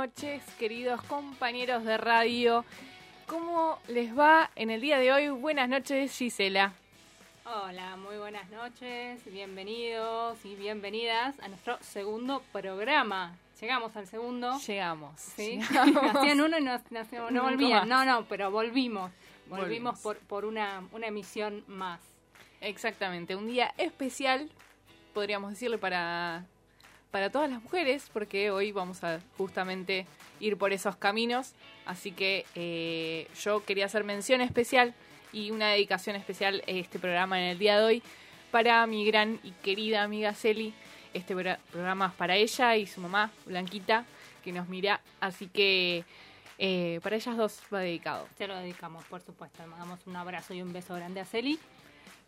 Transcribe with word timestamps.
Noches, 0.00 0.42
queridos 0.58 1.02
compañeros 1.02 1.84
de 1.84 1.98
radio. 1.98 2.64
¿Cómo 3.26 3.78
les 3.86 4.18
va 4.18 4.50
en 4.56 4.70
el 4.70 4.80
día 4.80 4.98
de 4.98 5.12
hoy? 5.12 5.28
Buenas 5.28 5.68
noches, 5.68 6.16
Gisela. 6.16 6.72
Hola, 7.44 7.96
muy 7.96 8.16
buenas 8.16 8.48
noches, 8.48 9.20
bienvenidos 9.30 10.42
y 10.46 10.54
bienvenidas 10.54 11.38
a 11.40 11.48
nuestro 11.48 11.76
segundo 11.82 12.42
programa. 12.50 13.36
Llegamos 13.60 13.94
al 13.94 14.06
segundo. 14.06 14.58
Llegamos. 14.66 15.20
¿sí? 15.20 15.60
llegamos. 15.60 16.02
Hacían 16.16 16.40
uno 16.40 16.56
y 16.58 16.62
no, 16.62 16.78
no, 16.78 17.30
no 17.30 17.42
volvían. 17.42 17.86
No, 17.86 18.02
no, 18.06 18.24
pero 18.24 18.50
volvimos. 18.50 19.12
Volvimos, 19.48 19.60
Volvimos. 19.60 20.00
por, 20.00 20.16
por 20.20 20.46
una, 20.46 20.82
una 20.92 21.08
emisión 21.08 21.62
más. 21.66 22.00
Exactamente, 22.62 23.36
un 23.36 23.46
día 23.46 23.74
especial, 23.76 24.50
podríamos 25.12 25.50
decirle, 25.50 25.76
para, 25.76 26.46
para 27.10 27.30
todas 27.30 27.50
las 27.50 27.62
mujeres, 27.62 28.08
porque 28.12 28.50
hoy 28.50 28.72
vamos 28.72 29.02
a 29.04 29.20
justamente 29.36 30.06
ir 30.38 30.56
por 30.56 30.72
esos 30.72 30.96
caminos. 30.96 31.52
Así 31.86 32.12
que 32.12 32.46
eh, 32.54 33.26
yo 33.42 33.64
quería 33.64 33.86
hacer 33.86 34.04
mención 34.04 34.40
especial 34.40 34.94
y 35.32 35.50
una 35.50 35.70
dedicación 35.70 36.16
especial 36.16 36.62
a 36.66 36.70
este 36.70 36.98
programa 36.98 37.40
en 37.40 37.48
el 37.48 37.58
día 37.58 37.78
de 37.78 37.84
hoy 37.84 38.02
para 38.50 38.86
mi 38.86 39.04
gran 39.04 39.40
y 39.42 39.50
querida 39.62 40.02
amiga 40.02 40.34
Celi. 40.34 40.72
Este 41.12 41.34
pro- 41.34 41.56
programa 41.72 42.06
es 42.06 42.12
para 42.14 42.36
ella 42.36 42.76
y 42.76 42.86
su 42.86 43.00
mamá, 43.00 43.30
Blanquita, 43.46 44.04
que 44.44 44.52
nos 44.52 44.68
mira. 44.68 45.00
Así 45.20 45.48
que 45.48 46.04
eh, 46.58 47.00
para 47.02 47.16
ellas 47.16 47.36
dos 47.36 47.58
va 47.72 47.80
dedicado. 47.80 48.28
Se 48.38 48.46
lo 48.46 48.56
dedicamos, 48.56 49.04
por 49.04 49.20
supuesto. 49.20 49.62
Le 49.62 49.68
mandamos 49.68 49.98
un 50.06 50.14
abrazo 50.14 50.54
y 50.54 50.62
un 50.62 50.72
beso 50.72 50.94
grande 50.94 51.20
a 51.20 51.24
Celi. 51.24 51.58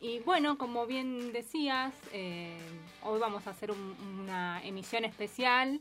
Y 0.02 0.18
bueno, 0.18 0.58
como 0.58 0.84
bien 0.84 1.32
decías, 1.32 1.94
eh, 2.12 2.58
hoy 3.04 3.20
vamos 3.20 3.46
a 3.46 3.50
hacer 3.50 3.70
un- 3.70 3.96
una 4.20 4.60
emisión 4.64 5.04
especial 5.04 5.78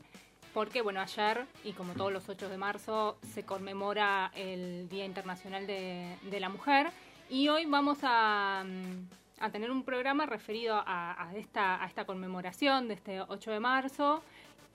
porque, 0.53 0.83
bueno, 0.83 1.02
ayer 1.02 1.47
y 1.63 1.72
como 1.73 1.94
todos 1.94 2.13
los 2.13 2.30
8 2.30 2.47
de 2.47 2.55
marzo 2.55 3.17
se 3.33 3.44
conmemora 3.44 4.31
el 4.36 4.88
Día 4.89 5.05
Internacional 5.05 5.66
de, 5.66 6.39
la 6.39 6.50
Mujer 6.50 6.91
y 7.31 7.47
hoy 7.47 7.66
vamos 7.66 7.97
a, 8.03 8.63
mm, 8.63 9.50
tener 9.52 9.72
un 9.72 9.81
programa 9.81 10.28
referido 10.28 10.75
a, 10.75 11.30
a 11.30 11.35
esta, 11.35 11.83
a 11.83 11.88
esta 11.88 12.06
conmemoración 12.06 12.88
de 12.89 12.94
este 12.94 13.22
8 13.22 13.50
de 13.50 13.59
marzo 13.59 14.22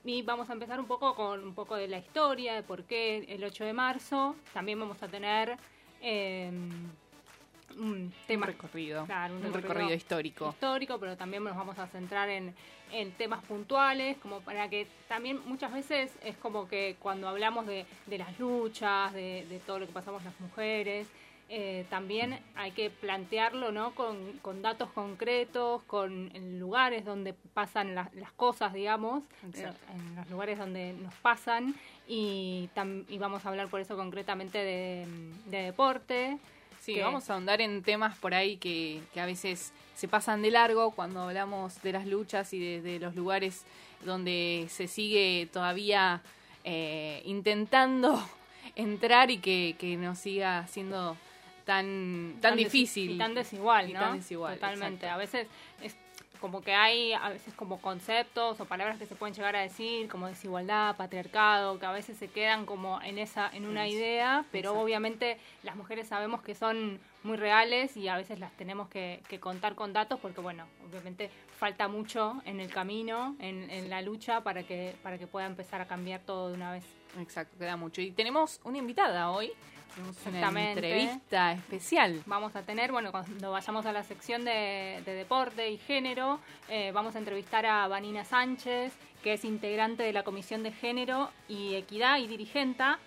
y 0.04 0.22
vamos 0.22 0.50
a 0.50 0.54
empezar 0.54 0.80
un 0.80 0.86
poco 0.86 1.14
con 1.14 1.44
un 1.44 1.54
poco 1.54 1.76
de 1.76 1.86
la 1.86 1.98
historia, 1.98 2.54
de 2.54 2.64
por 2.64 2.82
qué 2.82 3.18
el 3.28 3.44
8 3.44 3.64
de 3.64 3.72
marzo. 3.72 4.34
También 4.52 4.80
vamos 4.80 5.00
a 5.04 5.08
tener 5.08 5.56
eh, 6.00 6.50
un 7.78 8.12
tema 8.26 8.46
un 8.46 8.52
recorrido, 8.52 9.04
claro, 9.06 9.34
un 9.34 9.38
un 9.38 9.52
recorrido 9.52 9.68
recorrido 9.74 9.94
histórico. 9.96 10.48
histórico, 10.50 10.98
pero 10.98 11.16
también 11.16 11.44
nos 11.44 11.56
vamos 11.56 11.78
a 11.78 11.86
centrar 11.88 12.28
en, 12.30 12.54
en 12.92 13.12
temas 13.12 13.44
puntuales, 13.44 14.16
como 14.18 14.40
para 14.40 14.68
que 14.70 14.86
también 15.08 15.40
muchas 15.46 15.72
veces 15.72 16.12
es 16.24 16.36
como 16.36 16.68
que 16.68 16.96
cuando 17.00 17.28
hablamos 17.28 17.66
de, 17.66 17.84
de 18.06 18.18
las 18.18 18.38
luchas, 18.38 19.12
de, 19.12 19.46
de 19.48 19.58
todo 19.60 19.78
lo 19.80 19.86
que 19.86 19.92
pasamos 19.92 20.24
las 20.24 20.38
mujeres, 20.40 21.08
eh, 21.48 21.86
también 21.90 22.40
hay 22.56 22.72
que 22.72 22.90
plantearlo 22.90 23.70
¿no? 23.70 23.94
con, 23.94 24.32
con 24.42 24.62
datos 24.62 24.90
concretos, 24.90 25.80
con 25.84 26.30
lugares 26.58 27.04
donde 27.04 27.34
pasan 27.34 27.94
las- 27.94 28.12
las 28.14 28.32
cosas, 28.32 28.72
digamos, 28.72 29.22
Exacto. 29.46 29.78
en 29.94 30.16
los 30.16 30.28
lugares 30.30 30.58
donde 30.58 30.92
nos 30.94 31.14
pasan 31.14 31.74
y, 32.08 32.68
tam- 32.74 33.04
y 33.08 33.18
vamos 33.18 33.46
a 33.46 33.50
hablar 33.50 33.68
por 33.68 33.80
eso 33.80 33.96
concretamente 33.96 34.58
de, 34.58 35.06
de 35.46 35.62
deporte. 35.62 36.38
Sí, 36.86 36.94
que- 36.94 37.02
vamos 37.02 37.28
a 37.28 37.34
ahondar 37.34 37.60
en 37.60 37.82
temas 37.82 38.16
por 38.16 38.32
ahí 38.32 38.56
que, 38.58 39.00
que 39.12 39.20
a 39.20 39.26
veces 39.26 39.72
se 39.96 40.06
pasan 40.06 40.40
de 40.42 40.50
largo 40.52 40.92
cuando 40.92 41.20
hablamos 41.22 41.82
de 41.82 41.92
las 41.92 42.06
luchas 42.06 42.52
y 42.52 42.60
de, 42.60 42.80
de 42.80 43.00
los 43.00 43.14
lugares 43.16 43.64
donde 44.04 44.66
se 44.70 44.86
sigue 44.86 45.48
todavía 45.52 46.22
eh, 46.62 47.22
intentando 47.24 48.24
entrar 48.76 49.30
y 49.32 49.38
que, 49.38 49.74
que 49.78 49.96
nos 49.96 50.18
siga 50.18 50.66
siendo 50.68 51.16
tan, 51.64 52.36
tan, 52.40 52.56
difícil. 52.56 53.10
y 53.12 53.18
tan 53.18 53.34
desigual, 53.34 53.90
Y 53.90 53.92
¿no? 53.92 54.00
tan 54.00 54.18
desigual, 54.18 54.54
Totalmente. 54.54 55.06
exacto. 55.06 55.14
A 55.14 55.16
veces 55.16 55.48
es 55.82 55.96
como 56.36 56.62
que 56.62 56.74
hay 56.74 57.12
a 57.12 57.28
veces 57.30 57.54
como 57.54 57.80
conceptos 57.80 58.60
o 58.60 58.64
palabras 58.64 58.98
que 58.98 59.06
se 59.06 59.14
pueden 59.14 59.34
llegar 59.34 59.56
a 59.56 59.60
decir 59.60 60.08
como 60.08 60.26
desigualdad, 60.26 60.96
patriarcado, 60.96 61.78
que 61.78 61.86
a 61.86 61.92
veces 61.92 62.16
se 62.16 62.28
quedan 62.28 62.66
como 62.66 63.00
en 63.02 63.18
esa 63.18 63.50
en 63.52 63.66
una 63.66 63.88
idea, 63.88 64.44
pero 64.52 64.70
Exacto. 64.70 64.84
obviamente 64.84 65.38
las 65.62 65.76
mujeres 65.76 66.08
sabemos 66.08 66.42
que 66.42 66.54
son 66.54 67.00
muy 67.22 67.36
reales 67.36 67.96
y 67.96 68.08
a 68.08 68.16
veces 68.16 68.38
las 68.38 68.52
tenemos 68.52 68.88
que, 68.88 69.22
que 69.28 69.40
contar 69.40 69.74
con 69.74 69.92
datos 69.92 70.20
porque 70.20 70.40
bueno, 70.40 70.66
obviamente 70.88 71.30
falta 71.58 71.88
mucho 71.88 72.40
en 72.44 72.60
el 72.60 72.70
camino, 72.70 73.34
en, 73.40 73.70
en 73.70 73.90
la 73.90 74.02
lucha 74.02 74.42
para 74.42 74.62
que 74.62 74.94
para 75.02 75.18
que 75.18 75.26
pueda 75.26 75.46
empezar 75.46 75.80
a 75.80 75.86
cambiar 75.86 76.20
todo 76.20 76.48
de 76.48 76.54
una 76.54 76.72
vez. 76.72 76.84
Exacto, 77.18 77.56
queda 77.58 77.76
mucho. 77.76 78.00
Y 78.00 78.10
tenemos 78.12 78.60
una 78.64 78.78
invitada 78.78 79.30
hoy. 79.30 79.52
Tenemos 79.96 80.16
una 80.26 80.72
entrevista 80.72 81.52
especial. 81.52 82.22
vamos 82.26 82.54
a 82.54 82.62
tener, 82.62 82.92
bueno, 82.92 83.10
cuando 83.10 83.50
vayamos 83.50 83.86
a 83.86 83.92
la 83.92 84.02
sección 84.02 84.44
de, 84.44 85.02
de 85.06 85.14
deporte 85.14 85.70
y 85.70 85.78
género, 85.78 86.38
eh, 86.68 86.92
vamos 86.92 87.16
a 87.16 87.18
entrevistar 87.18 87.64
a 87.64 87.88
Vanina 87.88 88.22
Sánchez, 88.22 88.92
que 89.22 89.32
es 89.32 89.44
integrante 89.44 90.02
de 90.02 90.12
la 90.12 90.22
Comisión 90.22 90.62
de 90.62 90.72
Género 90.72 91.30
y 91.48 91.76
Equidad 91.76 92.18
y 92.18 92.26
dirigenta, 92.26 92.98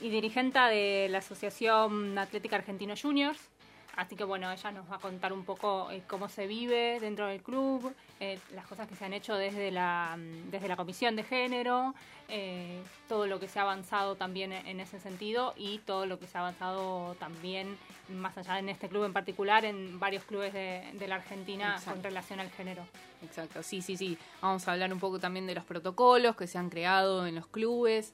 y 0.00 0.08
dirigenta 0.08 0.68
de 0.68 1.08
la 1.10 1.18
Asociación 1.18 2.16
Atlética 2.18 2.56
Argentino 2.56 2.94
Juniors. 3.00 3.49
Así 3.96 4.16
que 4.16 4.24
bueno, 4.24 4.50
ella 4.50 4.70
nos 4.70 4.90
va 4.90 4.96
a 4.96 4.98
contar 4.98 5.32
un 5.32 5.44
poco 5.44 5.90
eh, 5.90 6.02
cómo 6.06 6.28
se 6.28 6.46
vive 6.46 6.98
dentro 7.00 7.26
del 7.26 7.42
club, 7.42 7.92
eh, 8.20 8.38
las 8.54 8.66
cosas 8.66 8.88
que 8.88 8.94
se 8.94 9.04
han 9.04 9.12
hecho 9.12 9.34
desde 9.34 9.70
la, 9.70 10.16
mm, 10.16 10.50
desde 10.50 10.68
la 10.68 10.76
Comisión 10.76 11.16
de 11.16 11.24
Género, 11.24 11.94
eh, 12.28 12.80
todo 13.08 13.26
lo 13.26 13.40
que 13.40 13.48
se 13.48 13.58
ha 13.58 13.62
avanzado 13.62 14.14
también 14.14 14.52
en 14.52 14.80
ese 14.80 15.00
sentido 15.00 15.54
y 15.56 15.78
todo 15.78 16.06
lo 16.06 16.18
que 16.18 16.26
se 16.26 16.38
ha 16.38 16.40
avanzado 16.40 17.14
también, 17.16 17.76
más 18.08 18.38
allá 18.38 18.58
en 18.58 18.68
este 18.68 18.88
club 18.88 19.04
en 19.04 19.12
particular, 19.12 19.64
en 19.64 19.98
varios 19.98 20.24
clubes 20.24 20.52
de, 20.52 20.84
de 20.94 21.08
la 21.08 21.16
Argentina 21.16 21.74
Exacto. 21.74 21.92
con 21.92 22.02
relación 22.02 22.40
al 22.40 22.50
género. 22.50 22.82
Exacto, 23.22 23.62
sí, 23.62 23.82
sí, 23.82 23.96
sí. 23.96 24.16
Vamos 24.40 24.66
a 24.68 24.72
hablar 24.72 24.92
un 24.92 25.00
poco 25.00 25.18
también 25.18 25.46
de 25.46 25.54
los 25.54 25.64
protocolos 25.64 26.36
que 26.36 26.46
se 26.46 26.58
han 26.58 26.70
creado 26.70 27.26
en 27.26 27.34
los 27.34 27.46
clubes. 27.46 28.12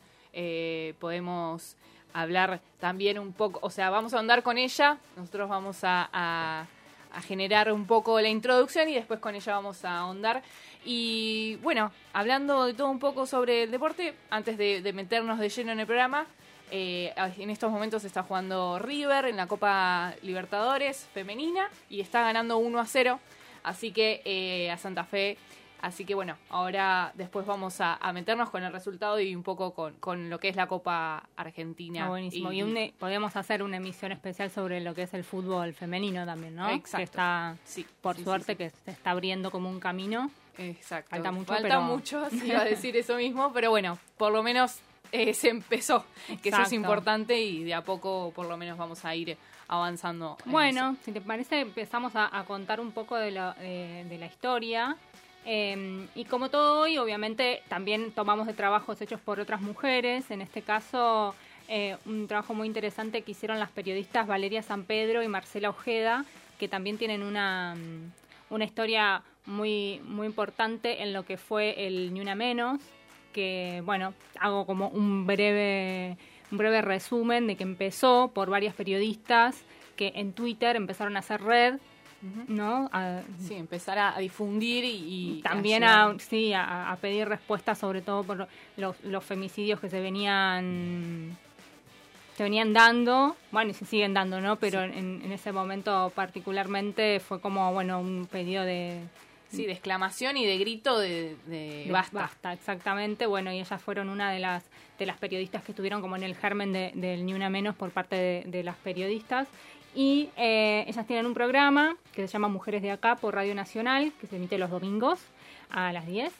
Podemos 0.99 1.77
hablar 2.21 2.61
también 2.81 3.19
un 3.19 3.33
poco, 3.33 3.61
o 3.63 3.71
sea, 3.71 3.91
vamos 3.91 4.15
a 4.15 4.19
andar 4.19 4.43
con 4.43 4.59
ella. 4.59 4.99
Nosotros 5.17 5.49
vamos 5.49 5.79
a, 5.83 6.67
generar 7.27 7.73
un 7.73 7.87
poco 7.87 8.21
la 8.21 8.29
introducción 8.29 8.91
y 8.91 8.95
después 8.95 9.21
con 9.21 9.35
ella 9.35 9.55
vamos 9.55 9.85
a 9.85 9.99
ahondar. 10.01 10.43
Y 10.85 11.57
bueno, 11.63 11.91
hablando 12.13 12.67
de 12.67 12.75
todo 12.75 12.91
un 12.91 12.99
poco 12.99 13.25
sobre 13.25 13.63
el 13.63 13.71
deporte, 13.71 14.15
antes 14.29 14.59
de, 14.59 14.83
de 14.83 14.93
meternos 14.93 15.39
de 15.39 15.49
lleno 15.49 15.73
en 15.73 15.81
el 15.81 15.87
programa, 15.87 16.27
eh, 16.71 17.15
en 17.39 17.51
estos 17.51 17.71
momentos 17.71 18.05
está 18.05 18.23
jugando 18.25 18.79
River 18.79 19.27
en 19.27 19.37
la 19.37 19.47
Copa 19.47 20.15
Libertadores 20.23 21.07
femenina 21.15 21.71
y 21.89 22.01
está 22.01 22.23
ganando 22.23 22.59
1 22.59 22.81
a 22.81 22.87
0. 22.87 23.21
Así 23.63 23.93
que 23.93 24.23
eh, 24.25 24.71
a 24.71 24.79
Santa 24.79 25.05
Fe. 25.05 25.39
Así 25.83 26.05
que 26.05 26.15
bueno, 26.15 26.37
ahora 26.51 27.13
después 27.15 27.47
vamos 27.47 27.81
a, 27.81 27.95
a 27.95 28.13
meternos 28.13 28.51
con 28.51 28.63
el 28.65 28.73
resultado 28.73 29.21
y 29.21 29.37
un 29.37 29.43
poco 29.43 29.73
con, 29.75 29.95
con 29.95 30.31
lo 30.31 30.41
que 30.41 30.49
es 30.49 30.57
la 30.57 30.67
Copa 30.67 31.29
Argentina. 31.37 32.07
Ah, 32.07 32.09
buenísimo. 32.09 32.51
Y, 32.53 32.63
un- 32.63 32.93
podemos 32.99 33.37
hacer 33.37 33.63
una 33.63 33.77
emisión 33.77 34.11
especial 34.13 34.51
sobre 34.51 34.81
lo 34.81 34.95
que 34.95 35.03
es 35.03 35.15
el 35.15 35.23
fútbol 35.25 35.75
femenino 35.75 36.25
también, 36.25 36.55
¿no? 36.57 36.69
Exacto. 36.71 36.97
Que 36.99 37.03
está, 37.05 37.57
Sí, 37.65 37.87
por 38.01 38.17
sí, 38.17 38.25
suerte, 38.25 38.53
sí, 38.53 38.57
que 38.57 38.71
se 38.71 38.91
está 38.91 39.11
abriendo 39.11 39.51
como 39.51 39.69
un 39.71 39.79
camino. 39.81 40.31
Exacto. 40.59 41.11
Falta 41.11 41.31
mucho, 41.31 41.47
Falta 41.53 41.63
pero- 41.69 41.81
mucho, 41.83 42.29
sí, 42.31 42.43
iba 42.47 42.61
a 42.61 42.65
decir 42.65 42.97
eso 42.97 43.17
mismo, 43.17 43.53
pero 43.53 43.71
bueno, 43.71 43.99
por 44.17 44.33
lo 44.33 44.43
menos 44.43 44.81
eh, 45.13 45.35
se 45.35 45.51
empezó, 45.51 46.05
que 46.43 46.49
eso 46.49 46.63
es 46.63 46.73
importante 46.73 47.39
y 47.41 47.63
de 47.65 47.75
a 47.75 47.83
poco 47.85 48.33
por 48.35 48.47
lo 48.49 48.57
menos 48.57 48.79
vamos 48.79 49.05
a 49.05 49.15
ir 49.15 49.37
avanzando. 49.69 50.37
en 50.47 50.53
Bueno, 50.53 50.97
si 51.05 51.13
te 51.13 51.21
parece, 51.21 51.61
empezamos 51.61 52.17
a, 52.17 52.37
a 52.37 52.45
contar 52.45 52.81
un 52.81 52.93
poco 52.93 53.17
de, 53.17 53.31
la- 53.33 53.53
de- 53.55 54.05
de 54.09 54.19
la 54.19 54.27
historia. 54.27 54.97
Eh, 55.49 56.09
y 56.17 56.25
como 56.25 56.51
todo 56.51 56.81
hoy, 56.81 56.99
obviamente 56.99 57.63
también 57.69 58.11
tomamos 58.11 58.49
de 58.49 58.53
trabajos 58.53 59.01
hechos 59.01 59.21
por 59.21 59.39
otras 59.39 59.61
mujeres. 59.61 60.31
En 60.33 60.43
este 60.43 60.61
caso, 60.61 61.37
eh, 61.69 61.97
un 62.05 62.27
trabajo 62.27 62.53
muy 62.53 62.67
interesante 62.67 63.23
que 63.23 63.31
hicieron 63.31 63.61
las 63.61 63.71
periodistas 63.71 64.27
Valeria 64.27 64.63
San 64.63 64.83
Pedro 64.83 65.23
y 65.23 65.29
Marcela 65.29 65.71
Ojeda, 65.71 66.25
que 66.59 66.67
también 66.67 66.99
tienen 66.99 67.23
una, 67.23 67.77
mm, 67.77 68.55
una 68.55 68.65
historia 68.65 69.23
muy, 69.47 70.01
muy 70.05 70.27
importante 70.27 71.03
en 71.03 71.13
lo 71.13 71.25
que 71.25 71.37
fue 71.37 71.87
el 71.87 72.13
Ni 72.13 72.21
Una 72.21 72.35
Menos, 72.35 72.81
que, 73.33 73.83
bueno, 73.85 74.15
hago 74.41 74.67
como 74.67 74.89
un 74.89 75.27
breve, 75.27 76.17
un 76.51 76.59
breve 76.59 76.83
resumen 76.83 77.47
de 77.47 77.57
que 77.57 77.63
empezó 77.63 78.33
por 78.35 78.51
varias 78.51 78.75
periodistas 78.75 79.63
que 79.97 80.13
en 80.17 80.33
Twitter 80.33 80.75
empezaron 80.75 81.17
a 81.17 81.21
hacer 81.21 81.43
red, 81.43 81.79
¿no? 82.49 82.89
A- 82.93 83.21
Sí, 83.47 83.55
empezar 83.55 83.99
a, 83.99 84.17
a 84.17 84.19
difundir 84.21 84.85
y, 84.85 85.39
y 85.39 85.43
también 85.43 85.85
a 85.85 86.15
sí, 86.19 86.53
a, 86.53 86.91
a 86.91 86.97
pedir 86.97 87.29
respuestas 87.29 87.79
sobre 87.79 88.01
todo 88.03 88.25
por 88.25 88.49
los, 88.77 88.97
los 89.05 89.25
femicidios 89.25 89.81
que 89.81 89.89
se 89.91 90.01
venían 90.01 91.37
se 92.37 92.43
venían 92.43 92.75
dando, 92.75 93.35
bueno, 93.51 93.71
y 93.71 93.75
se 93.75 93.87
siguen 93.87 94.13
dando, 94.13 94.41
¿no? 94.43 94.57
Pero 94.57 94.83
en, 94.83 95.23
en 95.25 95.33
ese 95.33 95.53
momento 95.53 96.13
particularmente 96.15 97.19
fue 97.21 97.41
como, 97.41 97.73
bueno, 97.73 97.99
un 98.01 98.27
pedido 98.31 98.63
de... 98.65 99.01
Sí, 99.49 99.65
de 99.65 99.73
exclamación 99.73 100.37
y 100.37 100.45
de 100.45 100.59
grito 100.59 100.99
de, 100.99 101.37
de 101.47 101.85
de 101.87 101.91
basta. 101.93 102.53
exactamente. 102.53 103.27
Bueno, 103.27 103.53
y 103.53 103.61
ellas 103.61 103.81
fueron 103.81 104.09
una 104.11 104.33
de 104.33 104.41
las 104.41 104.65
de 104.99 105.07
las 105.07 105.19
periodistas 105.19 105.63
que 105.63 105.71
estuvieron 105.73 106.01
como 106.01 106.17
en 106.17 106.25
el 106.25 106.35
germen 106.35 106.73
de- 106.73 106.91
del 106.95 107.25
Ni 107.25 107.33
Una 107.33 107.49
Menos 107.49 107.77
por 107.77 107.91
parte 107.93 108.17
de, 108.17 108.43
de 108.47 108.65
las 108.65 108.77
periodistas. 108.77 109.47
Y 109.97 110.29
eh, 110.37 110.85
ellas 110.87 111.07
tienen 111.07 111.25
un 111.25 111.33
programa 111.33 111.97
que 112.13 112.29
se 112.29 112.33
llama 112.35 112.49
Mujeres 112.49 112.83
de 112.83 112.91
Acá 112.91 113.17
por 113.17 113.35
Radio 113.35 113.55
Nacional, 113.55 114.13
que 114.21 114.27
se 114.27 114.37
emite 114.37 114.59
los 114.59 114.71
domingos 114.71 115.21
a 115.71 115.91
las 115.91 116.07
10. 116.07 116.35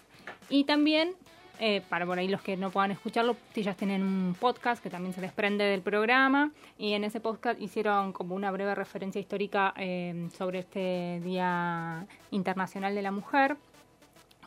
Y 0.51 0.65
también, 0.65 1.15
eh, 1.59 1.81
para 1.89 2.05
por 2.05 2.19
ahí 2.19 2.29
los 2.29 2.43
que 2.43 2.59
no 2.59 2.71
puedan 2.71 2.91
escucharlo, 2.91 3.35
ellas 3.55 3.75
tienen 3.75 4.03
un 4.03 4.37
podcast 4.39 4.83
que 4.83 4.91
también 4.91 5.15
se 5.15 5.23
desprende 5.23 5.65
del 5.65 5.81
programa. 5.81 6.53
Y 6.77 6.93
en 6.93 7.05
ese 7.05 7.19
podcast 7.19 7.59
hicieron 7.59 8.13
como 8.13 8.35
una 8.35 8.51
breve 8.51 8.75
referencia 8.75 9.23
histórica 9.23 9.73
eh, 9.79 10.29
sobre 10.37 10.59
este 10.59 11.23
Día 11.25 12.07
Internacional 12.33 12.95
de 12.95 13.01
la 13.01 13.11
Mujer 13.11 13.57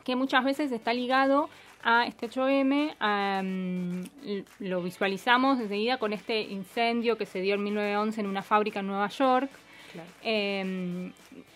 que 0.04 0.16
muchas 0.16 0.44
veces 0.44 0.72
está 0.72 0.94
ligado 0.94 1.48
a 1.82 2.06
este 2.06 2.26
8M, 2.28 2.94
am, 3.00 4.02
l- 4.24 4.44
lo 4.58 4.82
visualizamos 4.82 5.58
enseguida 5.60 5.98
con 5.98 6.12
este 6.12 6.42
incendio 6.42 7.16
que 7.16 7.26
se 7.26 7.40
dio 7.40 7.54
en 7.54 7.62
1911 7.64 8.20
en 8.20 8.26
una 8.26 8.42
fábrica 8.42 8.80
en 8.80 8.86
Nueva 8.86 9.08
York, 9.08 9.50
Claro. 9.92 10.08
em, 10.22 11.12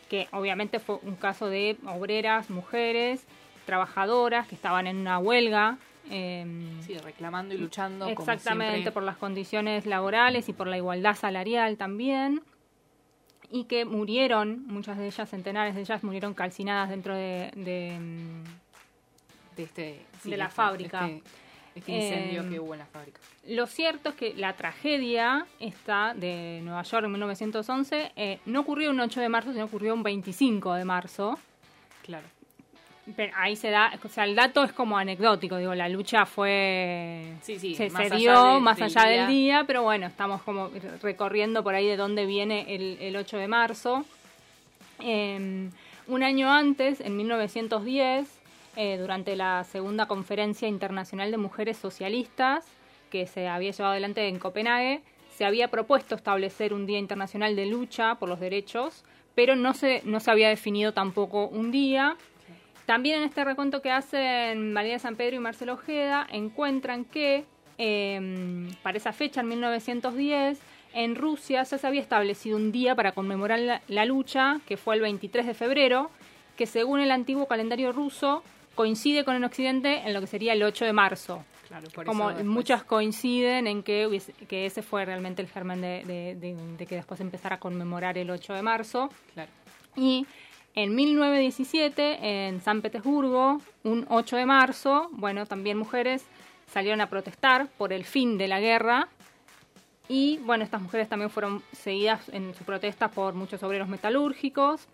que 0.08 0.26
obviamente 0.32 0.78
fue 0.80 0.98
un 1.02 1.16
caso 1.16 1.46
de 1.48 1.76
obreras, 1.86 2.50
mujeres, 2.50 3.24
trabajadoras 3.66 4.46
que 4.48 4.54
estaban 4.54 4.86
en 4.86 4.96
una 4.96 5.18
huelga. 5.18 5.78
em, 6.10 6.82
Sí, 6.82 6.98
reclamando 6.98 7.54
y 7.54 7.58
luchando. 7.58 8.06
Exactamente, 8.08 8.92
por 8.92 9.02
las 9.04 9.16
condiciones 9.16 9.86
laborales 9.86 10.48
y 10.50 10.52
por 10.52 10.66
la 10.66 10.76
igualdad 10.76 11.14
salarial 11.16 11.78
también. 11.78 12.42
Y 13.50 13.64
que 13.64 13.84
murieron, 13.86 14.66
muchas 14.66 14.98
de 14.98 15.06
ellas, 15.06 15.30
centenares 15.30 15.74
de 15.74 15.80
ellas, 15.82 16.02
murieron 16.04 16.34
calcinadas 16.34 16.90
dentro 16.90 17.14
de, 17.14 17.50
de, 17.56 17.96
mm, 17.98 18.44
de, 19.56 19.62
este, 19.64 20.00
de 20.24 20.36
la 20.36 20.44
este- 20.46 20.54
fábrica. 20.56 21.06
Este, 21.08 21.22
este 21.74 21.90
incendio 21.92 22.42
Em, 22.42 22.50
que 22.52 22.60
hubo 22.60 22.72
en 22.74 22.78
la 22.78 22.86
fábrica. 22.86 23.20
Lo 23.48 23.66
cierto 23.66 24.10
es 24.10 24.14
que 24.14 24.34
la 24.34 24.52
tragedia 24.52 25.44
esta 25.58 26.14
de 26.14 26.60
Nueva 26.62 26.82
York 26.84 27.04
en 27.04 27.10
1911 27.12 28.12
eh, 28.14 28.38
no 28.46 28.60
ocurrió 28.60 28.90
un 28.90 29.00
8 29.00 29.20
de 29.20 29.28
marzo, 29.28 29.52
sino 29.52 29.64
ocurrió 29.64 29.92
un 29.92 30.04
25 30.04 30.74
de 30.74 30.84
marzo. 30.84 31.36
Claro. 32.04 32.26
Pero 33.16 33.34
ahí 33.36 33.54
se 33.56 33.68
da, 33.70 33.92
o 34.02 34.08
sea, 34.08 34.24
el 34.24 34.34
dato 34.36 34.62
es 34.64 34.72
como 34.72 34.96
anecdótico, 34.96 35.56
digo, 35.58 35.74
la 35.74 35.88
lucha 35.90 36.24
fue... 36.24 37.34
Sí, 37.42 37.58
sí, 37.58 37.74
se, 37.74 37.90
más 37.90 38.06
se 38.08 38.14
allá 38.14 38.54
de- 38.54 38.60
más 38.60 38.76
del 38.78 38.84
allá 38.86 39.02
día. 39.02 39.20
del 39.20 39.28
día, 39.28 39.64
pero 39.66 39.82
bueno, 39.82 40.06
estamos 40.06 40.40
como 40.42 40.70
recorriendo 41.02 41.62
por 41.62 41.74
ahí 41.74 41.86
de 41.86 41.96
dónde 41.98 42.24
viene 42.24 42.72
el, 42.74 42.96
el 43.00 43.16
8 43.16 43.36
de 43.36 43.48
marzo. 43.48 44.04
Eh, 45.00 45.68
un 46.06 46.22
año 46.22 46.50
antes, 46.50 47.00
en 47.00 47.16
1910, 47.16 48.26
eh, 48.76 48.98
durante 48.98 49.36
la 49.36 49.64
segunda 49.64 50.06
conferencia 50.06 50.68
internacional 50.68 51.30
de 51.30 51.36
mujeres 51.36 51.76
socialistas, 51.76 52.64
que 53.10 53.26
se 53.26 53.48
había 53.48 53.70
llevado 53.70 53.92
adelante 53.92 54.26
en 54.28 54.38
Copenhague, 54.38 55.02
se 55.30 55.44
había 55.44 55.68
propuesto 55.68 56.14
establecer 56.14 56.72
un 56.72 56.86
Día 56.86 56.98
Internacional 56.98 57.56
de 57.56 57.66
Lucha 57.66 58.16
por 58.16 58.28
los 58.28 58.40
Derechos, 58.40 59.04
pero 59.34 59.56
no 59.56 59.74
se, 59.74 60.02
no 60.04 60.20
se 60.20 60.30
había 60.30 60.48
definido 60.48 60.92
tampoco 60.92 61.46
un 61.46 61.70
día. 61.70 62.16
También 62.86 63.18
en 63.18 63.24
este 63.24 63.44
recuento 63.44 63.82
que 63.82 63.90
hacen 63.90 64.72
María 64.72 64.98
San 64.98 65.16
Pedro 65.16 65.36
y 65.36 65.40
Marcelo 65.40 65.74
Ojeda, 65.74 66.26
encuentran 66.30 67.04
que 67.04 67.44
eh, 67.78 68.70
para 68.82 68.96
esa 68.96 69.12
fecha, 69.12 69.40
en 69.40 69.48
1910, 69.48 70.60
en 70.94 71.16
Rusia 71.16 71.64
ya 71.64 71.78
se 71.78 71.86
había 71.86 72.00
establecido 72.00 72.56
un 72.56 72.70
día 72.70 72.94
para 72.94 73.12
conmemorar 73.12 73.82
la 73.88 74.04
lucha, 74.04 74.60
que 74.66 74.76
fue 74.76 74.94
el 74.94 75.00
23 75.00 75.46
de 75.46 75.54
febrero, 75.54 76.10
que 76.56 76.66
según 76.66 77.00
el 77.00 77.10
antiguo 77.10 77.46
calendario 77.46 77.92
ruso 77.92 78.44
coincide 78.74 79.24
con 79.24 79.34
el 79.36 79.44
occidente 79.44 80.02
en 80.06 80.12
lo 80.14 80.20
que 80.20 80.26
sería 80.26 80.52
el 80.52 80.62
8 80.62 80.84
de 80.84 80.92
marzo. 80.92 81.44
Claro, 81.68 81.88
por 81.94 82.04
Como 82.04 82.30
eso 82.30 82.44
muchas 82.44 82.84
coinciden 82.84 83.66
en 83.66 83.82
que, 83.82 84.06
hubiese- 84.06 84.32
que 84.46 84.66
ese 84.66 84.82
fue 84.82 85.04
realmente 85.04 85.40
el 85.42 85.48
germen 85.48 85.80
de, 85.80 86.04
de- 86.04 86.34
de- 86.36 86.76
de 86.76 86.86
que 86.86 86.96
después 86.96 87.20
empezara 87.20 87.56
a 87.56 87.60
conmemorar 87.60 88.18
el 88.18 88.30
8 88.30 88.52
de 88.52 88.62
marzo. 88.62 89.08
Claro. 89.32 89.50
Y 89.96 90.26
en 90.74 90.94
1917, 90.94 92.46
en 92.48 92.60
San 92.60 92.82
Petersburgo, 92.82 93.60
un 93.84 94.06
8 94.10 94.36
de 94.36 94.44
marzo, 94.46 95.08
bueno, 95.12 95.46
también 95.46 95.78
mujeres 95.78 96.24
salieron 96.66 97.00
a 97.00 97.08
protestar 97.08 97.68
por 97.78 97.92
el 97.92 98.04
fin 98.04 98.36
de 98.38 98.48
la 98.48 98.60
guerra. 98.60 99.08
Y 100.08 100.36
bueno, 100.38 100.64
estas 100.64 100.82
mujeres 100.82 101.08
también 101.08 101.30
fueron 101.30 101.62
seguidas 101.72 102.28
en 102.28 102.54
su 102.54 102.64
protesta 102.64 103.08
por 103.10 103.32
muchos 103.34 103.62
obreros 103.62 103.88
metalúrgicos. 103.88 104.86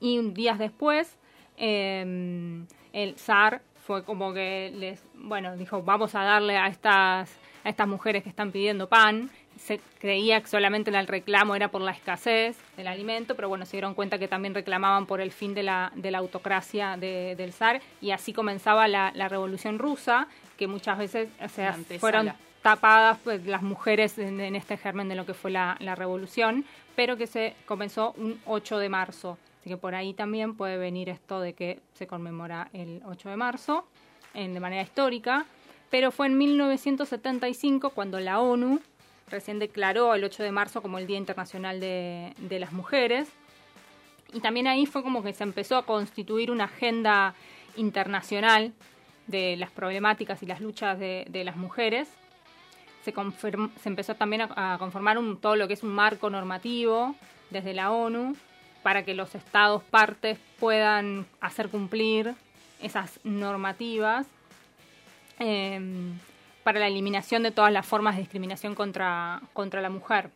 Y 0.00 0.20
días 0.32 0.58
después, 0.58 1.16
eh, 1.60 2.64
el 2.92 3.16
zar 3.16 3.60
fue 3.86 4.04
como 4.04 4.32
que 4.32 4.72
les, 4.74 5.02
bueno, 5.14 5.56
dijo, 5.56 5.82
vamos 5.82 6.14
a 6.14 6.22
darle 6.24 6.56
a 6.56 6.66
estas, 6.68 7.30
a 7.64 7.68
estas 7.68 7.86
mujeres 7.88 8.22
que 8.22 8.28
están 8.28 8.50
pidiendo 8.52 8.88
pan. 8.88 9.30
Se 9.58 9.78
creía 9.98 10.40
que 10.40 10.46
solamente 10.46 10.90
el 10.90 11.06
reclamo 11.06 11.54
era 11.54 11.68
por 11.68 11.82
la 11.82 11.90
escasez 11.92 12.56
del 12.76 12.86
alimento, 12.86 13.36
pero 13.36 13.48
bueno, 13.48 13.66
se 13.66 13.72
dieron 13.72 13.94
cuenta 13.94 14.18
que 14.18 14.26
también 14.28 14.54
reclamaban 14.54 15.04
por 15.06 15.20
el 15.20 15.32
fin 15.32 15.54
de 15.54 15.62
la, 15.62 15.92
de 15.94 16.10
la 16.10 16.18
autocracia 16.18 16.96
de- 16.96 17.34
del 17.36 17.52
zar. 17.52 17.80
Y 18.00 18.12
así 18.12 18.32
comenzaba 18.32 18.88
la, 18.88 19.12
la 19.14 19.28
revolución 19.28 19.78
rusa, 19.78 20.28
que 20.56 20.66
muchas 20.66 20.96
veces 20.98 21.28
o 21.44 21.48
sea, 21.48 21.72
fueron 22.00 22.26
tapadas 22.62 23.18
pues, 23.24 23.44
las 23.46 23.62
mujeres 23.62 24.18
en, 24.18 24.40
en 24.40 24.56
este 24.56 24.76
germen 24.76 25.08
de 25.08 25.14
lo 25.14 25.26
que 25.26 25.34
fue 25.34 25.50
la, 25.50 25.76
la 25.80 25.94
revolución, 25.94 26.64
pero 26.96 27.16
que 27.16 27.26
se 27.26 27.54
comenzó 27.66 28.12
un 28.18 28.40
8 28.46 28.78
de 28.78 28.88
marzo. 28.88 29.36
Así 29.60 29.68
que 29.68 29.76
por 29.76 29.94
ahí 29.94 30.14
también 30.14 30.56
puede 30.56 30.78
venir 30.78 31.10
esto 31.10 31.40
de 31.40 31.52
que 31.52 31.80
se 31.92 32.06
conmemora 32.06 32.70
el 32.72 33.02
8 33.04 33.28
de 33.28 33.36
marzo 33.36 33.86
en, 34.32 34.54
de 34.54 34.60
manera 34.60 34.82
histórica, 34.82 35.44
pero 35.90 36.10
fue 36.10 36.28
en 36.28 36.38
1975 36.38 37.90
cuando 37.90 38.20
la 38.20 38.40
ONU 38.40 38.80
recién 39.28 39.58
declaró 39.58 40.14
el 40.14 40.24
8 40.24 40.42
de 40.42 40.50
marzo 40.50 40.80
como 40.80 40.98
el 40.98 41.06
Día 41.06 41.18
Internacional 41.18 41.78
de, 41.78 42.32
de 42.38 42.58
las 42.58 42.72
Mujeres. 42.72 43.28
Y 44.32 44.40
también 44.40 44.66
ahí 44.66 44.86
fue 44.86 45.02
como 45.02 45.22
que 45.22 45.34
se 45.34 45.44
empezó 45.44 45.76
a 45.76 45.84
constituir 45.84 46.50
una 46.50 46.64
agenda 46.64 47.34
internacional 47.76 48.72
de 49.26 49.56
las 49.56 49.70
problemáticas 49.70 50.42
y 50.42 50.46
las 50.46 50.62
luchas 50.62 50.98
de, 50.98 51.26
de 51.28 51.44
las 51.44 51.56
mujeres. 51.56 52.08
Se, 53.04 53.12
se 53.12 53.88
empezó 53.88 54.14
también 54.14 54.42
a, 54.42 54.74
a 54.74 54.78
conformar 54.78 55.18
un, 55.18 55.38
todo 55.38 55.56
lo 55.56 55.68
que 55.68 55.74
es 55.74 55.82
un 55.82 55.90
marco 55.90 56.30
normativo 56.30 57.14
desde 57.50 57.74
la 57.74 57.90
ONU 57.90 58.36
para 58.82 59.04
que 59.04 59.14
los 59.14 59.34
estados 59.34 59.82
partes 59.84 60.38
puedan 60.58 61.26
hacer 61.40 61.68
cumplir 61.68 62.34
esas 62.80 63.20
normativas 63.24 64.26
eh, 65.38 65.80
para 66.64 66.80
la 66.80 66.86
eliminación 66.86 67.42
de 67.42 67.50
todas 67.50 67.72
las 67.72 67.86
formas 67.86 68.14
de 68.16 68.22
discriminación 68.22 68.74
contra, 68.74 69.40
contra 69.52 69.80
la 69.80 69.90
mujer. 69.90 70.30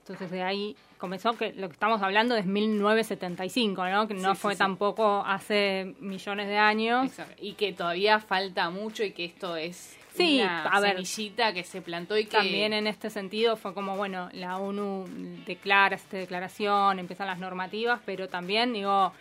Entonces 0.00 0.30
de 0.30 0.42
ahí 0.42 0.76
comenzó 0.98 1.32
que 1.34 1.52
lo 1.52 1.68
que 1.68 1.72
estamos 1.74 2.02
hablando 2.02 2.36
es 2.36 2.44
1975, 2.46 3.86
¿no? 3.88 4.08
Que 4.08 4.14
no 4.14 4.34
Sí, 4.34 4.40
fue 4.40 4.54
sí. 4.54 4.58
tampoco 4.58 5.22
hace 5.26 5.94
millones 6.00 6.48
de 6.48 6.58
años. 6.58 7.06
Exacto. 7.06 7.34
Y 7.40 7.54
que 7.54 7.72
todavía 7.72 8.18
falta 8.20 8.70
mucho 8.70 9.04
y 9.04 9.12
que 9.12 9.24
esto 9.24 9.56
es 9.56 9.96
Sí, 10.14 10.40
una 10.40 10.64
a 10.64 10.80
ver. 10.80 11.04
semillita 11.04 11.52
que 11.52 11.64
se 11.64 11.80
plantó 11.80 12.18
y 12.18 12.24
que 12.24 12.36
También 12.36 12.72
en 12.72 12.86
este 12.86 13.10
sentido 13.10 13.56
fue 13.56 13.72
como, 13.74 13.96
bueno, 13.96 14.28
la 14.32 14.58
ONU 14.58 15.06
declara 15.46 15.96
esta 15.96 16.16
declaración, 16.18 16.98
empiezan 16.98 17.26
las 17.26 17.38
normativas, 17.38 18.00
pero 18.04 18.28
también, 18.28 18.72
digo, 18.72 19.12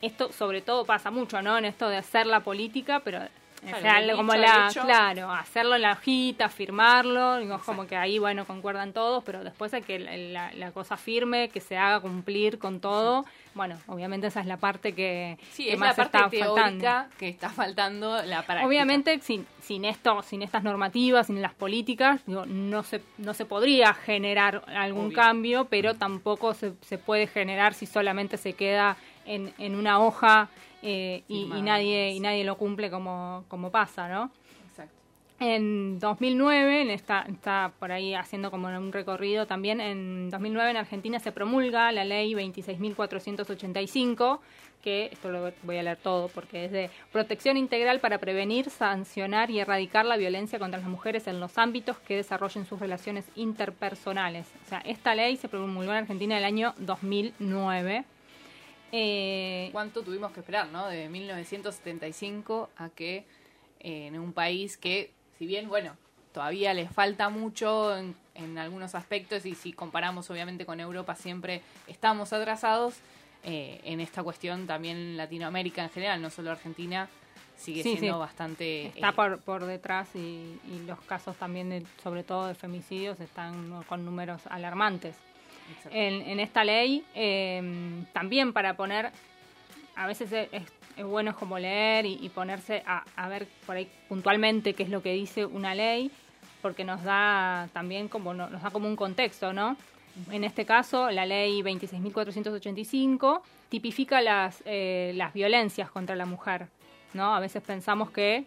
esto 0.00 0.32
sobre 0.32 0.62
todo 0.62 0.84
pasa 0.84 1.10
mucho, 1.10 1.42
¿no? 1.42 1.58
En 1.58 1.64
esto 1.64 1.88
de 1.88 1.96
hacer 1.96 2.26
la 2.26 2.40
política, 2.40 3.00
pero 3.00 3.20
O 3.62 3.66
Claro, 3.66 3.82
sea, 3.82 3.98
el 4.00 4.16
como 4.16 4.34
la, 4.34 4.68
hecho. 4.70 4.82
claro, 4.82 5.30
hacerlo 5.32 5.74
en 5.76 5.82
la 5.82 5.92
hojita, 5.92 6.48
firmarlo, 6.48 7.38
digo, 7.38 7.58
como 7.66 7.86
que 7.86 7.94
ahí, 7.96 8.18
bueno, 8.18 8.46
concuerdan 8.46 8.92
todos, 8.94 9.22
pero 9.22 9.44
después 9.44 9.74
hay 9.74 9.82
que 9.82 9.98
la, 9.98 10.72
cosa 10.72 10.96
firme, 10.96 11.50
que 11.50 11.60
se 11.60 11.76
haga 11.76 12.00
cumplir 12.00 12.58
con 12.58 12.80
todo. 12.80 13.24
Bueno, 13.52 13.76
obviamente 13.88 14.28
esa 14.28 14.40
es 14.40 14.46
la 14.46 14.56
parte 14.56 14.94
que, 14.94 15.36
Sí, 15.52 15.64
que 15.64 15.72
es 15.74 15.78
más 15.78 15.98
la 15.98 16.04
parte 16.04 16.18
está 16.18 16.30
teórica 16.30 16.62
faltando. 16.62 17.16
que 17.18 17.28
está 17.28 17.48
faltando 17.50 18.22
la 18.22 18.42
práctica. 18.42 18.66
Obviamente, 18.66 19.18
sin, 19.20 19.46
sin 19.60 19.84
esto, 19.84 20.22
sin 20.22 20.40
estas 20.42 20.62
normativas, 20.62 21.26
sin 21.26 21.42
las 21.42 21.52
políticas, 21.52 22.22
digo, 22.26 22.46
no 22.46 22.82
se, 22.82 23.02
no 23.18 23.34
se 23.34 23.44
podría 23.44 23.92
generar 23.92 24.62
algún 24.68 25.06
Obvio. 25.06 25.16
cambio, 25.16 25.64
pero 25.66 25.94
tampoco 25.94 26.54
se, 26.54 26.72
se 26.80 26.96
puede 26.96 27.26
generar 27.26 27.74
si 27.74 27.86
solamente 27.86 28.36
se 28.38 28.52
queda 28.54 28.96
en, 29.30 29.52
en 29.58 29.76
una 29.76 30.00
hoja 30.00 30.48
eh, 30.82 31.22
y, 31.28 31.42
y 31.42 31.62
nadie 31.62 32.12
y 32.12 32.20
nadie 32.20 32.44
lo 32.44 32.56
cumple 32.56 32.90
como, 32.90 33.44
como 33.48 33.70
pasa, 33.70 34.08
¿no? 34.08 34.30
Exacto. 34.68 34.94
En 35.38 35.98
2009, 35.98 36.82
en 36.82 36.90
esta, 36.90 37.22
está 37.22 37.72
por 37.78 37.92
ahí 37.92 38.14
haciendo 38.14 38.50
como 38.50 38.68
un 38.68 38.92
recorrido 38.92 39.46
también, 39.46 39.80
en 39.80 40.30
2009 40.30 40.70
en 40.70 40.76
Argentina 40.76 41.20
se 41.20 41.32
promulga 41.32 41.92
la 41.92 42.04
ley 42.04 42.34
26.485, 42.34 44.40
que 44.82 45.10
esto 45.12 45.30
lo 45.30 45.52
voy 45.62 45.76
a 45.76 45.82
leer 45.82 45.98
todo 45.98 46.28
porque 46.28 46.64
es 46.64 46.72
de 46.72 46.90
protección 47.12 47.58
integral 47.58 48.00
para 48.00 48.18
prevenir, 48.18 48.70
sancionar 48.70 49.50
y 49.50 49.60
erradicar 49.60 50.06
la 50.06 50.16
violencia 50.16 50.58
contra 50.58 50.80
las 50.80 50.88
mujeres 50.88 51.26
en 51.26 51.38
los 51.38 51.58
ámbitos 51.58 51.98
que 51.98 52.16
desarrollen 52.16 52.64
sus 52.64 52.80
relaciones 52.80 53.26
interpersonales. 53.36 54.46
O 54.64 54.68
sea, 54.68 54.80
esta 54.80 55.14
ley 55.14 55.36
se 55.36 55.48
promulgó 55.48 55.92
en 55.92 55.98
Argentina 55.98 56.34
en 56.34 56.38
el 56.38 56.44
año 56.44 56.74
2009. 56.78 58.04
Eh, 58.92 59.68
¿Cuánto 59.72 60.02
tuvimos 60.02 60.32
que 60.32 60.40
esperar, 60.40 60.68
no? 60.68 60.86
De 60.88 61.08
1975 61.08 62.70
a 62.76 62.88
que 62.90 63.24
eh, 63.80 64.06
en 64.06 64.18
un 64.18 64.32
país 64.32 64.76
que, 64.76 65.12
si 65.38 65.46
bien, 65.46 65.68
bueno, 65.68 65.96
todavía 66.32 66.74
le 66.74 66.88
falta 66.88 67.28
mucho 67.28 67.96
en, 67.96 68.14
en 68.34 68.58
algunos 68.58 68.94
aspectos 68.94 69.46
y 69.46 69.54
si 69.54 69.72
comparamos 69.72 70.28
obviamente 70.30 70.66
con 70.66 70.80
Europa 70.80 71.14
siempre 71.14 71.62
estamos 71.86 72.32
atrasados, 72.32 72.94
eh, 73.42 73.80
en 73.84 74.00
esta 74.00 74.22
cuestión 74.22 74.66
también 74.66 75.16
Latinoamérica 75.16 75.82
en 75.82 75.90
general, 75.90 76.20
no 76.20 76.28
solo 76.30 76.50
Argentina, 76.50 77.08
sigue 77.56 77.82
Sí, 77.82 77.96
siendo 77.96 78.14
sí. 78.16 78.20
bastante... 78.20 78.86
Está 78.88 79.08
eh, 79.10 79.12
por, 79.14 79.40
por 79.40 79.64
detrás 79.64 80.08
y, 80.14 80.18
y 80.18 80.84
los 80.86 81.00
casos 81.02 81.36
también, 81.36 81.70
de- 81.70 81.86
sobre 82.02 82.22
todo 82.22 82.46
de 82.48 82.54
femicidios, 82.54 83.18
están 83.20 83.82
con 83.84 84.04
números 84.04 84.42
alarmantes. 84.46 85.16
En, 85.90 86.22
en 86.22 86.40
esta 86.40 86.64
ley, 86.64 87.04
eh, 87.14 87.62
también 88.12 88.52
para 88.52 88.74
poner, 88.74 89.10
a 89.96 90.06
veces 90.06 90.30
es, 90.32 90.62
bueno 91.04 91.34
como 91.34 91.58
leer 91.58 92.04
y, 92.06 92.18
y 92.20 92.28
ponerse 92.28 92.82
a, 92.86 93.04
a 93.16 93.28
ver 93.28 93.46
por 93.66 93.76
ahí 93.76 93.88
puntualmente 94.08 94.74
qué 94.74 94.82
es 94.82 94.90
lo 94.90 95.02
que 95.02 95.12
dice 95.14 95.46
una 95.46 95.74
ley, 95.74 96.10
porque 96.60 96.84
nos 96.84 97.02
da 97.02 97.68
también 97.72 98.08
como, 98.08 98.34
no- 98.34 98.50
nos 98.50 98.62
da 98.62 98.70
como 98.70 98.86
un 98.86 98.96
contexto, 98.96 99.52
¿no? 99.52 99.76
En 100.30 100.44
este 100.44 100.66
caso, 100.66 101.10
la 101.10 101.24
ley 101.24 101.62
26.485 101.62 103.42
tipifica 103.68 104.20
las, 104.20 104.62
eh, 104.66 105.12
las 105.14 105.32
violencias 105.32 105.90
contra 105.90 106.16
la 106.16 106.26
mujer, 106.26 106.66
¿no? 107.14 107.34
A 107.34 107.40
veces 107.40 107.62
pensamos 107.62 108.10
que 108.10 108.44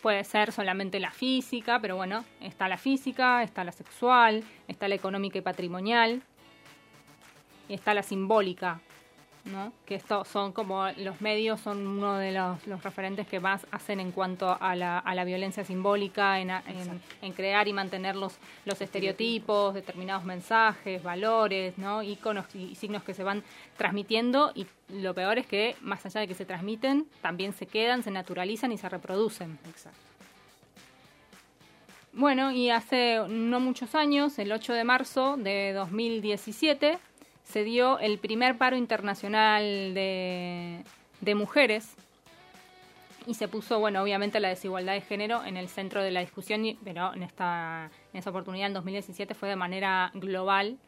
puede 0.00 0.24
ser 0.24 0.52
solamente 0.52 0.98
la 1.00 1.10
física, 1.10 1.78
pero 1.80 1.96
bueno, 1.96 2.24
está 2.40 2.68
la 2.68 2.78
física, 2.78 3.42
está 3.42 3.64
la 3.64 3.72
sexual, 3.72 4.44
está 4.68 4.88
la 4.88 4.94
económica 4.94 5.38
y 5.38 5.42
patrimonial, 5.42 6.22
y 7.68 7.74
está 7.74 7.94
la 7.94 8.02
simbólica, 8.02 8.80
¿no? 9.46 9.72
Que 9.86 9.94
estos 9.94 10.28
son 10.28 10.52
como 10.52 10.86
los 10.98 11.20
medios 11.20 11.60
son 11.60 11.86
uno 11.86 12.14
de 12.18 12.32
los, 12.32 12.66
los 12.66 12.82
referentes 12.82 13.26
que 13.26 13.40
más 13.40 13.66
hacen 13.70 13.98
en 13.98 14.12
cuanto 14.12 14.56
a 14.60 14.76
la, 14.76 14.98
a 14.98 15.14
la 15.14 15.24
violencia 15.24 15.64
simbólica, 15.64 16.38
en- 16.40 16.50
en 16.50 17.32
crear 17.32 17.66
y 17.66 17.72
mantener 17.72 18.16
los, 18.16 18.38
los 18.64 18.80
estereotipos, 18.80 19.72
determinados 19.74 20.24
mensajes, 20.24 21.02
valores, 21.02 21.78
¿no? 21.78 22.02
Íconos 22.02 22.46
y 22.54 22.74
signos 22.74 23.02
que 23.02 23.14
se 23.14 23.24
van 23.24 23.42
transmitiendo 23.76 24.52
y 24.54 24.66
lo 24.90 25.14
peor 25.14 25.38
es 25.38 25.46
que 25.46 25.74
más 25.80 26.04
allá 26.04 26.20
de 26.20 26.28
que 26.28 26.34
se 26.34 26.44
transmiten, 26.44 27.06
también 27.22 27.52
se 27.54 27.66
quedan, 27.66 28.02
se 28.02 28.10
naturalizan 28.10 28.72
y 28.72 28.78
se 28.78 28.88
reproducen. 28.88 29.58
Exacto. 29.68 29.98
Bueno, 32.12 32.50
y 32.50 32.70
hace 32.70 33.20
no 33.28 33.60
muchos 33.60 33.94
años, 33.94 34.38
el 34.40 34.50
8 34.50 34.72
de 34.72 34.82
marzo 34.84 35.36
de 35.36 35.72
2017, 35.74 36.98
se 37.50 37.64
dio 37.64 37.98
el 37.98 38.18
primer 38.18 38.56
paro 38.56 38.76
internacional 38.76 39.62
de, 39.94 40.82
de 41.20 41.34
mujeres 41.34 41.94
y 43.26 43.34
se 43.34 43.48
puso, 43.48 43.78
bueno, 43.78 44.02
obviamente 44.02 44.40
la 44.40 44.48
desigualdad 44.48 44.94
de 44.94 45.02
género 45.02 45.44
en 45.44 45.56
el 45.56 45.68
centro 45.68 46.02
de 46.02 46.10
la 46.10 46.20
discusión, 46.20 46.62
pero 46.82 47.12
en 47.14 47.22
esta 47.22 47.90
en 48.12 48.18
esa 48.18 48.30
oportunidad 48.30 48.66
en 48.68 48.74
2017 48.74 49.34
fue 49.34 49.48
de 49.48 49.56
manera 49.56 50.10
global 50.14 50.78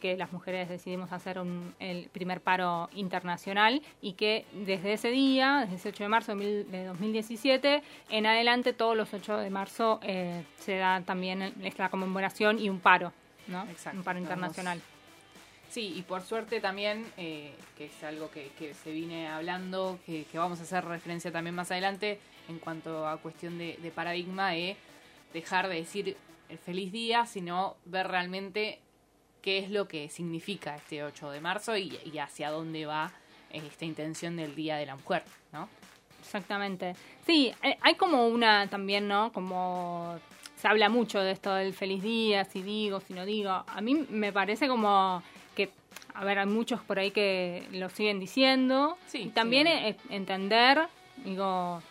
que 0.00 0.16
las 0.16 0.32
mujeres 0.32 0.68
decidimos 0.70 1.12
hacer 1.12 1.38
un- 1.38 1.74
el 1.78 2.08
primer 2.10 2.40
paro 2.40 2.88
internacional 2.94 3.82
y 4.00 4.14
que 4.14 4.46
desde 4.52 4.94
ese 4.94 5.10
día, 5.10 5.58
desde 5.62 5.74
ese 5.76 5.88
8 5.90 6.04
de 6.04 6.08
marzo 6.08 6.32
de 6.32 6.36
mil- 6.36 6.70
de 6.70 6.84
2017, 6.86 7.82
en 8.08 8.24
adelante 8.24 8.72
todos 8.72 8.96
los 8.96 9.12
8 9.12 9.36
de 9.36 9.50
marzo 9.50 10.00
eh, 10.02 10.42
se 10.58 10.76
da 10.78 11.02
también 11.02 11.52
la 11.76 11.88
conmemoración 11.90 12.58
y 12.58 12.70
un 12.70 12.78
paro, 12.80 13.12
¿no? 13.48 13.64
Exacto, 13.64 13.98
Un 13.98 14.04
paro 14.04 14.20
vamos. 14.22 14.56
Sí, 15.70 15.94
y 15.96 16.02
por 16.02 16.22
suerte 16.22 16.60
también, 16.60 17.06
eh, 17.16 17.54
que 17.78 17.86
es 17.86 18.02
algo 18.02 18.28
que, 18.28 18.50
se 18.74 18.90
viene 18.90 19.28
hablando, 19.28 20.00
que, 20.04 20.24
que 20.24 20.36
vamos 20.36 20.58
a 20.58 20.64
hacer 20.64 20.84
referencia 20.84 21.30
también 21.30 21.54
más 21.54 21.70
adelante, 21.70 22.18
en 22.48 22.58
cuanto 22.58 23.06
a 23.06 23.18
cuestión 23.18 23.56
de, 23.56 23.92
paradigma, 23.94 24.50
de 24.50 24.76
dejar 25.32 25.68
de 25.68 25.76
decir 25.76 26.16
el 26.48 26.58
feliz 26.58 26.90
día, 26.90 27.24
sino 27.24 27.76
ver 27.84 28.08
realmente 28.08 28.80
qué 29.42 29.58
es 29.58 29.70
lo 29.70 29.86
que 29.86 30.08
significa 30.08 30.74
este 30.74 31.04
8 31.04 31.30
de 31.30 31.40
marzo 31.40 31.76
y, 31.76 31.96
hacia 32.18 32.50
dónde 32.50 32.86
va 32.86 33.12
eh, 33.50 33.62
esta 33.64 33.84
intención 33.84 34.36
del 34.36 34.56
Día 34.56 34.76
de 34.76 34.86
la 34.86 34.96
Mujer, 34.96 35.22
¿no? 35.52 35.68
Exactamente. 36.20 36.94
Sí, 37.24 37.54
eh, 37.62 37.78
hay 37.80 37.94
como 37.94 38.26
una 38.26 38.66
también, 38.66 39.06
¿no? 39.06 39.32
Como 39.32 40.18
se 40.56 40.68
habla 40.68 40.88
mucho 40.88 41.20
de 41.20 41.30
esto 41.30 41.54
del 41.54 41.72
feliz 41.72 42.02
día, 42.02 42.44
si 42.44 42.60
digo, 42.60 43.00
si 43.00 43.14
no 43.14 43.24
digo. 43.24 43.50
A 43.50 43.80
mí 43.80 44.06
me 44.10 44.32
parece 44.32 44.68
como 44.68 45.22
a 46.20 46.24
ver, 46.26 46.38
hay 46.38 46.46
muchos 46.46 46.82
por 46.82 46.98
ahí 46.98 47.12
que 47.12 47.66
lo 47.72 47.88
siguen 47.88 48.20
diciendo. 48.20 48.98
Sí, 49.06 49.20
y 49.22 49.28
también 49.30 49.66
sí. 49.66 49.96
entender, 50.10 50.86
digo, 51.24 51.82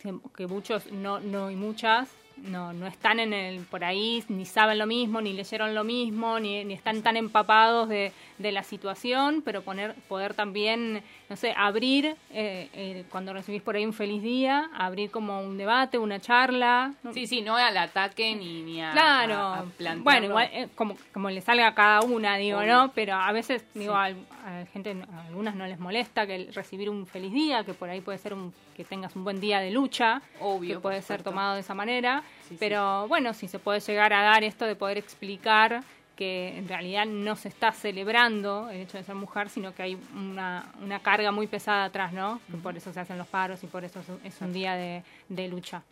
que, 0.00 0.14
que 0.34 0.46
muchos 0.46 0.90
no, 0.90 1.20
no 1.20 1.50
y 1.50 1.56
muchas 1.56 2.08
no, 2.38 2.72
no 2.72 2.86
están 2.86 3.20
en 3.20 3.34
el 3.34 3.60
por 3.66 3.84
ahí, 3.84 4.24
ni 4.28 4.46
saben 4.46 4.78
lo 4.78 4.86
mismo, 4.86 5.20
ni 5.20 5.34
leyeron 5.34 5.74
lo 5.74 5.84
mismo, 5.84 6.40
ni, 6.40 6.64
ni 6.64 6.72
están 6.72 7.02
tan 7.02 7.18
empapados 7.18 7.90
de, 7.90 8.12
de 8.38 8.50
la 8.50 8.62
situación, 8.62 9.42
pero 9.44 9.60
poner, 9.60 9.94
poder 10.08 10.32
también, 10.32 11.02
no 11.28 11.34
sé, 11.36 11.52
abrir, 11.56 12.14
eh, 12.30 12.68
eh, 12.72 13.04
cuando 13.10 13.32
recibís 13.32 13.60
por 13.62 13.74
ahí 13.74 13.84
un 13.84 13.92
feliz 13.92 14.22
día, 14.22 14.70
abrir 14.76 15.10
como 15.10 15.40
un 15.40 15.58
debate, 15.58 15.98
una 15.98 16.20
charla. 16.20 16.92
¿no? 17.02 17.12
Sí, 17.12 17.26
sí, 17.26 17.42
no 17.42 17.56
al 17.56 17.76
ataque 17.76 18.34
ni, 18.36 18.62
ni 18.62 18.80
a, 18.82 18.92
Claro, 18.92 19.34
a- 19.34 19.58
a 19.58 19.62
plantearlo. 19.64 20.04
bueno, 20.04 20.26
igual 20.26 20.48
eh, 20.52 20.68
como, 20.76 20.96
como 21.12 21.28
le 21.30 21.40
salga 21.40 21.66
a 21.68 21.74
cada 21.74 22.02
una, 22.02 22.36
digo, 22.36 22.58
Obvio. 22.60 22.72
¿no? 22.72 22.92
Pero 22.94 23.14
a 23.14 23.32
veces, 23.32 23.64
digo, 23.74 23.94
Sí. 23.94 24.16
a, 24.44 24.64
gente, 24.72 24.96
a 25.12 25.26
algunas 25.26 25.56
no 25.56 25.66
les 25.66 25.80
molesta 25.80 26.26
que 26.26 26.48
recibir 26.54 26.88
un 26.88 27.06
feliz 27.06 27.32
día, 27.32 27.64
que 27.64 27.74
por 27.74 27.88
ahí 27.90 28.00
puede 28.00 28.18
ser 28.18 28.32
un, 28.32 28.54
que 28.76 28.84
tengas 28.84 29.16
un 29.16 29.24
buen 29.24 29.40
día 29.40 29.58
de 29.58 29.70
lucha, 29.72 30.22
Obvio, 30.40 30.76
que 30.76 30.80
puede 30.80 31.02
ser 31.02 31.22
tomado 31.24 31.54
de 31.54 31.60
esa 31.60 31.74
manera, 31.74 32.22
Sí, 32.42 32.50
sí. 32.50 32.56
pero 32.60 33.08
bueno, 33.08 33.34
si 33.34 33.48
se 33.48 33.58
puede 33.58 33.80
llegar 33.80 34.12
a 34.12 34.22
dar 34.22 34.44
esto 34.44 34.64
de 34.66 34.76
poder 34.76 34.98
explicar 34.98 35.82
que 36.16 36.56
en 36.56 36.66
realidad 36.66 37.04
no 37.06 37.36
se 37.36 37.48
está 37.48 37.72
celebrando 37.72 38.68
el 38.70 38.80
hecho 38.80 38.96
de 38.96 39.04
ser 39.04 39.14
mujer, 39.14 39.48
sino 39.50 39.74
que 39.74 39.82
hay 39.82 39.98
una, 40.14 40.72
una 40.80 40.98
carga 41.00 41.30
muy 41.30 41.46
pesada 41.46 41.84
atrás, 41.84 42.12
¿no? 42.12 42.40
Que 42.50 42.56
por 42.56 42.76
eso 42.76 42.92
se 42.92 43.00
hacen 43.00 43.18
los 43.18 43.26
paros 43.28 43.62
y 43.62 43.66
por 43.66 43.84
eso 43.84 44.00
es 44.24 44.40
un- 44.40 44.52
día 44.52 44.74
de, 44.74 45.02
de 45.28 45.48
lucha. 45.48 45.82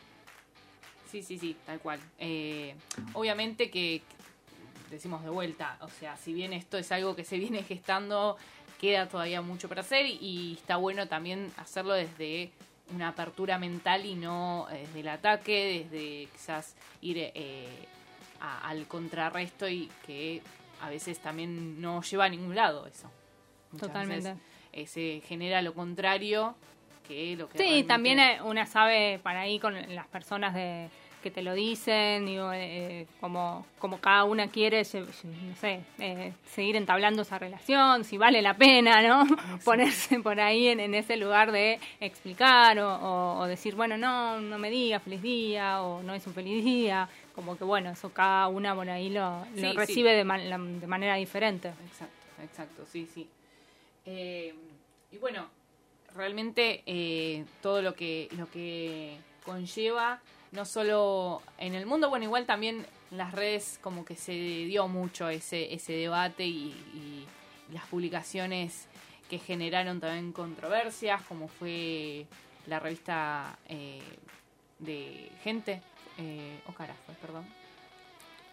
Sí, 1.11 1.23
sí, 1.23 1.38
sí, 1.38 1.57
tal 1.66 1.78
cual. 1.81 2.00
Eh, 2.19 2.75
obviamente 3.12 3.71
que 3.71 4.02
decimos 4.90 5.23
de 5.23 5.31
vuelta, 5.31 5.76
o 5.81 5.88
sea, 5.88 6.16
si 6.16 6.33
bien 6.33 6.52
esto 6.52 6.78
es 6.78 6.90
algo 6.90 7.14
que 7.14 7.25
se 7.25 7.37
viene 7.38 7.62
gestando, 7.62 8.37
queda 8.81 9.09
todavía 9.09 9.43
mucho 9.43 9.69
para 9.69 9.83
hacer 9.83 10.07
y, 10.07 10.19
y 10.21 10.54
está 10.54 10.76
bueno 10.76 11.07
también 11.07 11.52
hacerlo 11.59 11.93
desde 11.93 12.50
una 12.95 13.09
apertura 13.09 13.59
mental 13.59 14.04
y 14.07 14.14
no 14.14 14.66
eh, 14.71 14.85
desde 14.87 15.00
el 15.00 15.09
ataque, 15.09 15.87
desde 15.90 16.28
quizás 16.33 16.75
ir 17.00 17.16
eh, 17.19 17.66
a- 18.41 18.69
al 18.69 18.87
contrarresto 18.87 19.69
y 19.69 19.91
que 20.07 20.43
a 20.81 20.88
veces 20.91 21.19
también 21.21 21.81
no 21.81 22.03
lleva 22.03 22.25
a 22.26 22.29
ningún 22.29 22.55
lado 22.55 22.87
eso. 22.87 23.11
Muchas 23.73 23.88
Totalmente. 23.88 24.29
veces, 24.31 24.43
eh, 24.73 24.87
se 24.87 25.23
genera 25.26 25.62
lo 25.62 25.75
contrario 25.75 26.55
que 27.07 27.37
lo 27.37 27.49
que 27.49 27.59
Sí, 27.59 27.64
realmente- 27.64 27.88
también 27.88 28.19
eh, 28.19 28.38
una 28.43 28.67
sabe 28.67 29.19
para 29.23 29.41
ahí 29.43 29.59
con 29.59 29.75
las 29.95 30.07
personas 30.09 30.55
de 30.55 30.88
que 31.23 31.31
te 31.31 31.41
lo 31.41 31.55
dicen, 31.55 32.26
digo, 32.26 32.50
eh, 32.53 33.07
como, 33.19 33.64
como 33.79 33.99
cada 33.99 34.25
una 34.25 34.49
quiere, 34.49 34.83
no 34.83 35.57
sé, 35.57 35.81
eh, 35.99 36.35
seguir 36.45 36.76
entablando 36.76 37.23
esa 37.23 37.38
relación, 37.38 38.05
si 38.05 38.19
vale 38.19 38.43
la 38.43 38.53
pena, 38.55 39.00
¿no? 39.00 39.25
Ponerse 39.64 40.21
por 40.21 40.38
ahí 40.38 40.69
en, 40.69 40.95
ese 40.95 41.17
lugar 41.17 41.50
de 41.50 41.81
explicar 41.99 42.79
o, 42.79 43.47
decir, 43.47 43.75
bueno, 43.75 43.97
no, 43.97 44.38
no 44.38 44.59
me 44.59 44.69
diga 44.69 45.00
feliz 45.00 45.23
día 45.23 45.81
o 45.83 46.03
no 46.03 46.12
es 46.12 46.26
un 46.26 46.35
feliz 46.35 46.62
día, 46.62 47.09
como 47.35 47.57
que 47.57 47.64
bueno, 47.64 47.91
eso 47.91 48.12
cada 48.12 48.49
una 48.49 48.75
por 48.75 48.88
ahí 48.88 49.11
lo, 49.11 49.45
recibe 49.75 50.12
De, 50.12 50.25
de, 50.25 50.87
manera 50.87 51.17
diferente. 51.17 51.69
Exacto, 51.87 52.43
exacto, 52.43 52.87
sí, 52.87 53.09
sí. 53.12 53.29
Eh, 54.07 54.55
y 55.11 55.19
bueno, 55.19 55.49
realmente 56.14 57.45
todo 57.61 57.83
lo 57.83 57.95
que, 57.95 58.29
lo 58.37 58.50
que 58.50 59.19
conlleva 59.45 60.21
no 60.55 60.64
solo 60.64 61.43
en 61.59 61.75
el 61.75 61.85
mundo, 61.85 62.09
bueno, 62.09 62.25
igual 62.25 62.47
también 62.47 62.87
en 63.11 63.19
las 63.19 63.33
redes 63.33 63.79
como 63.83 64.05
que 64.05 64.14
se 64.14 64.33
dio 64.33 64.88
mucho 64.88 65.29
ese, 65.29 65.75
ese 65.75 65.93
debate 65.93 66.47
y, 66.47 67.26
las 67.73 67.87
publicaciones 67.87 68.87
que 69.29 69.38
generaron 69.38 69.99
también 69.99 70.33
controversias, 70.33 71.23
como 71.23 71.49
fue 71.49 72.26
la 72.67 72.79
revista 72.79 73.59
eh, 73.69 74.03
de 74.79 75.31
Gente, 75.43 75.81
eh, 76.18 76.61
o 76.66 76.73
fue, 76.73 76.87
perdón. 77.21 77.44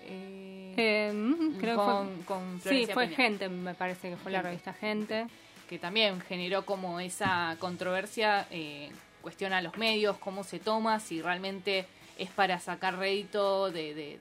Eh, 0.04 1.12
mm, 1.14 1.58
creo 1.60 1.78
con, 1.78 2.24
con 2.24 2.62
sí, 2.62 2.88
fue 2.92 3.08
Gente, 3.10 3.50
me 3.50 3.76
parece 3.76 4.10
que 4.10 4.18
fue 4.18 4.32
la 4.32 4.42
revista 4.42 4.74
Gente. 4.74 5.28
Que 5.70 5.80
también 5.80 6.20
generó 6.22 6.66
como 6.66 7.00
esa 7.00 7.56
controversia 7.60 8.46
eh, 8.52 8.92
cuestiona 9.22 9.60
a 9.60 9.62
los 9.62 9.78
medios, 9.78 10.18
cómo 10.18 10.44
se 10.44 10.60
toma, 10.60 11.00
si 11.00 11.22
realmente 11.22 11.86
es 12.18 12.30
para 12.30 12.60
sacar 12.60 12.98
rédito 12.98 13.72
de, 13.72 14.20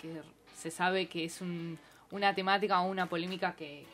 que 0.00 0.22
se 0.56 0.70
sabe 0.70 1.06
que 1.06 1.24
es 1.24 1.40
una 2.10 2.34
temática 2.34 2.80
o 2.80 2.88
una 2.88 3.06
polémica 3.06 3.54
que, 3.54 3.84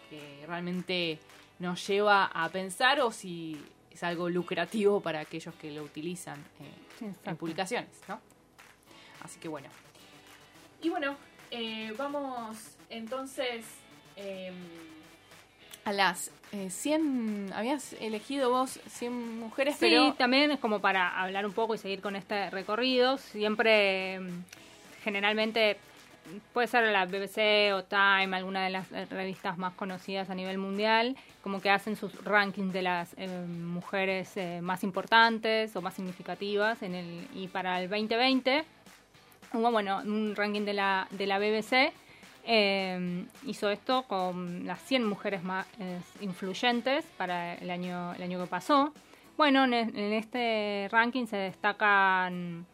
realmente 0.47 1.19
nos 1.59 1.85
lleva 1.89 2.27
a 2.27 2.49
pensar 2.51 3.01
o 3.01 3.11
si 3.11 3.61
es 3.91 4.03
algo 4.05 4.29
lucrativo 4.29 5.01
para 5.01 5.21
aquellos 5.21 5.55
que 5.57 5.73
lo 5.73 5.83
utilizan 5.83 6.39
eh, 6.61 7.13
en 7.25 7.37
publicaciones, 7.37 7.91
¿no? 8.07 8.21
Así 9.27 9.41
que 9.41 9.49
bueno. 9.49 9.69
Y 10.81 10.89
bueno, 10.89 11.17
eh, 11.51 11.93
vamos 11.99 12.77
entonces 12.89 13.65
em, 14.15 14.55
a 15.85 15.93
las 15.93 16.31
100, 16.69 17.49
eh, 17.49 17.53
habías 17.53 17.95
elegido 17.95 18.51
vos 18.51 18.79
100 18.87 19.41
mujeres, 19.41 19.75
sí, 19.81 20.15
también 20.17 20.53
es 20.53 20.61
como 20.61 20.79
para 20.79 21.21
hablar 21.21 21.45
un 21.45 21.53
poco 21.53 21.75
y 21.75 21.79
seguir 21.79 22.01
con 22.01 22.15
este 22.15 22.51
recorrido. 22.51 23.19
Siempre, 23.19 24.21
mm, 24.21 24.45
generalmente, 25.03 25.79
puede 26.53 26.69
ser 26.69 26.85
la 26.85 27.05
BBC 27.05 27.73
o 27.73 27.83
Time, 27.83 28.37
alguna 28.37 28.63
de 28.63 28.71
las 28.71 28.93
eh, 28.93 29.07
revistas 29.07 29.59
más 29.59 29.75
conocidas 29.75 30.31
a 30.31 30.37
nivel 30.37 30.59
mundial, 30.59 31.17
como 31.43 31.61
que 31.61 31.71
hacen 31.71 31.97
sus 31.97 32.25
rankings 32.25 32.73
de 32.73 32.83
las 32.83 33.13
eh, 33.17 33.27
mujeres 33.27 34.35
más 34.63 34.85
importantes 34.85 35.75
o 35.75 35.83
más 35.83 35.95
significativas. 35.95 36.81
En 36.83 36.95
el, 36.95 37.27
y 37.35 37.49
para 37.49 37.83
el 37.83 37.91
2020 37.91 38.76
hubo, 39.53 39.71
bueno, 39.71 40.01
un 40.05 40.35
ranking 40.37 40.63
de 40.63 40.75
la, 40.75 41.09
de 41.11 41.27
la 41.27 41.39
BBC 41.39 41.93
eh, 42.49 43.27
hizo 43.45 43.69
esto 43.71 44.05
con 44.05 44.67
las 44.67 44.81
100 44.83 45.05
mujeres 45.05 45.43
más 45.43 45.67
eh, 45.81 46.01
influyentes 46.21 47.05
para 47.17 47.55
el 47.55 47.71
año, 47.71 48.15
el 48.15 48.23
año 48.23 48.41
que 48.41 48.49
pasó. 48.49 48.93
Bueno, 49.37 49.65
en, 49.65 49.75
este 49.99 50.89
ranking 50.91 51.27
se 51.27 51.37
destacan 51.37 52.65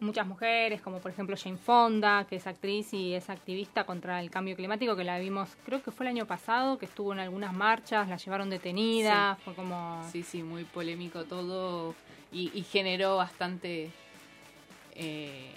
muchas 0.00 0.26
mujeres, 0.26 0.80
como 0.82 0.98
por 0.98 1.12
ejemplo 1.12 1.36
Jane 1.40 1.56
Fonda, 1.56 2.26
que 2.28 2.36
es 2.36 2.46
actriz 2.48 2.92
y 2.92 3.14
es 3.14 3.30
activista 3.30 3.84
contra 3.84 4.20
el 4.20 4.30
cambio 4.30 4.56
climático, 4.56 4.96
que 4.96 5.04
la 5.04 5.18
vimos, 5.20 5.56
creo 5.64 5.80
que 5.80 5.92
fue 5.92 6.06
el 6.06 6.10
año 6.10 6.26
pasado, 6.26 6.76
que 6.76 6.86
estuvo 6.86 7.12
en 7.12 7.20
algunas 7.20 7.54
marchas, 7.54 8.08
la 8.08 8.16
llevaron 8.16 8.50
detenida, 8.50 9.38
fue 9.44 9.54
como... 9.54 10.04
Sí, 10.10 10.24
sí, 10.24 10.42
muy 10.42 10.64
polémico 10.64 11.24
todo 11.24 11.94
y, 12.32 12.48
generó 12.64 13.16
bastante... 13.16 13.90
Eh, 14.96 15.52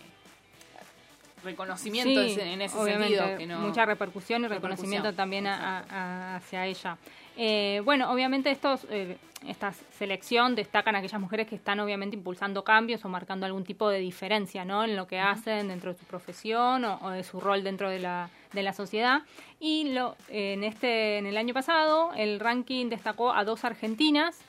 reconocimiento 1.48 2.22
en 2.22 2.62
ese 2.62 2.77
sentido. 2.84 3.60
Mucha 3.60 3.86
repercusión 3.86 4.44
y 4.44 4.48
reconocimiento 4.48 5.13
también 5.13 5.48
hacia 5.48 6.66
ella. 6.66 6.98
Eh, 7.39 7.82
bueno, 7.86 8.12
obviamente 8.12 8.50
estos, 8.50 8.88
eh, 8.89 9.16
esta 9.48 9.72
selección 9.72 10.56
destacan 10.56 10.96
aquellas 10.96 11.22
mujeres 11.22 11.48
que 11.48 11.56
están 11.56 11.80
obviamente 11.80 12.16
impulsando 12.16 12.63
cambios 12.63 13.06
o 13.06 13.10
marcando 13.10 13.46
algún 13.46 13.63
tipo 13.63 13.89
de 13.89 14.00
diferencia 14.00 14.66
¿no? 14.66 14.84
en 14.84 14.96
lo 14.96 15.06
que 15.06 15.20
hacen 15.20 15.68
dentro 15.68 15.94
de 15.94 16.00
su 16.00 16.06
profesión 16.06 16.84
o, 16.84 17.12
de 17.12 17.24
su 17.24 17.39
rol 17.39 17.63
dentro 17.63 17.92
de 17.92 18.00
la, 18.00 18.32
de 18.54 18.63
la 18.63 18.74
sociedad. 18.74 19.22
Y 19.60 19.94
lo, 19.94 20.16
en, 20.30 20.64
este, 20.64 21.20
en 21.20 21.27
el 21.27 21.38
año 21.38 21.53
pasado 21.53 22.12
el 22.18 22.40
ranking 22.40 22.90
destacó 22.90 23.31
a 23.31 23.44
dos 23.44 23.64
argentinas. 23.64 24.40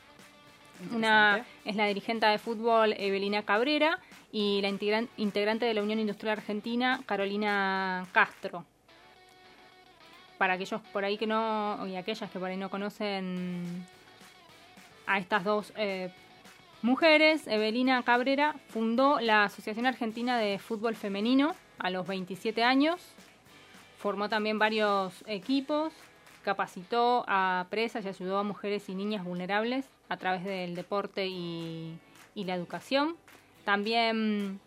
Una 0.92 1.44
es 1.64 1.76
la 1.76 1.86
dirigente 1.86 2.26
de 2.26 2.38
fútbol 2.38 2.94
Evelina 2.96 3.42
Cabrera 3.42 3.98
y 4.30 4.60
la 4.62 4.68
integrante 4.68 5.66
de 5.66 5.74
la 5.74 5.82
Unión 5.82 5.98
Industrial 5.98 6.38
Argentina, 6.38 7.00
Carolina 7.06 8.06
Castro. 8.12 8.64
Para 10.36 10.54
aquellos 10.54 10.80
por 10.92 11.04
ahí 11.04 11.18
que 11.18 11.26
no, 11.26 11.84
y 11.86 11.96
aquellas 11.96 12.30
que 12.30 12.38
por 12.38 12.48
ahí 12.48 12.56
no 12.56 12.70
conocen 12.70 13.86
a 15.06 15.18
estas 15.18 15.42
dos 15.42 15.72
eh, 15.76 16.10
mujeres, 16.82 17.46
Evelina 17.48 18.02
Cabrera 18.02 18.54
fundó 18.68 19.18
la 19.20 19.44
Asociación 19.44 19.86
Argentina 19.86 20.38
de 20.38 20.58
Fútbol 20.58 20.94
Femenino 20.94 21.54
a 21.78 21.90
los 21.90 22.06
27 22.06 22.62
años, 22.62 23.00
formó 23.98 24.28
también 24.28 24.58
varios 24.58 25.24
equipos, 25.26 25.92
capacitó 26.48 27.26
a 27.28 27.66
presas 27.68 28.06
y 28.06 28.08
ayudó 28.08 28.38
a 28.38 28.42
mujeres 28.42 28.88
y 28.88 28.94
niñas 28.94 29.22
vulnerables 29.22 29.84
a 30.08 30.16
través 30.16 30.44
del 30.44 30.74
deporte 30.74 31.26
y 31.26 31.98
la 32.34 32.54
educación. 32.54 33.16
También, 33.68 34.60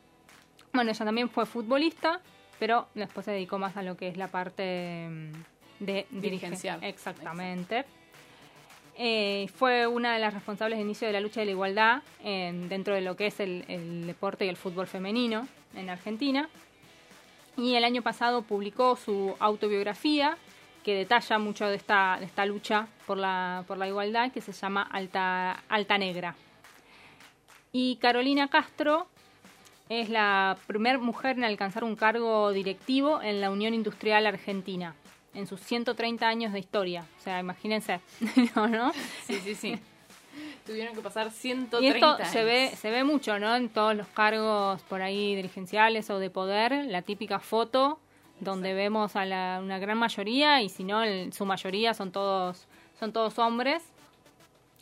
bueno, 0.73 0.91
ella 0.91 1.05
también 1.05 1.27
fue 1.27 1.47
futbolista, 1.47 2.21
pero 2.59 2.87
después 2.93 3.25
se 3.25 3.31
dedicó 3.31 3.57
más 3.57 3.75
a 3.77 3.81
lo 3.81 3.97
que 3.97 4.09
es 4.09 4.15
la 4.15 4.27
parte 4.27 5.09
mm, 5.09 5.83
de 5.83 6.05
dirigencial. 6.11 6.83
Exactamente. 6.83 7.83
Eh, 8.95 9.47
fue 9.55 9.87
una 9.87 10.13
de 10.13 10.19
las 10.19 10.35
responsables 10.35 10.77
de 10.77 10.83
inicio 10.83 11.07
de 11.07 11.13
la 11.13 11.19
lucha 11.19 11.39
de 11.39 11.47
la 11.47 11.53
igualdad 11.53 12.03
dentro 12.23 12.93
de 12.93 13.01
lo 13.01 13.15
que 13.15 13.25
es 13.25 13.39
el, 13.39 14.05
deporte 14.05 14.45
y 14.45 14.49
el 14.49 14.55
fútbol 14.55 14.85
femenino 14.85 15.47
en 15.73 15.89
Argentina. 15.89 16.47
Y 17.57 17.73
el 17.73 17.83
año 17.83 18.03
pasado 18.03 18.43
publicó 18.43 18.95
su 18.97 19.35
autobiografía 19.39 20.37
que 20.83 20.95
detalla 20.95 21.37
mucho 21.37 21.67
de 21.67 21.75
esta, 21.75 22.17
de 22.19 22.25
esta 22.25 22.45
lucha 22.45 22.87
por 23.05 23.17
la, 23.17 23.63
por 23.67 23.77
la 23.77 23.87
igualdad, 23.87 24.31
que 24.31 24.41
se 24.41 24.51
llama 24.51 24.83
Alta, 24.83 25.63
Alta 25.69 25.97
Negra. 25.97 26.35
Y 27.71 27.97
Carolina 27.97 28.47
Castro 28.47 29.07
es 29.89 30.09
la 30.09 30.57
primera 30.67 30.97
mujer 30.97 31.37
en 31.37 31.43
alcanzar 31.43 31.83
un 31.83 31.95
cargo 31.95 32.51
directivo 32.51 33.21
en 33.21 33.41
la 33.41 33.51
Unión 33.51 33.73
Industrial 33.73 34.25
Argentina, 34.25 34.95
en 35.33 35.47
sus 35.47 35.61
130 35.61 36.27
años 36.27 36.53
de 36.53 36.59
historia. 36.59 37.05
O 37.19 37.23
sea, 37.23 37.39
imagínense, 37.39 37.99
¿no? 38.55 38.91
Sí, 39.25 39.39
sí, 39.43 39.55
sí. 39.55 39.79
Tuvieron 40.65 40.95
que 40.95 41.01
pasar 41.01 41.31
130 41.31 41.81
y 41.81 41.87
esto 41.89 42.17
se 42.31 42.43
ve 42.43 42.71
se 42.75 42.89
ve 42.89 43.03
mucho, 43.03 43.37
¿no? 43.39 43.55
En 43.55 43.67
todos 43.69 43.95
los 43.95 44.07
cargos 44.07 44.81
por 44.83 45.01
ahí 45.01 45.35
dirigenciales 45.35 46.09
o 46.09 46.19
de 46.19 46.29
poder, 46.29 46.85
la 46.85 47.01
típica 47.01 47.39
foto 47.39 47.99
donde 48.41 48.73
vemos 48.73 49.15
a 49.15 49.23
la, 49.23 49.59
una 49.63 49.79
gran 49.79 49.97
mayoría 49.97 50.61
y 50.61 50.67
si 50.67 50.83
no, 50.83 51.01
su 51.31 51.45
mayoría 51.45 51.93
son 51.93 52.11
todos 52.11 52.67
son 52.99 53.11
todos 53.13 53.39
hombres. 53.39 53.81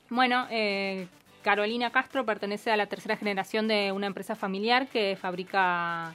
Bueno, 0.09 0.45
eh, 0.49 1.07
Carolina 1.41 1.89
Castro 1.89 2.25
pertenece 2.25 2.69
a 2.69 2.77
la 2.77 2.87
tercera 2.87 3.15
generación 3.15 3.67
de 3.67 3.91
una 3.93 4.07
empresa 4.07 4.35
familiar 4.35 4.87
que 4.87 5.17
fabrica 5.19 6.13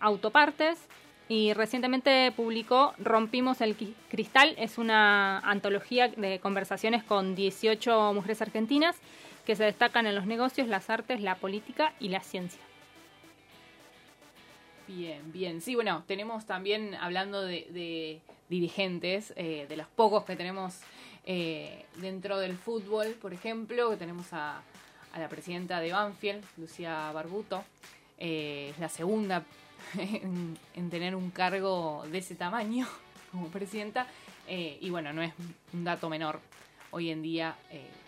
autopartes 0.00 0.78
y 1.28 1.52
recientemente 1.52 2.32
publicó 2.34 2.94
Rompimos 2.98 3.60
el 3.60 3.76
Cristal. 4.08 4.54
Es 4.58 4.78
una 4.78 5.38
antología 5.40 6.08
de 6.08 6.40
conversaciones 6.40 7.04
con 7.04 7.36
18 7.36 8.12
mujeres 8.14 8.42
argentinas 8.42 8.96
que 9.46 9.54
se 9.54 9.64
destacan 9.64 10.06
en 10.06 10.16
los 10.16 10.26
negocios, 10.26 10.66
las 10.66 10.90
artes, 10.90 11.20
la 11.20 11.36
política 11.36 11.92
y 12.00 12.08
la 12.08 12.20
ciencia. 12.20 12.67
Bien, 14.88 15.30
bien. 15.32 15.60
Sí, 15.60 15.74
bueno, 15.74 16.02
tenemos 16.06 16.46
también, 16.46 16.94
hablando 16.94 17.42
de, 17.42 18.22
dirigentes, 18.48 19.34
eh, 19.36 19.66
de 19.68 19.76
los 19.76 19.86
pocos 19.86 20.24
que 20.24 20.34
tenemos 20.34 20.80
eh, 21.26 21.84
dentro 21.96 22.38
del 22.38 22.56
fútbol, 22.56 23.08
por 23.20 23.34
ejemplo, 23.34 23.90
que 23.90 23.98
tenemos 23.98 24.32
a, 24.32 24.62
la 25.14 25.28
presidenta 25.28 25.78
de 25.80 25.92
Banfield, 25.92 26.42
Lucía 26.56 27.12
Barbuto. 27.12 27.62
Eh, 28.16 28.70
es 28.70 28.78
la 28.78 28.88
segunda 28.88 29.44
en, 29.98 30.90
tener 30.90 31.14
un 31.14 31.30
cargo 31.30 32.04
de 32.10 32.18
ese 32.18 32.34
tamaño 32.34 32.86
como 33.30 33.48
presidenta. 33.48 34.06
Eh, 34.46 34.78
y 34.80 34.88
bueno, 34.88 35.12
no 35.12 35.20
es 35.20 35.34
un 35.74 35.84
dato 35.84 36.08
menor 36.08 36.40
hoy 36.92 37.10
en 37.10 37.20
día 37.20 37.54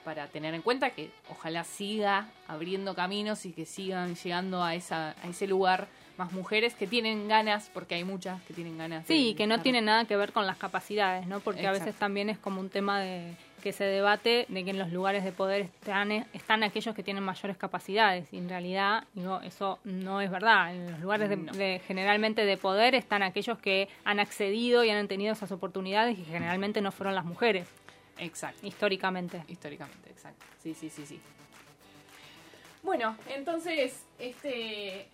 para 0.02 0.28
tener 0.28 0.54
en 0.54 0.62
cuenta 0.62 0.88
que 0.88 1.10
ojalá 1.28 1.64
siga 1.64 2.30
abriendo 2.48 2.94
caminos 2.94 3.44
y 3.44 3.52
que 3.52 3.66
sigan 3.66 4.14
llegando 4.14 4.62
a, 4.64 4.74
esa, 4.74 5.10
a 5.22 5.28
ese 5.28 5.46
lugar 5.46 5.88
más 6.20 6.32
mujeres 6.32 6.74
que 6.74 6.86
tienen 6.86 7.26
ganas, 7.28 7.70
porque 7.72 7.94
hay 7.94 8.04
muchas 8.04 8.40
que 8.42 8.52
tienen 8.52 8.76
ganas. 8.76 9.08
de 9.08 9.14
Sí, 9.14 9.34
que 9.34 9.46
no 9.46 9.54
estar- 9.54 9.62
tiene 9.62 9.80
nada 9.80 10.04
que 10.04 10.16
ver 10.16 10.32
con 10.32 10.46
las 10.46 10.58
capacidades, 10.58 11.26
¿no? 11.26 11.40
Porque 11.40 11.66
a 11.66 11.72
veces 11.72 11.94
también 11.94 12.28
es 12.28 12.38
como 12.38 12.60
un 12.60 12.68
tema 12.68 13.00
de 13.00 13.34
que 13.62 13.72
se 13.72 13.84
debate 13.84 14.46
de 14.48 14.64
que 14.64 14.70
en 14.70 14.78
los 14.78 14.90
lugares 14.90 15.22
de 15.24 15.32
poder 15.32 15.62
están, 15.62 16.12
están 16.12 16.62
aquellos 16.62 16.94
que 16.94 17.02
tienen 17.02 17.22
mayores 17.24 17.56
capacidades 17.58 18.32
y 18.32 18.38
en 18.38 18.48
realidad 18.48 19.04
digo, 19.14 19.40
eso 19.42 19.78
no 19.84 20.20
es 20.20 20.30
verdad. 20.30 20.74
En 20.74 20.90
los 20.92 21.00
lugares 21.00 21.28
de, 21.30 21.36
No. 21.36 21.52
de- 21.52 21.80
generalmente 21.86 22.44
de 22.46 22.56
poder 22.58 22.94
están 22.94 23.22
aquellos 23.22 23.58
que 23.58 23.88
han 24.04 24.18
accedido 24.20 24.84
y 24.84 24.90
han 24.90 25.08
tenido 25.08 25.32
esas 25.32 25.52
oportunidades 25.52 26.18
y 26.18 26.24
generalmente 26.24 26.80
no 26.82 26.90
fueron 26.92 27.14
las 27.14 27.24
mujeres, 27.24 27.66
Exacto. 28.18 28.66
históricamente. 28.66 29.42
Históricamente, 29.48 30.08
exacto. 30.10 30.44
Sí, 30.62 30.74
sí, 30.74 30.88
sí, 30.90 31.04
sí. 31.06 31.20
Bueno, 32.82 33.16
entonces, 33.28 34.06
este. 34.18 35.06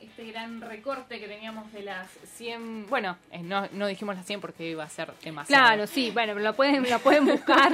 Este 0.00 0.24
gran 0.30 0.60
recorte 0.60 1.18
que 1.18 1.26
teníamos 1.26 1.72
de 1.72 1.82
las 1.82 2.08
100. 2.36 2.86
Bueno, 2.88 3.16
eh, 3.32 3.40
no, 3.42 3.66
no 3.72 3.86
dijimos 3.88 4.14
las 4.16 4.24
100 4.26 4.40
porque 4.40 4.70
iba 4.70 4.84
a 4.84 4.88
ser 4.88 5.12
demasiado. 5.24 5.64
Claro, 5.64 5.86
sí, 5.86 6.10
bueno, 6.12 6.34
lo 6.34 6.54
pueden, 6.54 6.88
lo 6.88 6.98
pueden 7.00 7.24
buscar, 7.26 7.72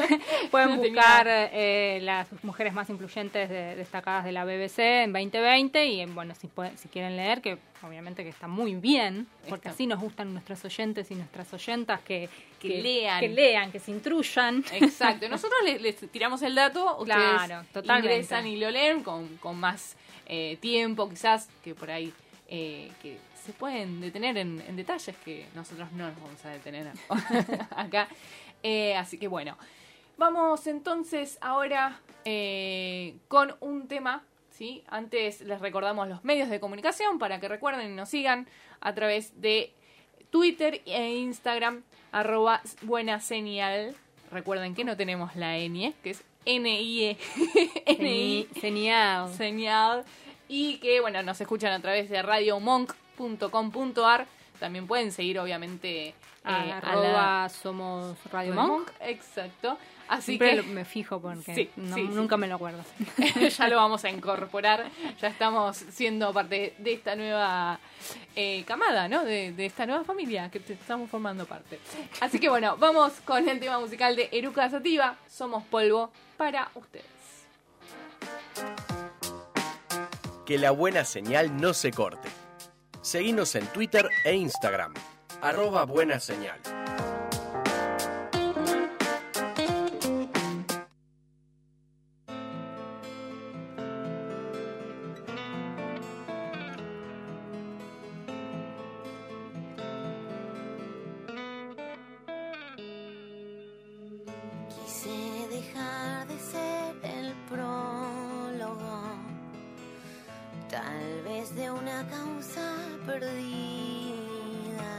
pueden 0.50 0.76
buscar 0.78 1.26
eh, 1.28 1.98
las 2.02 2.28
mujeres 2.42 2.72
más 2.72 2.88
influyentes 2.88 3.48
de- 3.50 3.76
destacadas 3.76 4.24
de 4.24 4.32
la 4.32 4.44
BBC 4.44 4.78
en 5.04 5.12
2020 5.12 5.86
y 5.86 6.00
en, 6.00 6.14
bueno, 6.14 6.34
si, 6.34 6.46
pueden- 6.48 6.76
si 6.78 6.88
quieren 6.88 7.16
leer, 7.16 7.42
que 7.42 7.58
obviamente 7.82 8.22
que 8.24 8.30
está 8.30 8.48
muy 8.48 8.74
bien, 8.74 9.26
porque 9.48 9.68
así 9.68 9.86
nos 9.86 10.00
gustan 10.00 10.32
nuestros 10.32 10.64
oyentes 10.64 11.10
y 11.10 11.14
nuestras 11.16 11.52
oyentas 11.52 12.00
que, 12.00 12.30
Que 12.58 12.80
lean. 12.80 13.20
que 13.20 13.28
lean, 13.28 13.70
que 13.70 13.78
se 13.80 13.90
intruyan. 13.90 14.64
Exacto. 14.72 15.28
Nosotros 15.30 15.60
les, 15.64 15.82
les 15.82 15.96
tiramos 16.10 16.40
el 16.42 16.54
dato, 16.54 16.96
ustedes 16.98 17.18
Claro, 17.18 17.66
totalmente. 17.72 18.12
ingresan 18.14 18.46
y 18.46 18.56
lo 18.56 18.70
leen 18.70 19.02
con, 19.02 19.36
con 19.36 19.60
más 19.60 19.96
eh, 20.26 20.56
tiempo, 20.60 21.08
quizás, 21.08 21.48
que 21.62 21.74
por 21.74 21.90
ahí 21.90 22.12
eh, 22.48 22.90
que 23.02 23.18
se 23.44 23.52
pueden 23.52 24.00
detener 24.00 24.36
en, 24.38 24.76
detalles 24.76 25.16
que 25.24 25.46
nosotros 25.54 25.92
no 25.92 26.08
nos 26.08 26.20
vamos 26.20 26.44
a 26.44 26.50
detener 26.50 26.88
acá. 27.76 28.08
Eh, 28.62 28.96
así 28.96 29.18
que 29.18 29.28
bueno, 29.28 29.56
vamos 30.16 30.66
entonces 30.66 31.38
ahora 31.40 32.00
con 33.28 33.54
un 33.60 33.86
tema. 33.86 34.24
¿sí? 34.50 34.82
Antes 34.88 35.42
les 35.42 35.60
recordamos 35.60 36.08
los 36.08 36.24
medios 36.24 36.48
de 36.48 36.60
comunicación 36.60 37.18
para 37.18 37.40
que 37.40 37.48
recuerden 37.48 37.92
y 37.92 37.94
nos 37.94 38.08
sigan 38.08 38.46
a 38.80 38.94
través 38.94 39.40
de 39.40 39.74
Twitter 40.30 40.80
e 40.86 41.14
Instagram, 41.16 41.84
arroba 42.12 42.60
buena 42.82 43.20
señal. 43.20 43.94
Recuerden 44.30 44.74
que 44.74 44.84
no 44.84 44.96
tenemos 44.96 45.36
la 45.36 45.58
N, 45.58 45.94
que 46.02 46.10
es 46.10 46.24
N-I-E. 46.46 47.16
N-I, 47.86 48.48
Genial. 48.60 49.32
señal. 49.34 50.04
Y 50.48 50.76
que, 50.78 51.00
bueno, 51.00 51.22
nos 51.22 51.40
escuchan 51.40 51.72
a 51.72 51.80
través 51.80 52.10
de 52.10 52.22
radiomonk.com.ar. 52.22 54.26
También 54.58 54.86
pueden 54.86 55.12
seguir, 55.12 55.38
obviamente, 55.38 56.08
eh, 56.08 56.14
a 56.44 56.78
arroba 56.78 57.42
la- 57.42 57.48
somos 57.48 58.16
Radio 58.32 58.54
Monk. 58.54 58.90
Exacto. 59.00 59.76
Así 60.06 60.36
Siempre 60.36 60.56
que 60.56 60.62
me 60.64 60.84
fijo 60.84 61.18
porque 61.18 61.54
Sí, 61.54 61.70
no- 61.76 61.96
sí, 61.96 62.02
sí. 62.06 62.12
nunca 62.12 62.36
me 62.36 62.46
lo 62.46 62.56
acuerdo. 62.56 62.82
ya 63.58 63.68
lo 63.68 63.76
vamos 63.76 64.04
a 64.04 64.10
incorporar. 64.10 64.84
Ya 65.20 65.28
estamos 65.28 65.76
siendo 65.78 66.32
parte 66.32 66.74
de 66.78 66.92
esta 66.92 67.16
nueva 67.16 67.78
eh, 68.36 68.64
camada, 68.66 69.08
¿no? 69.08 69.24
De, 69.24 69.52
de 69.52 69.64
esta 69.66 69.86
nueva 69.86 70.04
familia 70.04 70.50
que 70.50 70.60
te- 70.60 70.74
estamos 70.74 71.08
formando 71.10 71.46
parte. 71.46 71.80
Así 72.20 72.38
que 72.38 72.48
bueno, 72.50 72.76
vamos 72.76 73.14
con 73.24 73.48
el 73.48 73.58
tema 73.60 73.80
musical 73.80 74.14
de 74.14 74.28
Eruca 74.30 74.68
Sativa. 74.68 75.16
Somos 75.30 75.64
polvo 75.64 76.10
para 76.36 76.70
ustedes. 76.74 77.06
Que 80.44 80.58
la 80.58 80.70
buena 80.70 81.04
señal 81.06 81.56
no 81.58 81.72
se 81.72 81.90
corte. 81.90 82.28
Seguinos 83.04 83.54
en 83.54 83.66
Twitter 83.66 84.08
e 84.24 84.34
Instagram. 84.34 84.94
Arroba 85.42 85.84
buena 85.84 86.18
señal. 86.18 86.58
Tal 110.70 111.22
vez 111.22 111.54
de 111.54 111.70
una 111.70 112.04
causa 112.08 112.63
perdida. 113.06 114.92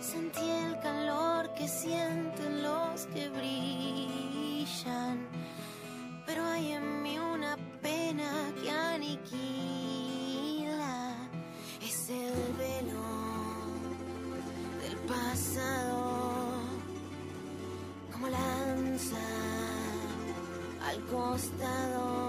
Sentí 0.00 0.48
el 0.48 0.78
calor 0.80 1.52
que 1.54 1.68
sienten 1.68 2.62
los 2.62 3.06
que 3.06 3.28
brillan, 3.28 5.26
pero 6.26 6.44
hay 6.44 6.72
en 6.72 7.02
mí 7.02 7.18
una 7.18 7.56
pena 7.82 8.30
que 8.62 8.70
aniquila. 8.70 9.26
Es 11.82 12.10
el 12.10 12.52
velo 12.58 13.02
del 14.82 14.96
pasado 15.08 16.00
como 18.12 18.28
lanza 18.28 19.18
al 20.88 21.00
costado. 21.06 22.19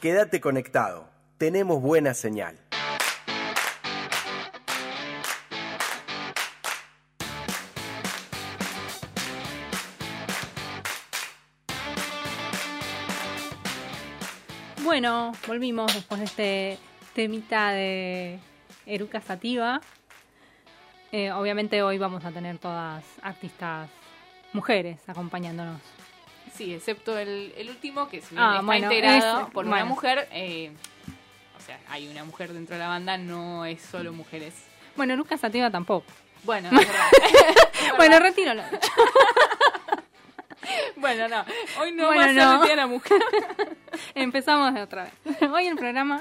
Quédate 0.00 0.40
conectado. 0.40 1.08
Tenemos 1.38 1.80
buena 1.82 2.14
señal. 2.14 2.58
Bueno, 14.84 15.32
volvimos 15.46 15.92
después 15.92 16.20
de 16.20 16.24
este 16.26 16.78
temita 17.14 17.70
de 17.72 18.38
Eruca 18.86 19.20
Sativa. 19.20 19.80
Eh, 21.10 21.32
obviamente 21.32 21.82
hoy 21.82 21.98
vamos 21.98 22.24
a 22.24 22.30
tener 22.30 22.58
todas 22.58 23.04
artistas 23.22 23.90
mujeres 24.52 24.98
acompañándonos. 25.06 25.80
Sí, 26.54 26.72
excepto 26.74 27.18
el, 27.18 27.52
el 27.56 27.68
último, 27.68 28.08
que 28.08 28.20
si 28.22 28.30
bien 28.34 28.42
Ah, 28.42 28.50
está 28.54 28.66
bueno, 28.66 28.90
integrado 28.92 29.40
es- 29.46 29.52
por 29.52 29.66
una 29.66 29.84
mujer, 29.84 30.28
eh, 30.32 30.72
o 31.58 31.60
sea, 31.60 31.78
hay 31.90 32.08
una 32.08 32.24
mujer 32.24 32.52
dentro 32.52 32.76
de 32.76 32.80
la 32.82 32.88
banda, 32.88 33.18
no 33.18 33.64
es 33.66 33.82
solo 33.82 34.12
mujeres. 34.12 34.54
Bueno, 34.96 35.12
Eruca 35.12 35.36
Sativa 35.36 35.70
tampoco. 35.70 36.06
Bueno, 36.44 36.68
es 36.72 36.76
verdad. 36.78 37.96
Bueno, 37.96 38.18
retiro 38.20 38.54
lo 38.54 38.62
dicho. 38.70 38.88
bueno, 40.96 41.28
no, 41.28 41.44
hoy 41.80 41.92
no 41.92 42.06
Bueno, 42.06 42.58
va 42.60 42.66
no. 42.66 42.74
la 42.76 42.86
mujer. 42.86 43.20
Empezamos 44.14 44.72
de 44.74 44.82
otra 44.82 45.04
vez. 45.04 45.42
Hoy 45.52 45.66
el 45.66 45.76
programa. 45.76 46.20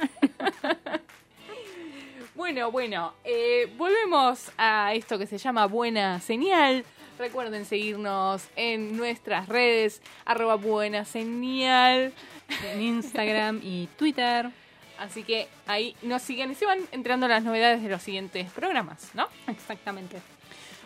Bueno, 2.36 2.70
bueno, 2.70 3.14
eh, 3.24 3.72
volvemos 3.78 4.52
a 4.58 4.94
esto 4.94 5.18
que 5.18 5.26
se 5.26 5.38
llama 5.38 5.66
Buena 5.68 6.20
Señal. 6.20 6.84
Recuerden 7.18 7.66
seguirnos 7.66 8.44
en 8.56 8.98
nuestras 8.98 9.48
redes, 9.48 10.02
arroba 10.26 10.56
Buena 10.56 11.06
Señal. 11.06 12.14
en 12.72 12.82
Instagram 12.82 13.62
y 13.64 13.88
Twitter. 13.98 14.50
Así 14.98 15.24
que 15.24 15.48
ahí 15.66 15.96
nos 16.02 16.22
siguen 16.22 16.52
y 16.52 16.56
se 16.56 16.66
van 16.66 16.80
enterando 16.92 17.28
las 17.28 17.44
novedades 17.44 17.82
de 17.82 17.90
los 17.90 18.02
siguientes 18.02 18.52
programas, 18.52 19.10
¿no? 19.14 19.28
Exactamente. 19.48 20.22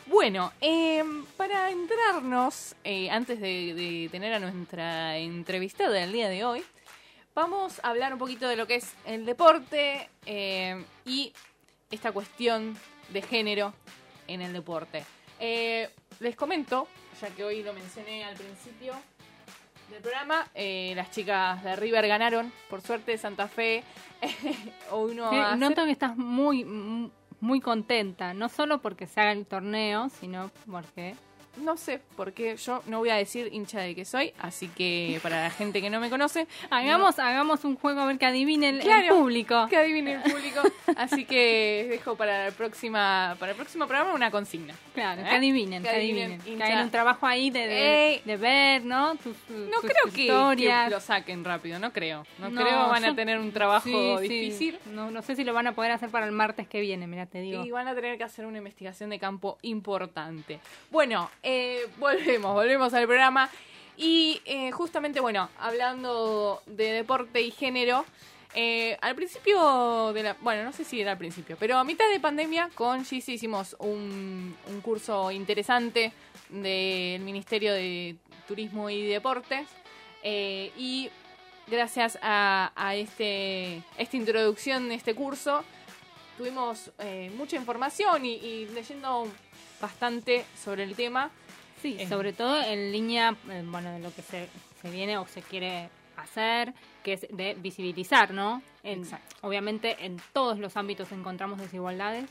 Bueno, 0.07 0.51
eh, 0.61 1.03
para 1.37 1.69
entrarnos, 1.69 2.75
eh, 2.83 3.09
antes 3.11 3.39
de, 3.39 3.73
de 3.75 4.09
tener 4.11 4.33
a 4.33 4.39
nuestra 4.39 5.17
entrevistada 5.17 5.91
del 5.91 6.11
día 6.11 6.29
de 6.29 6.43
hoy, 6.43 6.63
vamos 7.35 7.79
a 7.83 7.89
hablar 7.89 8.13
un 8.13 8.19
poquito 8.19 8.47
de 8.47 8.55
lo 8.55 8.65
que 8.65 8.75
es 8.75 8.93
el 9.05 9.25
deporte 9.25 10.09
eh, 10.25 10.83
y 11.05 11.31
esta 11.91 12.11
cuestión 12.11 12.77
de 13.09 13.21
género 13.21 13.73
en 14.27 14.41
el 14.41 14.53
deporte. 14.53 15.03
Eh, 15.39 15.89
les 16.19 16.35
comento, 16.35 16.87
ya 17.21 17.29
que 17.29 17.43
hoy 17.43 17.63
lo 17.63 17.73
mencioné 17.73 18.23
al 18.23 18.35
principio 18.35 18.93
del 19.89 20.01
programa, 20.01 20.47
eh, 20.53 20.93
las 20.95 21.11
chicas 21.11 21.63
de 21.63 21.75
River 21.75 22.07
ganaron, 22.07 22.51
por 22.69 22.81
suerte, 22.81 23.17
Santa 23.17 23.47
Fe. 23.47 23.83
uno 24.91 25.31
Eh, 25.31 25.39
a 25.39 25.55
noto 25.55 25.85
que 25.85 25.91
estás 25.91 26.17
muy, 26.17 26.63
muy 27.39 27.61
contenta, 27.61 28.33
no 28.33 28.49
solo 28.49 28.81
porque 28.81 29.07
se 29.07 29.21
haga 29.21 29.31
el 29.31 29.45
torneo, 29.45 30.09
sino 30.09 30.51
porque 30.69 31.15
No 31.61 31.77
sé, 31.77 31.99
porque 32.15 32.55
yo 32.57 32.81
no 32.87 32.99
voy 32.99 33.09
a 33.09 33.15
decir 33.15 33.49
hincha 33.51 33.79
de 33.81 33.95
que 33.95 34.05
soy, 34.05 34.33
así 34.39 34.67
que 34.69 35.19
para 35.21 35.43
la 35.43 35.49
gente 35.49 35.81
que 35.81 35.89
no 35.89 35.99
me 35.99 36.09
conoce, 36.09 36.47
hagamos, 36.69 37.19
hagamos 37.19 37.63
un 37.65 37.75
juego 37.75 38.01
a 38.01 38.05
ver 38.05 38.17
que 38.17 38.25
adivine 38.25 38.69
el, 38.69 38.81
público. 39.09 39.67
que 39.69 39.77
adivine 39.77 40.13
el 40.15 40.21
público. 40.21 40.61
Así 40.95 41.25
que 41.25 41.87
dejo 41.89 42.15
para 42.15 42.45
la 42.45 42.51
próxima, 42.51 43.35
para 43.39 43.51
el 43.51 43.55
próximo 43.57 43.87
programa 43.87 44.13
una 44.13 44.31
consigna. 44.31 44.73
Claro, 44.93 45.21
¿Eh? 45.21 45.25
que 45.29 45.35
adivinen, 45.35 45.83
Que 45.83 45.89
adivinen. 45.89 46.39
Que 46.41 46.63
hagan 46.63 46.85
un 46.85 46.91
trabajo 46.91 47.25
ahí 47.25 47.49
de, 47.49 48.21
de, 48.25 48.37
ver, 48.37 48.83
¿no? 48.85 49.15
Tus, 49.15 49.35
No 49.49 49.81
tus 49.81 49.89
creo 49.89 50.13
que, 50.13 50.21
historias. 50.23 50.85
que 50.85 50.91
lo 50.91 50.99
saquen 51.01 51.43
rápido, 51.43 51.79
no 51.79 51.91
creo. 51.93 52.25
No, 52.37 52.49
No, 52.49 52.61
creo, 52.61 52.87
van 52.87 53.05
a 53.05 53.15
tener 53.15 53.39
un 53.39 53.51
trabajo 53.51 53.87
Sí, 54.19 54.27
sí. 54.27 54.27
difícil. 54.27 54.79
No, 54.91 55.11
no 55.11 55.21
sé 55.21 55.35
si 55.35 55.43
lo 55.43 55.53
van 55.53 55.67
a 55.67 55.73
poder 55.73 55.91
hacer 55.91 56.09
para 56.09 56.25
el 56.25 56.31
martes 56.31 56.67
que 56.67 56.81
viene, 56.81 57.07
mira, 57.07 57.25
te 57.25 57.41
digo. 57.41 57.63
Y 57.63 57.71
van 57.71 57.87
a 57.87 57.95
tener 57.95 58.17
que 58.17 58.23
hacer 58.23 58.45
una 58.45 58.57
investigación 58.57 59.09
de 59.09 59.19
campo 59.19 59.57
importante. 59.61 60.59
Bueno, 60.91 61.29
eh, 61.43 61.48
volvemos, 61.97 62.53
volvemos 62.53 62.93
al 62.93 63.05
programa. 63.05 63.49
Y 63.97 64.41
eh, 64.45 64.71
justamente, 64.71 65.19
bueno, 65.19 65.49
hablando 65.59 66.63
de 66.65 66.93
deporte 66.93 67.41
y 67.41 67.51
género, 67.51 68.05
eh, 68.55 68.97
al 69.01 69.13
principio 69.13 70.13
de 70.13 70.23
la... 70.23 70.37
Bueno, 70.39 70.63
no 70.63 70.71
sé 70.71 70.85
si 70.85 71.01
era 71.01 71.11
al 71.11 71.17
principio, 71.17 71.57
pero 71.59 71.77
a 71.77 71.83
mitad 71.83 72.09
de 72.09 72.19
pandemia 72.19 72.69
con 72.75 73.03
Gizzy 73.03 73.33
hicimos 73.33 73.75
un, 73.79 74.55
curso 74.81 75.31
interesante 75.31 76.13
del 76.47 77.21
Ministerio 77.21 77.73
de 77.73 78.15
Turismo 78.47 78.89
y 78.89 79.05
Deportes. 79.05 79.67
eh, 80.23 80.71
y 80.77 81.09
gracias 81.67 82.17
a, 82.21 82.71
este, 82.95 83.83
esta 83.97 84.17
introducción 84.17 84.87
de 84.87 84.95
este 84.95 85.13
curso, 85.13 85.63
tuvimos 86.37 86.91
eh, 86.99 87.31
mucha 87.35 87.57
información 87.57 88.25
y 88.25 88.65
leyendo 88.73 89.27
bastante 89.81 90.45
sobre 90.63 90.83
el 90.83 90.95
tema. 90.95 91.29
Sí, 91.81 91.95
Eh. 91.99 92.07
sobre 92.09 92.33
todo 92.33 92.61
en 92.61 92.91
línea, 92.91 93.35
eh, 93.49 93.63
bueno, 93.65 93.91
de 93.91 93.99
lo 93.99 94.13
que 94.13 94.21
se, 94.21 94.47
se 94.81 94.89
viene 94.91 95.17
o 95.17 95.25
se 95.27 95.41
quiere 95.41 95.89
hacer, 96.17 96.73
que 97.03 97.13
es 97.13 97.27
de 97.31 97.53
visibilizar, 97.55 98.31
¿no? 98.33 98.61
En- 98.83 98.99
Exacto. 99.03 99.35
Obviamente 99.41 99.95
en 100.05 100.17
todos 100.33 100.59
los 100.59 100.75
ámbitos 100.75 101.11
encontramos 101.13 101.59
desigualdades, 101.59 102.29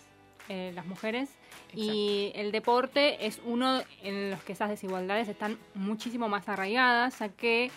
eh, 0.50 0.72
las 0.74 0.84
mujeres, 0.86 1.30
y 1.74 2.32
el 2.34 2.52
deporte 2.52 3.26
es 3.26 3.40
uno 3.44 3.82
en 4.02 4.30
los 4.30 4.42
que 4.44 4.52
esas 4.52 4.68
desigualdades 4.70 5.28
están 5.28 5.58
muchísimo 5.74 6.28
más 6.28 6.48
arraigadas, 6.48 7.18
ya 7.18 7.28
que 7.30 7.70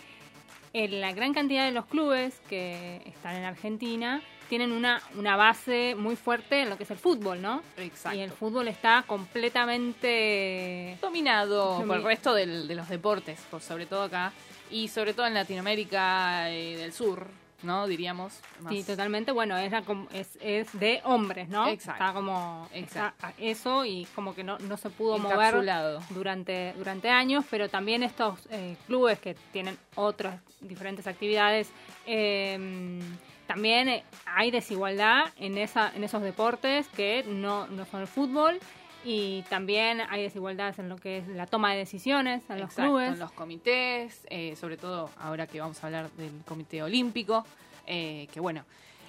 en 0.74 1.00
la 1.02 1.12
gran 1.12 1.34
cantidad 1.34 1.64
de 1.66 1.70
los 1.72 1.84
clubes 1.86 2.40
que 2.48 3.02
están 3.06 3.36
en 3.36 3.44
Argentina 3.44 4.22
tienen 4.52 4.72
una, 4.72 5.00
una 5.16 5.34
base 5.34 5.94
muy 5.96 6.14
fuerte 6.14 6.60
en 6.60 6.68
lo 6.68 6.76
que 6.76 6.82
es 6.82 6.90
el 6.90 6.98
fútbol, 6.98 7.40
¿no? 7.40 7.62
Exacto. 7.78 8.18
Y 8.18 8.20
el 8.20 8.30
fútbol 8.30 8.68
está 8.68 9.02
completamente 9.06 10.98
dominado 11.00 11.78
Domi- 11.80 11.86
por 11.86 11.96
el 11.96 12.02
resto 12.02 12.34
del- 12.34 12.68
de 12.68 12.74
los 12.74 12.86
deportes, 12.90 13.40
por 13.50 13.62
sobre 13.62 13.86
todo 13.86 14.02
acá 14.02 14.30
y 14.70 14.88
sobre 14.88 15.14
todo 15.14 15.26
en 15.26 15.32
Latinoamérica 15.32 16.50
eh, 16.50 16.76
del 16.76 16.92
sur, 16.92 17.28
¿no? 17.62 17.86
Diríamos. 17.86 18.40
más. 18.60 18.74
Sí, 18.74 18.84
totalmente. 18.84 19.32
Bueno, 19.32 19.56
es, 19.56 19.72
es, 20.12 20.38
es 20.42 20.78
de 20.78 21.00
hombres, 21.04 21.48
¿no? 21.48 21.66
Exacto. 21.68 22.02
Está 22.04 22.12
como 22.12 22.68
Exacto. 22.74 23.26
está 23.26 23.42
eso 23.42 23.86
y 23.86 24.06
como 24.14 24.34
que 24.34 24.44
no, 24.44 24.58
no 24.58 24.76
se 24.76 24.90
pudo 24.90 25.16
mover 25.16 25.54
durante, 26.10 26.74
durante 26.76 27.08
años, 27.08 27.44
pero 27.50 27.70
también 27.70 28.02
estos 28.02 28.38
eh, 28.50 28.76
clubes 28.86 29.18
que 29.18 29.34
tienen 29.50 29.78
otras 29.94 30.38
diferentes 30.60 31.06
actividades, 31.06 31.70
eh, 32.04 33.00
también 33.52 33.88
eh, 33.88 34.04
hay 34.24 34.50
desigualdad 34.50 35.24
en, 35.36 35.58
esa, 35.58 35.92
en 35.94 36.04
esos 36.04 36.22
deportes 36.22 36.88
que 36.88 37.24
no, 37.26 37.66
no 37.66 37.84
son 37.84 38.00
el 38.00 38.06
fútbol. 38.06 38.58
Y 39.04 39.42
también 39.50 40.00
hay 40.00 40.22
desigualdades 40.22 40.78
en 40.78 40.88
lo 40.88 40.96
que 40.96 41.18
es 41.18 41.28
la 41.28 41.46
toma 41.46 41.72
de 41.72 41.78
decisiones 41.78 42.42
en 42.48 42.60
los 42.60 42.70
Exacto, 42.70 42.82
clubes. 42.82 43.12
en 43.14 43.18
los 43.18 43.32
comités, 43.32 44.26
eh, 44.30 44.54
sobre 44.56 44.76
todo 44.76 45.10
ahora 45.18 45.46
que 45.48 45.60
vamos 45.60 45.82
a 45.82 45.86
hablar 45.86 46.10
del 46.12 46.30
Comité 46.46 46.82
Olímpico, 46.84 47.44
eh, 47.86 48.28
que 48.32 48.38
bueno, 48.38 48.64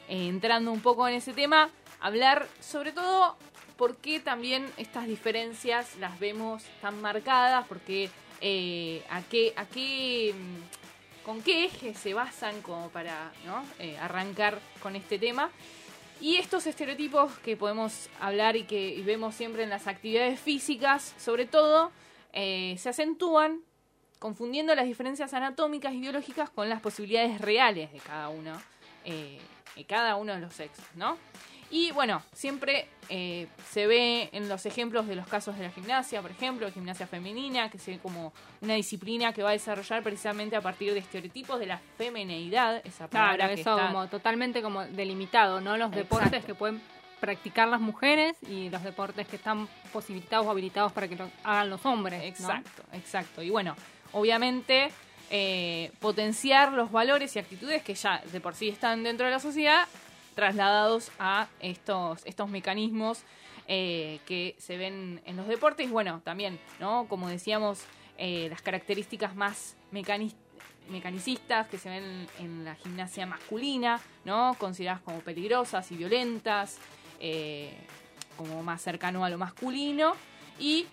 eh, 0.10 0.27
entrando 0.27 0.71
un 0.71 0.82
poco 0.82 1.08
en 1.08 1.13
ese 1.13 1.32
tema, 1.34 1.69
hablar 2.01 2.47
sobre 2.60 2.91
todo 2.91 3.38
por 3.77 3.97
qué 3.97 4.19
también 4.19 4.65
estas 4.77 5.06
diferencias 5.06 5.95
las 5.97 6.19
vemos 6.19 6.63
tan 6.82 6.99
marcadas, 6.99 7.67
porque 7.67 8.10
a 9.10 9.21
qué, 9.29 9.53
a 9.56 9.65
qué, 9.65 10.34
mm, 10.36 10.92
con 11.25 11.41
qué 11.41 11.65
ejes 11.65 11.97
se 11.97 12.13
basan 12.13 12.62
como 12.62 12.89
para. 12.89 13.31
Eh, 13.79 13.97
arrancar 13.99 14.59
con 14.81 14.95
este 14.95 15.19
tema. 15.19 15.49
Y 16.21 16.38
estos 16.38 16.67
estereotipos 16.67 17.38
que 17.39 17.57
podemos 17.57 18.09
hablar 18.19 18.55
y 18.55 18.63
que 18.63 19.01
vemos 19.05 19.36
siempre 19.36 19.63
en 19.63 19.69
las 19.69 19.88
actividades 19.88 20.39
físicas, 20.39 21.13
sobre 21.17 21.45
todo, 21.45 21.91
eh, 22.31 22.75
se 22.77 22.89
acentúan 22.89 23.59
confundiendo 24.19 24.73
las 24.73 24.86
diferencias 24.86 25.33
anatómicas 25.33 25.93
y 25.93 25.99
biológicas 25.99 26.49
con 26.49 26.69
las 26.69 26.79
posibilidades 26.79 27.41
reales 27.41 27.91
de 27.91 27.99
cada 27.99 28.29
uno, 28.29 28.53
eh, 29.03 29.38
de 29.75 29.83
cada 29.83 30.15
uno 30.15 30.33
de 30.33 30.39
los 30.39 30.53
sexos, 30.53 30.86
¿no? 30.95 31.17
Y 31.75 31.89
bueno, 31.91 32.21
siempre 32.33 32.86
eh, 33.09 33.47
se 33.71 33.88
ve 33.88 34.29
en 34.31 34.47
los 34.47 34.63
ejemplos 34.67 35.07
de 35.07 35.15
los 35.15 35.25
casos 35.25 35.57
de 35.57 35.63
la 35.63 35.71
gimnasia, 35.71 36.21
por 36.21 36.29
ejemplo, 36.29 36.71
gimnasia 36.71 37.07
femenina, 37.07 37.71
que 37.71 37.79
se 37.79 37.91
ve 37.93 37.97
como 37.99 38.31
una 38.62 38.75
disciplina 38.75 39.33
que 39.33 39.41
va 39.41 39.49
a 39.49 39.53
desarrollar 39.53 40.03
precisamente 40.03 40.55
a 40.55 40.62
partir 40.62 40.93
de 40.93 40.99
estereotipos 40.99 41.59
de 41.59 41.65
la 41.65 41.79
femineidad, 41.97 42.79
esa 42.86 43.07
palabra 43.07 43.36
Claro, 43.38 43.55
que 43.55 43.62
eso 43.62 43.71
está- 43.75 43.88
como 43.88 44.07
totalmente 44.07 44.62
como 44.62 44.86
delimitado, 44.86 45.62
¿no? 45.62 45.75
Los 45.75 45.89
deportes 45.89 46.45
que 46.45 46.53
pueden 46.53 46.79
practicar 47.19 47.67
las 47.67 47.81
mujeres 47.81 48.36
y 48.47 48.69
los 48.69 48.83
deportes 48.83 49.27
que 49.27 49.38
están 49.38 49.67
posibilitados 49.91 50.45
o 50.45 50.51
habilitados 50.51 50.91
para 50.91 51.07
que 51.07 51.15
lo 51.15 51.27
hagan 51.43 51.71
los 51.71 51.83
hombres. 51.88 52.19
¿no? 52.21 52.27
Exacto, 52.27 52.83
exacto. 52.91 53.41
Y 53.41 53.49
bueno, 53.49 53.75
obviamente 54.12 54.91
eh, 55.31 55.91
potenciar 55.99 56.71
los 56.73 56.91
valores 56.91 57.36
y 57.36 57.39
actitudes 57.39 57.81
que 57.81 57.95
ya 57.95 58.21
de 58.31 58.39
por 58.39 58.53
sí 58.53 58.69
están 58.69 59.01
dentro 59.01 59.25
de 59.25 59.31
la 59.31 59.39
sociedad, 59.39 59.88
trasladados 60.33 61.11
a 61.19 61.47
estos, 61.59 62.25
estos 62.25 62.49
mecanismos 62.49 63.23
eh, 63.67 64.19
que 64.25 64.55
se 64.59 64.77
ven 64.77 65.21
en 65.25 65.37
los 65.37 65.47
deportes. 65.47 65.89
Bueno, 65.89 66.21
también, 66.23 66.59
¿no? 66.79 67.05
Como 67.07 67.29
decíamos, 67.29 67.81
eh, 68.17 68.47
las 68.49 68.61
características 68.61 69.35
más 69.35 69.75
mecani- 69.91 70.35
mecanicistas 70.89 71.67
que 71.67 71.77
se 71.77 71.89
ven 71.89 72.27
en 72.39 72.65
la 72.65 72.75
gimnasia 72.75 73.25
masculina, 73.25 74.01
¿no? 74.25 74.55
Consideradas 74.59 75.01
como 75.01 75.19
peligrosas 75.19 75.91
y 75.91 75.95
violentas, 75.95 76.77
eh, 77.19 77.73
como 78.35 78.63
más 78.63 78.81
cercano 78.81 79.23
a 79.23 79.29
lo 79.29 79.37
masculino. 79.37 80.13
Y 80.59 80.85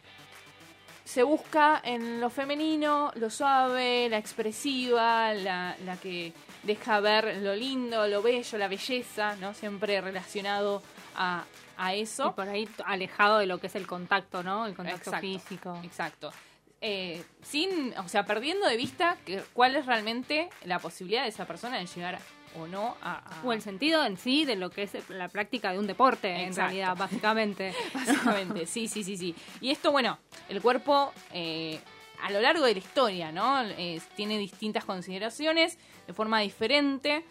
se 1.10 1.24
busca 1.24 1.80
en 1.82 2.20
lo 2.20 2.30
femenino, 2.30 3.10
lo 3.16 3.30
suave, 3.30 4.08
la 4.08 4.18
expresiva, 4.18 5.34
la, 5.34 5.76
la 5.84 5.96
que 5.96 6.32
deja 6.62 7.00
ver 7.00 7.38
lo 7.38 7.56
lindo, 7.56 8.06
lo 8.06 8.22
bello, 8.22 8.56
la 8.58 8.68
belleza, 8.68 9.34
¿no? 9.40 9.52
Siempre 9.52 10.00
relacionado 10.00 10.84
a, 11.16 11.42
a 11.76 11.96
Y 11.96 12.02
eso. 12.02 12.32
por 12.36 12.48
ahí 12.48 12.68
alejado 12.84 13.38
de 13.38 13.46
lo 13.46 13.58
que 13.58 13.66
es 13.66 13.74
el 13.74 13.88
contacto, 13.88 14.44
¿no? 14.44 14.66
El 14.66 14.76
contacto 14.76 15.10
Exacto, 15.10 15.20
físico. 15.20 15.80
Exacto. 15.82 16.32
Eh, 16.80 17.24
sin, 17.42 17.92
o 17.98 18.06
sea, 18.08 18.24
perdiendo 18.24 18.68
de 18.68 18.76
vista 18.76 19.16
que, 19.26 19.42
cuál 19.52 19.74
es 19.74 19.86
realmente 19.86 20.48
la 20.64 20.78
posibilidad 20.78 21.24
de 21.24 21.30
esa 21.30 21.44
persona 21.44 21.78
de 21.78 21.86
llegar 21.86 22.20
o 22.58 22.66
no 22.66 22.96
a... 23.02 23.18
a- 23.18 23.42
O 23.46 23.52
el 23.52 23.62
sentido 23.62 24.04
en 24.04 24.16
sí 24.16 24.44
de 24.44 24.56
lo 24.56 24.70
que 24.70 24.82
es 24.84 24.92
la 25.10 25.28
práctica 25.28 25.72
de 25.72 25.78
un 25.78 25.86
deporte, 25.86 26.28
en 26.44 26.54
realidad, 26.54 26.96
básicamente. 26.98 27.74
Básicamente, 27.94 28.66
sí, 28.66 28.88
sí, 28.88 29.04
sí, 29.04 29.16
sí. 29.16 29.34
Y 29.60 29.70
esto, 29.70 29.92
bueno, 29.92 30.18
el 30.48 30.60
cuerpo 30.60 31.12
eh, 31.32 31.80
a 32.22 32.30
lo 32.30 32.40
largo 32.40 32.64
de 32.64 32.72
la 32.74 32.78
historia, 32.78 33.32
¿no? 33.32 33.62
Eh, 33.62 34.00
tiene 34.16 34.36
distintas 34.38 34.84
consideraciones 34.84 35.78
de 36.06 36.12
forma 36.12 36.40
diferente. 36.40 37.24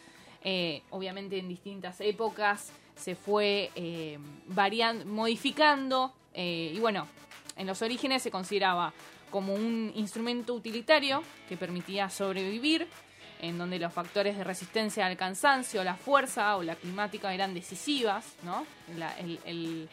Eh, 0.43 0.82
obviamente 0.91 1.38
en 1.38 1.47
distintas 1.49 1.99
épocas 2.01 2.71
se 2.95 3.15
fue 3.15 3.71
eh, 3.75 4.17
variando, 4.47 5.05
modificando. 5.05 6.13
eh, 6.34 6.71
y 6.73 6.79
bueno, 6.79 7.08
en 7.55 7.67
los 7.67 7.82
orígenes 7.82 8.21
se 8.23 8.32
consideraba 8.32 8.93
como 9.29 9.53
un 9.53 9.91
instrumento 9.95 10.53
utilitario 10.53 11.21
que 11.47 11.55
permitía 11.58 12.10
sobrevivir, 12.10 12.88
en 13.39 13.58
donde 13.58 13.80
los 13.80 13.93
factores 13.93 14.38
de 14.38 14.43
resistencia 14.43 15.06
al 15.06 15.17
cansancio, 15.17 15.84
la 15.84 15.95
fuerza 15.95 16.58
o 16.58 16.63
la 16.63 16.75
climática 16.75 17.34
eran 17.34 17.54
decisivas, 17.54 18.36
¿no? 18.43 18.65
El- 19.45 19.89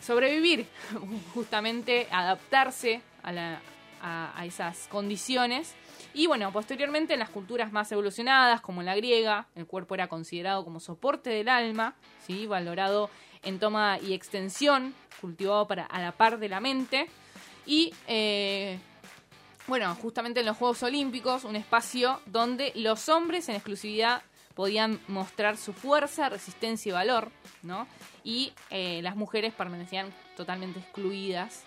sobrevivir, 0.00 0.66
justamente 1.34 2.06
adaptarse 2.10 3.00
a 3.22 4.44
esas 4.44 4.86
condiciones. 4.88 5.74
Y 6.12 6.26
bueno, 6.26 6.52
posteriormente 6.52 7.14
en 7.14 7.20
las 7.20 7.30
culturas 7.30 7.72
más 7.72 7.90
evolucionadas, 7.90 8.60
como 8.60 8.82
la 8.82 8.94
griega, 8.94 9.46
el 9.54 9.66
cuerpo 9.66 9.94
era 9.94 10.08
considerado 10.08 10.62
como 10.64 10.78
soporte 10.78 11.30
del 11.30 11.48
alma, 11.48 11.94
¿sí? 12.26 12.46
valorado 12.46 13.08
en 13.42 13.58
toma 13.58 13.98
y 13.98 14.12
extensión, 14.12 14.94
cultivado 15.20 15.66
para 15.66 15.86
a 15.86 16.00
la 16.00 16.12
par 16.12 16.38
de 16.38 16.48
la 16.48 16.60
mente. 16.60 17.08
Y 17.66 17.94
eh, 18.06 18.78
bueno, 19.66 19.94
justamente 19.94 20.40
en 20.40 20.46
los 20.46 20.56
Juegos 20.56 20.82
Olímpicos, 20.82 21.44
un 21.44 21.56
espacio 21.56 22.20
donde 22.26 22.72
los 22.74 23.08
hombres 23.08 23.48
en 23.48 23.54
exclusividad 23.56 24.22
podían 24.54 25.00
mostrar 25.08 25.56
su 25.56 25.72
fuerza, 25.72 26.28
resistencia 26.28 26.90
y 26.90 26.92
valor, 26.92 27.30
¿no? 27.62 27.88
Y 28.22 28.52
eh, 28.70 29.00
las 29.02 29.16
mujeres 29.16 29.52
permanecían 29.54 30.12
totalmente 30.36 30.78
excluidas. 30.80 31.62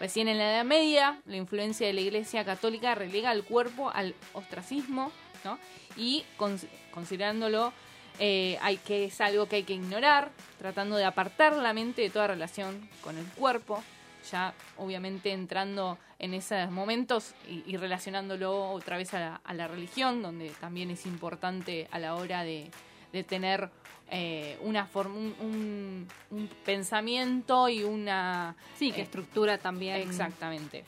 Recién 0.00 0.26
en 0.26 0.38
la 0.38 0.50
Edad 0.52 0.64
Media, 0.64 1.20
la 1.26 1.36
influencia 1.36 1.86
de 1.86 1.92
la 1.92 2.00
Iglesia 2.00 2.44
Católica 2.44 2.94
relega 2.96 3.30
al 3.30 3.44
cuerpo 3.44 3.90
al 3.90 4.14
ostracismo, 4.32 5.12
¿no? 5.44 5.58
Y 5.96 6.24
cons- 6.36 6.66
considerándolo 6.92 7.72
eh, 8.18 8.58
hay 8.62 8.78
que 8.78 9.04
es 9.04 9.20
algo 9.20 9.46
que 9.46 9.56
hay 9.56 9.62
que 9.62 9.74
ignorar, 9.74 10.30
tratando 10.58 10.96
de 10.96 11.04
apartar 11.04 11.52
la 11.56 11.72
mente 11.72 12.02
de 12.02 12.10
toda 12.10 12.26
relación 12.26 12.88
con 13.02 13.16
el 13.16 13.26
cuerpo, 13.26 13.82
ya 14.30 14.54
obviamente 14.78 15.32
entrando 15.32 15.98
en 16.18 16.34
esos 16.34 16.70
momentos 16.70 17.34
y, 17.48 17.62
y 17.66 17.76
relacionándolo 17.76 18.70
otra 18.70 18.96
vez 18.96 19.12
a 19.14 19.20
la, 19.20 19.40
a 19.44 19.54
la 19.54 19.68
religión, 19.68 20.22
donde 20.22 20.50
también 20.60 20.90
es 20.90 21.06
importante 21.06 21.88
a 21.90 21.98
la 21.98 22.14
hora 22.14 22.42
de, 22.44 22.70
de 23.12 23.24
tener 23.24 23.70
eh, 24.10 24.58
una 24.62 24.86
forma, 24.86 25.14
un, 25.16 25.34
un- 25.40 26.08
un 26.30 26.48
pensamiento 26.64 27.68
y 27.68 27.82
una... 27.82 28.54
Sí, 28.78 28.92
que 28.92 29.00
eh, 29.00 29.04
estructura 29.04 29.58
también. 29.58 29.96
Exactamente. 29.96 30.84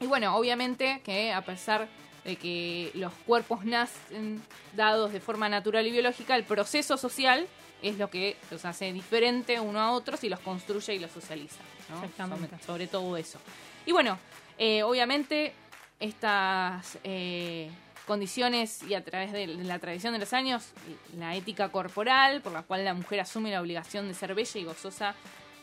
Y 0.00 0.06
bueno, 0.06 0.36
obviamente 0.36 1.00
que 1.04 1.32
a 1.32 1.40
pesar 1.42 1.88
de 2.24 2.36
que 2.36 2.90
los 2.94 3.12
cuerpos 3.26 3.64
nacen 3.64 4.42
dados 4.74 5.12
de 5.12 5.20
forma 5.20 5.48
natural 5.48 5.86
y 5.86 5.90
biológica, 5.92 6.36
el 6.36 6.44
proceso 6.44 6.96
social 6.96 7.46
es 7.82 7.98
lo 7.98 8.10
que 8.10 8.36
los 8.50 8.64
hace 8.64 8.92
diferente 8.92 9.60
uno 9.60 9.80
a 9.80 9.92
otros 9.92 10.22
y 10.24 10.28
los 10.28 10.40
construye 10.40 10.94
y 10.94 10.98
los 10.98 11.10
socializa. 11.10 11.62
¿no? 11.90 12.04
Exactamente. 12.04 12.48
Sobre, 12.48 12.64
sobre 12.64 12.86
todo 12.86 13.16
eso. 13.16 13.38
Y 13.84 13.92
bueno, 13.92 14.18
eh, 14.58 14.82
obviamente 14.82 15.52
estas 16.00 16.98
eh, 17.04 17.70
condiciones 18.06 18.82
y 18.82 18.94
a 18.94 19.04
través 19.04 19.32
de 19.32 19.46
la 19.46 19.78
tradición 19.78 20.12
de 20.12 20.18
los 20.18 20.32
años, 20.32 20.70
la 21.16 21.34
ética 21.34 21.70
corporal, 21.70 22.40
por 22.40 22.52
la 22.52 22.62
cual 22.62 22.84
la 22.84 22.94
mujer 22.94 23.20
asume 23.20 23.50
la 23.50 23.60
obligación 23.60 24.08
de 24.08 24.14
ser 24.14 24.34
bella 24.34 24.60
y 24.60 24.64
gozosa 24.64 25.14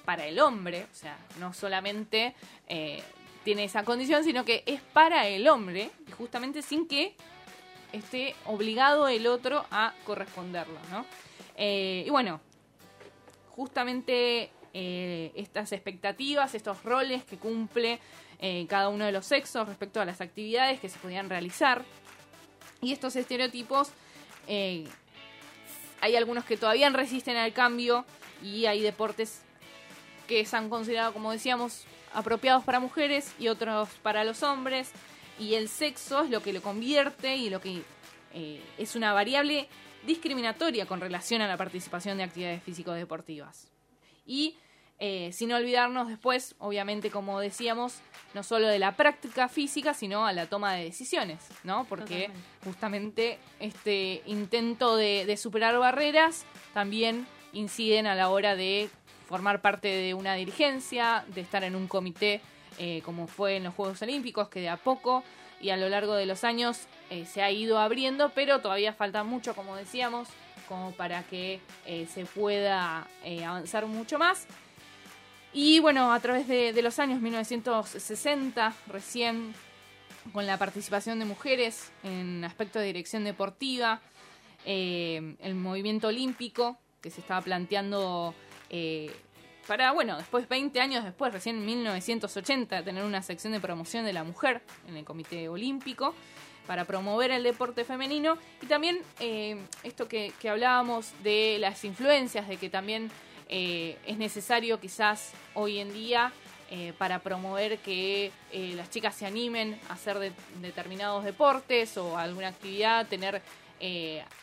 para 0.06 0.26
el 0.26 0.40
hombre, 0.40 0.86
o 0.92 0.96
sea, 0.96 1.18
no 1.40 1.54
solamente 1.54 2.36
eh, 2.68 3.02
tiene 3.44 3.64
esa 3.64 3.84
condición, 3.84 4.24
sino 4.24 4.44
que 4.44 4.64
es 4.66 4.82
para 4.82 5.28
el 5.28 5.48
hombre, 5.48 5.90
y 6.08 6.12
justamente 6.12 6.62
sin 6.62 6.88
que 6.88 7.16
esté 7.94 8.36
obligado 8.46 9.08
el 9.08 9.28
otro 9.28 9.66
a 9.72 9.94
corresponderlo, 10.06 10.80
¿no? 10.92 11.06
Eh, 11.56 12.04
y 12.06 12.10
bueno, 12.10 12.42
justamente 13.56 14.50
eh, 14.74 15.32
estas 15.36 15.72
expectativas, 15.72 16.56
estos 16.56 16.84
roles 16.84 17.24
que 17.24 17.38
cumple 17.38 18.00
eh, 18.40 18.66
cada 18.68 18.90
uno 18.90 19.06
de 19.06 19.12
los 19.12 19.26
sexos 19.26 19.68
respecto 19.68 20.02
a 20.02 20.06
las 20.06 20.22
actividades 20.22 20.80
que 20.80 20.90
se 20.90 21.00
podían 21.00 21.30
realizar, 21.30 21.84
y 22.82 22.92
estos 22.92 23.16
estereotipos, 23.16 23.92
hay 24.46 26.16
algunos 26.18 26.44
que 26.44 26.58
todavía 26.58 26.90
resisten 26.90 27.38
al 27.38 27.54
cambio 27.54 28.04
y 28.44 28.66
hay 28.66 28.82
deportes 28.82 29.42
que 30.28 30.44
se 30.46 30.58
han 30.58 30.70
considerado, 30.70 31.14
como 31.14 31.32
decíamos, 31.32 31.86
apropiados 32.14 32.66
para 32.66 32.82
mujeres 32.82 33.34
y 33.40 33.48
otros 33.48 33.88
para 34.02 34.26
los 34.26 34.44
hombres. 34.44 34.92
Y 35.40 35.54
el 35.54 35.70
sexo 35.70 36.24
es 36.24 36.30
lo 36.30 36.44
que 36.44 36.52
lo 36.52 36.62
convierte 36.62 37.38
y 37.38 37.50
lo 37.50 37.62
que 37.62 37.84
es 38.78 38.96
una 38.98 39.14
variable 39.14 39.70
discriminatoria 40.06 40.86
con 40.86 41.00
relación 41.02 41.42
a 41.42 41.48
la 41.48 41.58
participación 41.58 42.18
de 42.18 42.24
actividades 42.24 42.64
físico-deportivas. 42.64 43.72
Y 44.26 44.56
eh, 45.00 45.32
sin 45.34 45.52
olvidarnos 45.52 46.08
después, 46.08 46.56
obviamente, 46.60 47.10
como 47.10 47.40
decíamos, 47.40 48.00
no 48.34 48.44
solo 48.44 48.68
de 48.68 48.80
la 48.80 48.96
práctica 48.96 49.50
física, 49.50 49.94
sino 49.94 50.26
a 50.26 50.34
la 50.34 50.46
toma 50.46 50.74
de 50.74 50.86
decisiones, 50.86 51.48
¿no? 51.64 51.86
Porque 51.86 52.28
Totalmente. 52.28 52.50
justamente 52.64 53.40
este 53.60 54.22
intento 54.26 54.96
de, 54.96 55.26
de 55.26 55.38
superar 55.38 55.78
barreras 55.78 56.46
también 56.74 57.28
inciden 57.52 58.08
a 58.08 58.16
la 58.16 58.30
hora 58.30 58.56
de 58.56 58.90
formar 59.28 59.62
parte 59.62 59.88
de 59.88 60.14
una 60.14 60.36
dirigencia, 60.36 61.26
de 61.34 61.42
estar 61.42 61.64
en 61.64 61.76
un 61.76 61.88
comité 61.88 62.42
eh, 62.80 63.02
como 63.04 63.28
fue 63.28 63.58
en 63.58 63.64
los 63.64 63.74
Juegos 63.74 64.02
Olímpicos, 64.02 64.50
que 64.50 64.62
de 64.62 64.70
a 64.70 64.78
poco 64.78 65.24
y 65.62 65.70
a 65.70 65.78
lo 65.78 65.90
largo 65.90 66.16
de 66.16 66.26
los 66.26 66.44
años 66.44 66.88
eh, 67.10 67.26
se 67.26 67.42
ha 67.42 67.52
ido 67.52 67.80
abriendo, 67.80 68.30
pero 68.30 68.62
todavía 68.62 68.94
falta 68.94 69.24
mucho, 69.24 69.56
como 69.56 69.76
decíamos, 69.76 70.28
como 70.68 70.92
para 70.92 71.24
que 71.24 71.60
eh, 71.86 72.08
se 72.12 72.26
pueda 72.26 73.08
eh, 73.24 73.44
avanzar 73.44 73.86
mucho 73.86 74.18
más. 74.18 74.48
Y 75.52 75.80
bueno, 75.80 76.12
a 76.12 76.20
través 76.20 76.48
de, 76.48 76.74
de 76.74 76.82
los 76.82 76.98
años 77.00 77.22
1960, 77.22 78.74
recién 78.88 79.54
con 80.32 80.48
la 80.48 80.58
participación 80.58 81.20
de 81.20 81.26
mujeres 81.26 81.92
en 82.04 82.44
aspectos 82.44 82.82
de 82.82 82.88
dirección 82.88 83.24
deportiva, 83.24 84.02
el 84.66 85.56
movimiento 85.56 86.08
olímpico 86.08 86.78
que 87.02 87.10
se 87.10 87.20
estaba 87.20 87.42
planteando 87.42 88.34
para, 89.68 89.92
bueno, 89.92 90.18
después, 90.18 90.48
20 90.48 90.80
años 90.80 91.04
después, 91.04 91.34
recién 91.34 91.58
en 91.58 91.66
1980, 91.66 92.84
tener 92.84 93.04
una 93.04 93.22
sección 93.22 93.54
de 93.54 93.60
promoción 93.60 94.06
de 94.06 94.14
la 94.14 94.24
mujer 94.24 94.62
en 94.88 94.98
el 94.98 95.06
Comité 95.06 95.50
Olímpico 95.50 96.16
para 96.68 96.86
promover 96.86 97.32
el 97.32 97.44
deporte 97.44 97.84
femenino 97.84 98.38
y 98.62 98.66
también 98.68 99.00
eh, 99.20 99.58
esto 99.84 100.08
que, 100.08 100.34
hablábamos 100.50 101.12
de 101.24 101.58
las 101.60 101.84
influencias, 101.84 102.48
de 102.48 102.58
que 102.58 102.70
también 102.70 103.12
eh, 103.50 103.98
es 104.06 104.18
necesario 104.18 104.80
quizás 104.80 105.34
hoy 105.54 105.80
en 105.80 105.94
día 105.94 106.32
eh, 106.72 106.94
para 106.98 107.20
promover 107.20 107.78
que 107.80 108.32
las 108.76 108.90
chicas 108.90 109.16
se 109.16 109.26
animen 109.26 109.80
a 109.90 109.94
hacer 109.94 110.18
de- 110.18 110.32
determinados 110.62 111.24
deportes 111.24 111.98
o 111.98 112.18
alguna 112.18 112.50
actividad, 112.50 113.08
tener 113.08 113.42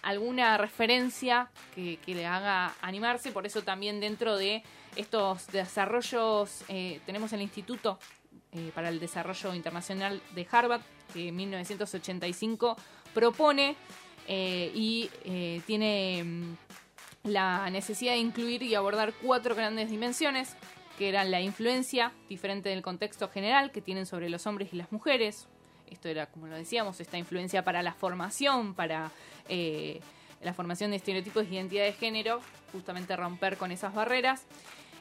alguna 0.02 0.58
referencia 0.58 1.48
que, 1.74 1.98
le 2.06 2.26
haga 2.26 2.74
animarse. 2.82 3.32
Por 3.32 3.46
eso 3.46 3.62
también 3.62 3.98
dentro 3.98 4.36
de 4.36 4.62
estos 4.96 5.46
desarrollos 5.46 6.62
tenemos 7.06 7.32
el 7.32 7.40
Instituto 7.40 7.98
para 8.74 8.90
el 8.90 9.00
Desarrollo 9.00 9.54
Internacional 9.54 10.20
de 10.34 10.46
Harvard, 10.50 10.82
que 11.12 11.28
en 11.28 11.36
1985 11.36 12.76
propone 13.14 13.76
eh, 14.26 14.70
y 14.74 15.10
eh, 15.24 15.60
tiene 15.66 16.22
mm, 16.24 16.56
la 17.24 17.68
necesidad 17.70 18.12
de 18.12 18.18
incluir 18.18 18.62
y 18.62 18.74
abordar 18.74 19.12
cuatro 19.14 19.54
grandes 19.54 19.90
dimensiones, 19.90 20.56
que 20.98 21.08
era 21.08 21.24
la 21.24 21.40
influencia 21.40 22.12
diferente 22.28 22.68
del 22.68 22.82
contexto 22.82 23.28
general 23.28 23.72
que 23.72 23.80
tienen 23.80 24.06
sobre 24.06 24.30
los 24.30 24.46
hombres 24.46 24.72
y 24.72 24.76
las 24.76 24.92
mujeres. 24.92 25.48
Esto 25.90 26.08
era, 26.08 26.26
como 26.26 26.46
lo 26.46 26.54
decíamos, 26.54 27.00
esta 27.00 27.18
influencia 27.18 27.64
para 27.64 27.82
la 27.82 27.92
formación, 27.92 28.74
para 28.74 29.10
eh, 29.48 30.00
la 30.42 30.54
formación 30.54 30.90
de 30.90 30.98
estereotipos 30.98 31.48
de 31.48 31.56
identidad 31.56 31.84
de 31.84 31.92
género, 31.92 32.40
justamente 32.72 33.16
romper 33.16 33.56
con 33.56 33.72
esas 33.72 33.94
barreras. 33.94 34.46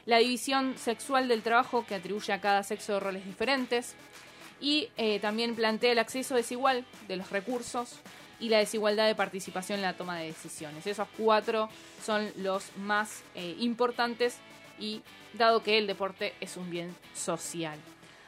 La 0.06 0.18
división 0.18 0.76
sexual 0.76 1.28
del 1.28 1.42
trabajo 1.42 1.84
que 1.86 1.94
atribuye 1.94 2.32
a 2.32 2.40
cada 2.40 2.62
sexo 2.62 2.98
roles 2.98 3.24
diferentes. 3.24 3.94
Y 4.60 4.88
eh, 4.96 5.20
también 5.20 5.54
plantea 5.54 5.92
el 5.92 5.98
acceso 5.98 6.34
desigual 6.34 6.84
de 7.08 7.16
los 7.16 7.30
recursos 7.30 7.98
y 8.38 8.48
la 8.48 8.58
desigualdad 8.58 9.06
de 9.06 9.14
participación 9.14 9.78
en 9.78 9.82
la 9.82 9.96
toma 9.96 10.18
de 10.18 10.26
decisiones. 10.26 10.86
Esos 10.86 11.08
cuatro 11.16 11.68
son 12.04 12.30
los 12.36 12.76
más 12.76 13.22
eh, 13.34 13.56
importantes 13.58 14.38
y 14.78 15.02
dado 15.34 15.62
que 15.62 15.78
el 15.78 15.86
deporte 15.86 16.34
es 16.40 16.56
un 16.56 16.70
bien 16.70 16.94
social. 17.14 17.78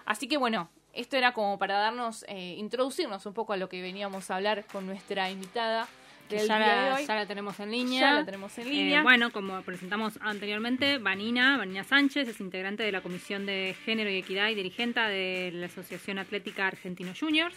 Así 0.04 0.28
que 0.28 0.36
bueno, 0.36 0.68
esto 0.92 1.16
era 1.16 1.32
como 1.32 1.58
para 1.58 1.78
darnos, 1.78 2.24
eh, 2.28 2.54
introducirnos 2.58 3.24
un 3.24 3.32
poco 3.32 3.54
a 3.54 3.56
lo 3.56 3.68
que 3.68 3.80
veníamos 3.80 4.30
a 4.30 4.36
hablar 4.36 4.64
con 4.66 4.86
nuestra 4.86 5.30
invitada. 5.30 5.88
Del 6.32 6.48
ya, 6.48 6.58
la, 6.58 6.94
hoy. 6.96 7.06
ya 7.06 7.14
la 7.14 7.26
tenemos 7.26 7.58
en 7.60 7.70
línea. 7.70 8.00
Ya 8.00 8.12
la 8.14 8.24
tenemos 8.24 8.56
en 8.58 8.66
Eh, 8.66 8.70
línea. 8.70 9.02
bueno, 9.02 9.30
como 9.30 9.60
presentamos 9.62 10.18
anteriormente, 10.22 10.98
Vanina, 10.98 11.56
Vanina 11.58 11.84
Sánchez 11.84 12.28
es 12.28 12.40
integrante 12.40 12.82
de 12.82 12.92
la 12.92 13.00
Comisión 13.00 13.46
de 13.46 13.74
Género 13.84 14.10
y 14.10 14.16
Equidad 14.18 14.48
y 14.48 14.54
dirigenta 14.54 15.08
de 15.08 15.50
la 15.54 15.66
Asociación 15.66 16.18
Atlética 16.18 16.66
Argentino 16.66 17.12
Juniors, 17.18 17.54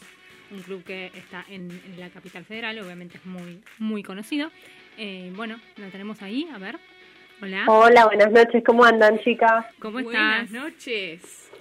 un 0.51 0.61
club 0.61 0.84
que 0.84 1.07
está 1.15 1.43
en, 1.49 1.71
en 1.71 1.99
la 1.99 2.09
capital 2.09 2.45
federal, 2.45 2.78
obviamente 2.80 3.17
es 3.17 3.26
muy, 3.26 3.61
muy 3.80 4.03
conocido. 4.03 4.51
Eh, 4.97 5.32
bueno, 5.36 5.59
la 5.78 5.88
tenemos 5.89 6.21
ahí, 6.21 6.47
a 6.53 6.57
ver. 6.57 6.78
Hola, 7.41 7.65
Hola, 7.67 8.05
buenas 8.05 8.32
noches, 8.32 8.63
¿cómo 8.65 8.86
andan 8.86 9.19
chicas? 9.19 9.65
¿cómo 9.80 10.01
Buenas 10.01 10.45
estás? 10.45 10.51
noches. 10.63 11.51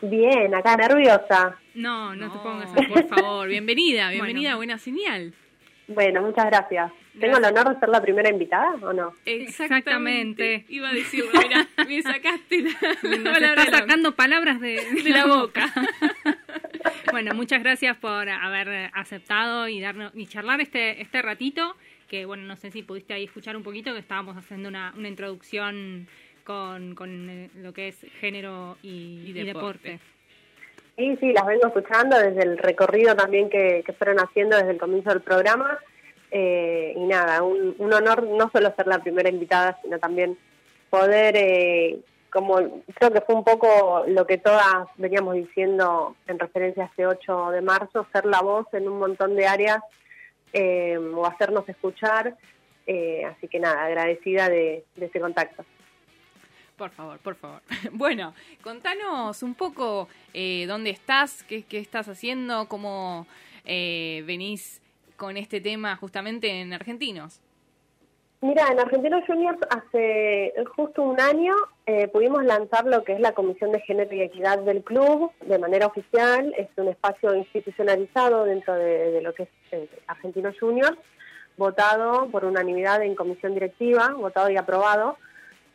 Bien, 0.00 0.54
acá 0.54 0.76
nerviosa. 0.76 1.58
No, 1.74 2.14
no, 2.14 2.30
te 2.30 2.36
No, 2.36 2.42
pongas 2.42 2.70
así. 2.72 2.86
por 2.86 3.08
favor, 3.08 3.48
bienvenida, 3.48 4.10
bienvenida, 4.12 4.50
Bueno. 4.50 4.56
buena 4.58 4.78
señal. 4.78 5.34
Bueno, 5.88 6.22
muchas 6.22 6.46
gracias. 6.46 6.92
¿Tengo 7.18 7.38
el 7.38 7.44
honor 7.44 7.74
de 7.74 7.80
ser 7.80 7.88
la 7.88 8.00
primera 8.00 8.28
invitada 8.28 8.74
o 8.82 8.92
no? 8.92 9.14
Exactamente. 9.24 10.64
Iba 10.68 10.90
a 10.90 10.92
decirlo, 10.92 11.30
mira, 11.42 11.66
me 11.86 12.02
sacaste 12.02 12.62
la, 12.62 13.32
palabra 13.32 13.64
está 13.64 13.78
sacando 13.78 14.14
palabras 14.14 14.60
de, 14.60 14.80
de 15.02 15.10
la 15.10 15.26
boca. 15.26 15.72
Bueno, 17.10 17.34
muchas 17.34 17.62
gracias 17.62 17.96
por 17.96 18.28
haber 18.28 18.90
aceptado 18.94 19.66
y 19.66 19.80
darnos 19.80 20.12
y 20.14 20.26
charlar 20.26 20.60
este 20.60 21.00
este 21.00 21.22
ratito. 21.22 21.74
Que 22.06 22.26
bueno, 22.26 22.44
no 22.44 22.56
sé 22.56 22.70
si 22.70 22.82
pudiste 22.82 23.14
ahí 23.14 23.24
escuchar 23.24 23.56
un 23.56 23.62
poquito 23.62 23.92
que 23.94 23.98
estábamos 23.98 24.36
haciendo 24.36 24.68
una, 24.68 24.92
una 24.96 25.08
introducción 25.08 26.06
con, 26.44 26.94
con 26.94 27.30
eh, 27.30 27.50
lo 27.56 27.72
que 27.72 27.88
es 27.88 28.06
género 28.20 28.76
y, 28.82 29.22
Y 29.26 29.30
y 29.30 29.32
deporte. 29.32 30.00
Sí, 30.98 31.16
sí, 31.20 31.32
las 31.32 31.46
vengo 31.46 31.68
escuchando 31.68 32.18
desde 32.18 32.42
el 32.42 32.58
recorrido 32.58 33.14
también 33.14 33.48
que, 33.48 33.84
que 33.86 33.92
fueron 33.92 34.18
haciendo 34.18 34.56
desde 34.56 34.72
el 34.72 34.78
comienzo 34.78 35.10
del 35.10 35.20
programa. 35.20 35.78
Eh, 36.32 36.92
y 36.96 37.04
nada, 37.04 37.44
un, 37.44 37.76
honor 37.78 38.24
no 38.24 38.50
solo 38.50 38.74
ser 38.74 38.88
la 38.88 38.98
primera 38.98 39.28
invitada, 39.28 39.78
sino 39.80 40.00
también 40.00 40.36
poder, 40.90 41.36
eh, 41.36 42.00
como 42.32 42.56
creo 42.94 43.12
que 43.12 43.20
fue 43.20 43.36
un 43.36 43.44
poco 43.44 44.06
lo 44.08 44.26
que 44.26 44.38
todas 44.38 44.88
veníamos 44.96 45.36
diciendo 45.36 46.16
en 46.26 46.40
referencia 46.40 46.82
a 46.82 46.86
este 46.86 47.06
8 47.06 47.52
de 47.52 47.60
marzo, 47.60 48.04
ser 48.12 48.24
la 48.24 48.40
voz 48.40 48.66
en 48.72 48.88
un 48.88 48.98
montón 48.98 49.36
de 49.36 49.46
áreas 49.46 49.78
eh, 50.52 50.98
o 50.98 51.24
hacernos 51.26 51.68
escuchar. 51.68 52.34
Así 53.30 53.46
que 53.48 53.60
nada, 53.60 53.84
agradecida 53.84 54.48
de, 54.48 54.82
de 54.96 55.06
ese 55.06 55.20
contacto. 55.20 55.62
Por 56.78 56.90
favor, 56.90 57.18
por 57.18 57.34
favor. 57.34 57.60
Bueno, 57.92 58.34
contanos 58.62 59.42
un 59.42 59.54
poco 59.54 60.08
eh, 60.32 60.64
dónde 60.68 60.90
estás, 60.90 61.42
qué, 61.42 61.64
qué 61.64 61.78
estás 61.78 62.08
haciendo, 62.08 62.68
cómo 62.68 63.26
eh, 63.64 64.22
venís 64.26 64.80
con 65.16 65.36
este 65.36 65.60
tema 65.60 65.96
justamente 65.96 66.60
en 66.60 66.72
Argentinos. 66.72 67.40
Mira, 68.40 68.68
en 68.70 68.78
Argentinos 68.78 69.24
Juniors 69.26 69.58
hace 69.68 70.54
justo 70.76 71.02
un 71.02 71.20
año 71.20 71.52
eh, 71.86 72.06
pudimos 72.06 72.44
lanzar 72.44 72.86
lo 72.86 73.02
que 73.02 73.14
es 73.14 73.20
la 73.20 73.32
Comisión 73.32 73.72
de 73.72 73.80
Género 73.80 74.14
y 74.14 74.22
Equidad 74.22 74.60
del 74.60 74.84
club 74.84 75.32
de 75.44 75.58
manera 75.58 75.86
oficial. 75.86 76.54
Es 76.56 76.68
un 76.76 76.86
espacio 76.86 77.34
institucionalizado 77.34 78.44
dentro 78.44 78.74
de, 78.74 79.10
de 79.10 79.22
lo 79.22 79.34
que 79.34 79.42
es 79.42 79.48
eh, 79.72 79.88
Argentinos 80.06 80.54
Juniors, 80.60 80.96
votado 81.56 82.28
por 82.30 82.44
unanimidad 82.44 83.02
en 83.02 83.16
comisión 83.16 83.54
directiva, 83.54 84.14
votado 84.16 84.48
y 84.50 84.56
aprobado. 84.56 85.16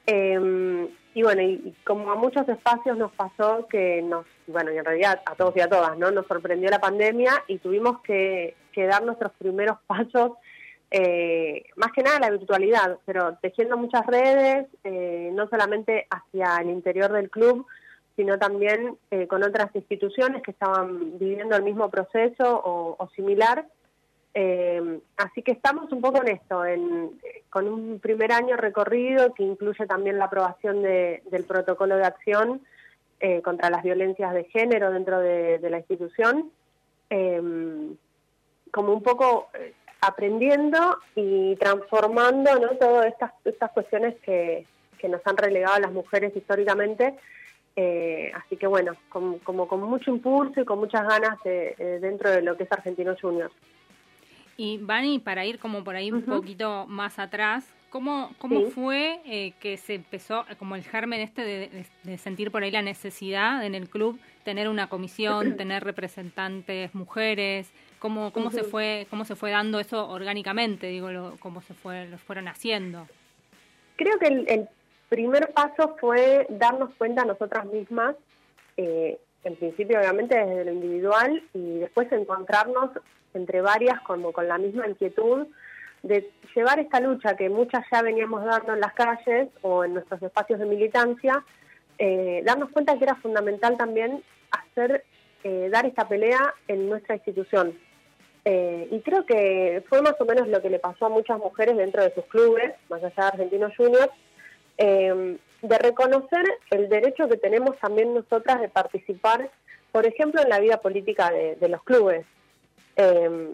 Eh, 0.05 0.89
y 1.15 1.21
bueno, 1.21 1.41
y, 1.41 1.75
como 1.83 2.11
a 2.11 2.15
muchos 2.15 2.47
espacios 2.49 2.97
nos 2.97 3.11
pasó 3.13 3.67
que 3.67 4.01
nos, 4.01 4.25
bueno, 4.47 4.71
y 4.71 4.77
en 4.77 4.85
realidad 4.85 5.21
a 5.25 5.35
todos 5.35 5.55
y 5.55 5.61
a 5.61 5.69
todas, 5.69 5.97
¿no? 5.97 6.11
Nos 6.11 6.25
sorprendió 6.27 6.69
la 6.69 6.79
pandemia 6.79 7.43
y 7.47 7.59
tuvimos 7.59 8.01
que, 8.01 8.55
que 8.71 8.85
dar 8.85 9.03
nuestros 9.03 9.31
primeros 9.33 9.77
pasos 9.87 10.31
eh, 10.95 11.63
más 11.75 11.91
que 11.91 12.03
nada 12.03 12.19
la 12.19 12.29
virtualidad, 12.29 12.99
pero 13.03 13.35
tejiendo 13.41 13.77
muchas 13.77 14.05
redes, 14.05 14.67
eh, 14.83 15.31
no 15.33 15.47
solamente 15.49 16.05
hacia 16.07 16.57
el 16.57 16.69
interior 16.69 17.11
del 17.11 17.31
club, 17.31 17.65
sino 18.15 18.37
también 18.37 18.95
eh, 19.09 19.25
con 19.25 19.41
otras 19.41 19.75
instituciones 19.75 20.43
que 20.43 20.51
estaban 20.51 21.17
viviendo 21.17 21.55
el 21.55 21.63
mismo 21.63 21.89
proceso 21.89 22.61
o 22.63 23.09
similar. 23.15 23.65
Eh, 24.36 24.99
así 25.17 25.43
que 25.43 25.51
estamos 25.51 25.91
un 25.91 26.01
poco 26.01 26.21
en 26.23 26.29
esto, 26.29 26.65
en, 26.65 27.19
con 27.49 27.67
un 27.67 27.99
primer 27.99 28.31
año 28.31 28.57
recorrido 28.57 29.34
que 29.34 29.43
incluye 29.43 29.86
también 29.86 30.17
la 30.17 30.25
aprobación 30.25 30.81
de- 30.81 31.21
del 31.29 31.43
protocolo 31.45 31.95
de 31.97 32.05
acción 32.05 32.61
eh, 33.19 33.41
contra 33.41 33.69
las 33.69 33.84
violencias 33.84 34.34
de 34.34 34.45
género 34.45 34.91
dentro 34.91 35.19
de, 35.19 35.59
la 35.69 35.77
institución. 35.77 36.51
Eh, 37.09 37.41
como 38.71 38.91
un 38.91 39.03
poco 39.03 39.49
eh, 39.53 39.73
aprendiendo 40.01 40.97
y 41.15 41.55
transformando 41.57 42.59
¿no? 42.59 42.69
todas 42.77 43.05
estas, 43.05 43.31
estas 43.45 43.71
cuestiones 43.71 44.15
que, 44.21 44.65
nos 45.09 45.19
han 45.27 45.36
relegado 45.36 45.79
las 45.81 45.91
mujeres 45.91 46.34
históricamente. 46.36 47.13
Eh, 47.75 48.31
así 48.36 48.55
que 48.55 48.67
bueno, 48.67 48.93
con- 49.09 49.39
como 49.39 49.67
con 49.67 49.81
mucho 49.81 50.11
impulso 50.11 50.61
y 50.61 50.65
con 50.65 50.79
muchas 50.79 51.05
ganas 51.05 51.38
de- 51.43 51.75
dentro 52.01 52.31
de 52.31 52.41
lo 52.41 52.55
que 52.57 52.63
es 52.63 52.71
Argentinos 52.71 53.19
Juniors. 53.21 53.53
Y 54.57 54.77
Vani, 54.77 55.19
para 55.19 55.45
ir 55.45 55.59
como 55.59 55.83
por 55.83 55.95
ahí 55.95 56.11
un 56.11 56.23
poquito 56.23 56.85
más 56.87 57.17
atrás, 57.17 57.65
¿cómo, 57.89 58.31
cómo 58.37 58.61
Sí. 58.61 58.71
fue 58.71 59.21
eh, 59.25 59.53
que 59.59 59.77
se 59.77 59.95
empezó, 59.95 60.45
como 60.59 60.75
el 60.75 60.83
germen 60.83 61.21
este 61.21 61.43
de, 62.03 62.17
sentir 62.17 62.51
por 62.51 62.63
ahí 62.63 62.71
la 62.71 62.81
necesidad 62.81 63.65
en 63.65 63.75
el 63.75 63.89
club, 63.89 64.19
tener 64.43 64.69
una 64.69 64.87
comisión, 64.87 65.55
tener 65.57 65.83
representantes 65.83 66.93
mujeres? 66.93 67.71
¿Cómo, 67.99 68.31
cómo 68.33 68.51
se 68.51 68.63
fue 68.63 69.07
cómo 69.09 69.23
se 69.23 69.35
fue 69.35 69.51
dando 69.51 69.79
eso 69.79 70.09
orgánicamente, 70.09 70.87
digo, 70.87 71.11
lo, 71.11 71.37
cómo 71.39 71.61
se 71.61 71.73
fue 71.73 72.05
lo 72.07 72.17
fueron 72.17 72.47
haciendo? 72.49 73.07
Creo 73.95 74.19
que 74.19 74.27
el, 74.27 74.45
el 74.49 74.67
primer 75.07 75.53
paso 75.53 75.95
fue 76.01 76.45
darnos 76.49 76.93
cuenta 76.95 77.23
nosotras 77.23 77.65
mismas, 77.65 78.15
eh, 78.77 79.19
en 79.43 79.55
principio 79.55 79.99
obviamente 79.99 80.37
desde 80.37 80.65
lo 80.65 80.71
individual 80.71 81.43
y 81.53 81.79
después 81.79 82.11
encontrarnos 82.11 82.91
entre 83.33 83.61
varias 83.61 83.99
como 84.01 84.31
con 84.31 84.47
la 84.47 84.57
misma 84.57 84.87
inquietud 84.87 85.47
de 86.03 86.29
llevar 86.55 86.79
esta 86.79 86.99
lucha 86.99 87.35
que 87.35 87.49
muchas 87.49 87.85
ya 87.91 88.01
veníamos 88.01 88.43
dando 88.43 88.73
en 88.73 88.81
las 88.81 88.93
calles 88.93 89.49
o 89.61 89.85
en 89.85 89.93
nuestros 89.93 90.21
espacios 90.21 90.59
de 90.59 90.65
militancia, 90.65 91.43
eh, 91.97 92.41
darnos 92.45 92.69
cuenta 92.71 92.97
que 92.97 93.05
era 93.05 93.15
fundamental 93.15 93.77
también 93.77 94.21
hacer, 94.51 95.05
eh, 95.43 95.69
dar 95.71 95.85
esta 95.85 96.07
pelea 96.07 96.53
en 96.67 96.89
nuestra 96.89 97.15
institución. 97.15 97.73
Eh, 98.45 98.89
y 98.91 98.99
creo 98.99 99.25
que 99.25 99.83
fue 99.87 100.01
más 100.01 100.15
o 100.19 100.25
menos 100.25 100.49
lo 100.49 100.61
que 100.61 100.69
le 100.69 100.79
pasó 100.79 101.05
a 101.05 101.09
muchas 101.09 101.39
mujeres 101.39 101.77
dentro 101.77 102.03
de 102.03 102.13
sus 102.13 102.25
clubes, 102.25 102.73
más 102.89 103.01
allá 103.01 103.13
de 103.15 103.27
Argentinos 103.27 103.73
Juniors, 103.77 104.11
eh, 104.78 105.38
de 105.61 105.78
reconocer 105.78 106.43
el 106.71 106.89
derecho 106.89 107.28
que 107.30 107.38
tenemos 107.38 107.78
también 107.78 108.13
nosotras 108.13 108.59
de 108.61 108.69
participar, 108.69 109.49
por 109.91 110.05
ejemplo, 110.05 110.41
en 110.41 110.49
la 110.49 110.59
vida 110.59 110.78
política 110.78 111.32
de, 111.32 111.55
de 111.55 111.69
los 111.69 111.84
clubes. 111.84 112.26
Eh, 112.95 113.51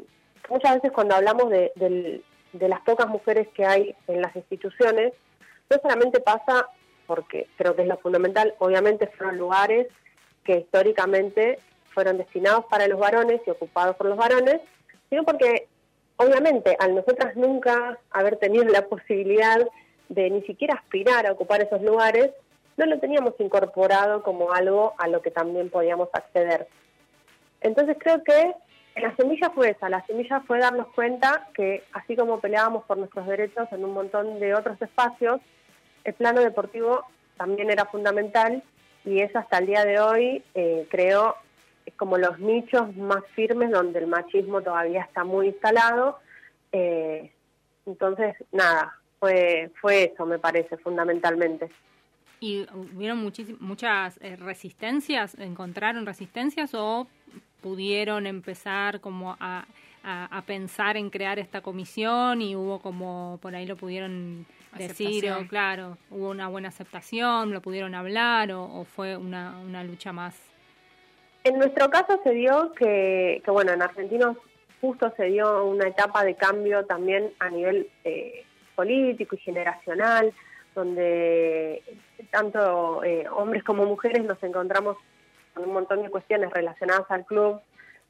muchas 0.50 0.76
veces 0.76 0.92
cuando 0.92 1.16
hablamos 1.16 1.50
de, 1.50 1.72
del- 1.76 2.24
de 2.54 2.68
las 2.68 2.82
pocas 2.82 3.08
mujeres 3.08 3.48
que 3.50 3.64
hay 3.66 3.96
en 4.08 4.22
las 4.22 4.36
instituciones, 4.36 5.14
no 5.70 5.78
solamente 5.82 6.20
pasa 6.20 6.68
porque 7.06 7.48
creo 7.58 7.76
que 7.76 7.84
es 7.84 7.88
lo 7.88 7.98
fundamental, 7.98 8.56
obviamente 8.60 9.08
fueron 9.08 9.38
lugares 9.38 9.88
que 10.44 10.58
históricamente 10.60 11.60
fueron 11.94 12.18
destinados 12.18 12.66
para 12.66 12.88
los 12.88 13.00
varones 13.00 13.42
y 13.46 13.50
ocupados 13.50 13.96
por 13.96 14.08
los 14.08 14.18
varones, 14.18 14.62
sino 15.10 15.24
porque 15.24 15.68
obviamente 16.18 16.76
al 16.80 16.96
nosotras 16.96 17.36
nunca 17.36 17.98
haber 18.12 18.38
tenido 18.38 18.64
la 18.66 18.88
posibilidad 18.88 19.60
de 20.10 20.30
ni 20.30 20.42
siquiera 20.42 20.76
aspirar 20.76 21.26
a 21.26 21.32
ocupar 21.32 21.62
esos 21.62 21.82
lugares, 21.82 22.32
no 22.78 22.86
lo 22.86 23.00
teníamos 23.00 23.34
incorporado 23.40 24.24
como 24.24 24.52
algo 24.52 24.94
a 24.98 25.08
lo 25.08 25.22
que 25.22 25.32
también 25.32 25.70
podíamos 25.70 26.10
acceder. 26.14 26.68
Entonces 27.62 27.98
creo 28.00 28.24
que 28.24 28.54
la 28.96 29.16
semilla 29.16 29.50
fue 29.52 29.72
esa, 29.72 29.90
la 29.90 30.06
semilla 30.06 30.42
fue 30.42 30.60
darnos 30.60 30.88
cuenta 30.88 31.48
que 31.54 31.84
así 31.94 32.16
como 32.16 32.40
peleábamos 32.40 32.86
por 32.86 32.98
nuestros 32.98 33.28
derechos 33.28 33.68
en 33.72 33.84
un 33.86 33.94
montón 33.94 34.40
de 34.40 34.56
otros 34.56 34.82
espacios, 34.82 35.42
el 36.04 36.14
plano 36.14 36.42
deportivo 36.42 37.06
también 37.38 37.70
era 37.70 37.86
fundamental 37.86 38.64
y 39.06 39.22
eso 39.22 39.40
hasta 39.40 39.60
el 39.60 39.68
día 39.68 39.86
de 39.86 40.00
hoy 40.00 40.44
eh, 40.56 40.88
creo 40.90 41.36
es 41.86 41.94
como 41.96 42.18
los 42.18 42.40
nichos 42.40 42.96
más 42.96 43.24
firmes 43.36 43.72
donde 43.72 44.00
el 44.00 44.08
machismo 44.08 44.62
todavía 44.62 45.02
está 45.02 45.24
muy 45.24 45.48
instalado. 45.48 46.20
Eh, 46.72 47.32
entonces, 47.86 48.36
nada, 48.52 48.99
fue, 49.20 49.72
fue 49.82 50.12
eso, 50.12 50.26
me 50.26 50.40
parece, 50.40 50.78
fundamentalmente. 50.78 51.70
¿Y 52.40 52.66
hubieron 52.96 53.32
muchas 53.60 54.18
eh, 54.22 54.38
resistencias? 54.38 55.36
¿Encontraron 55.36 56.06
resistencias 56.06 56.74
o 56.74 57.08
pudieron 57.62 58.26
empezar 58.26 59.02
como 59.02 59.36
a, 59.40 59.66
a, 60.04 60.42
pensar 60.46 60.96
en 60.96 61.10
crear 61.10 61.40
esta 61.40 61.62
comisión 61.62 62.42
y 62.42 62.56
hubo 62.56 62.80
como, 62.80 63.38
por 63.42 63.56
ahí 63.56 63.66
lo 63.66 63.76
pudieron 63.76 64.46
decir, 64.78 65.30
o 65.32 65.48
claro, 65.48 65.98
hubo 66.10 66.30
una 66.30 66.48
buena 66.48 66.70
aceptación, 66.70 67.52
lo 67.52 67.62
pudieron 67.62 67.96
hablar 67.96 68.52
o, 68.54 68.86
fue 68.86 69.18
una, 69.18 69.60
una 69.60 69.84
lucha 69.84 70.14
más? 70.14 70.40
En 71.44 71.58
nuestro 71.58 71.90
caso 71.90 72.20
se 72.24 72.32
dio 72.32 72.72
que, 72.74 73.42
que, 73.44 73.52
bueno, 73.52 73.72
en 73.74 73.82
Argentinos 73.82 74.38
justo 74.82 75.14
se 75.18 75.26
dio 75.26 75.66
una 75.66 75.88
etapa 75.88 76.24
de 76.24 76.36
cambio 76.36 76.86
también 76.86 77.34
a 77.40 77.50
nivel 77.50 77.90
eh, 78.04 78.46
político 78.80 79.36
y 79.36 79.40
generacional, 79.40 80.34
donde 80.74 81.84
tanto 82.32 83.04
eh, 83.04 83.26
hombres 83.30 83.64
como 83.64 83.86
mujeres 83.86 84.24
nos 84.24 84.42
encontramos 84.44 84.98
con 85.54 85.66
un 85.66 85.74
montón 85.74 86.04
de 86.04 86.10
cuestiones 86.10 86.50
relacionadas 86.52 87.10
al 87.10 87.26
club 87.26 87.60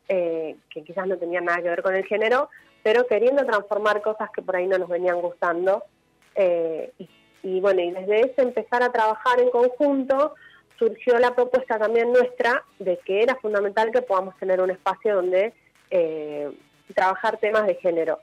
eh, 0.07 0.55
que 0.70 0.84
quizás 0.84 1.07
no 1.07 1.17
tenían 1.17 1.45
nada 1.45 1.61
que 1.61 1.70
ver 1.70 1.82
con 1.82 1.95
el 1.95 2.05
género, 2.05 2.49
pero 2.84 3.07
queriendo 3.07 3.45
transformar 3.45 4.01
cosas 4.01 4.30
que 4.32 4.41
por 4.41 4.55
ahí 4.55 4.67
no 4.67 4.78
nos 4.78 4.89
venían 4.89 5.22
gustando. 5.22 5.84
y, 6.99 7.09
y 7.43 7.61
bueno, 7.61 7.82
y 7.82 7.91
desde 7.91 8.22
ese 8.22 8.41
empezar 8.41 8.84
a 8.84 8.91
trabajar 8.91 9.39
en 9.39 9.49
conjunto, 9.49 10.36
surgió 10.80 11.20
la 11.20 11.36
propuesta 11.36 11.78
también 11.78 12.11
nuestra 12.11 12.63
de 12.80 12.97
que 13.05 13.22
era 13.22 13.36
fundamental 13.36 13.91
que 13.91 14.01
podamos 14.01 14.36
tener 14.38 14.61
un 14.61 14.72
espacio 14.72 15.15
donde 15.15 15.53
eh, 15.91 16.49
trabajar 16.95 17.38
temas 17.38 17.67
de 17.67 17.76
género. 17.76 18.20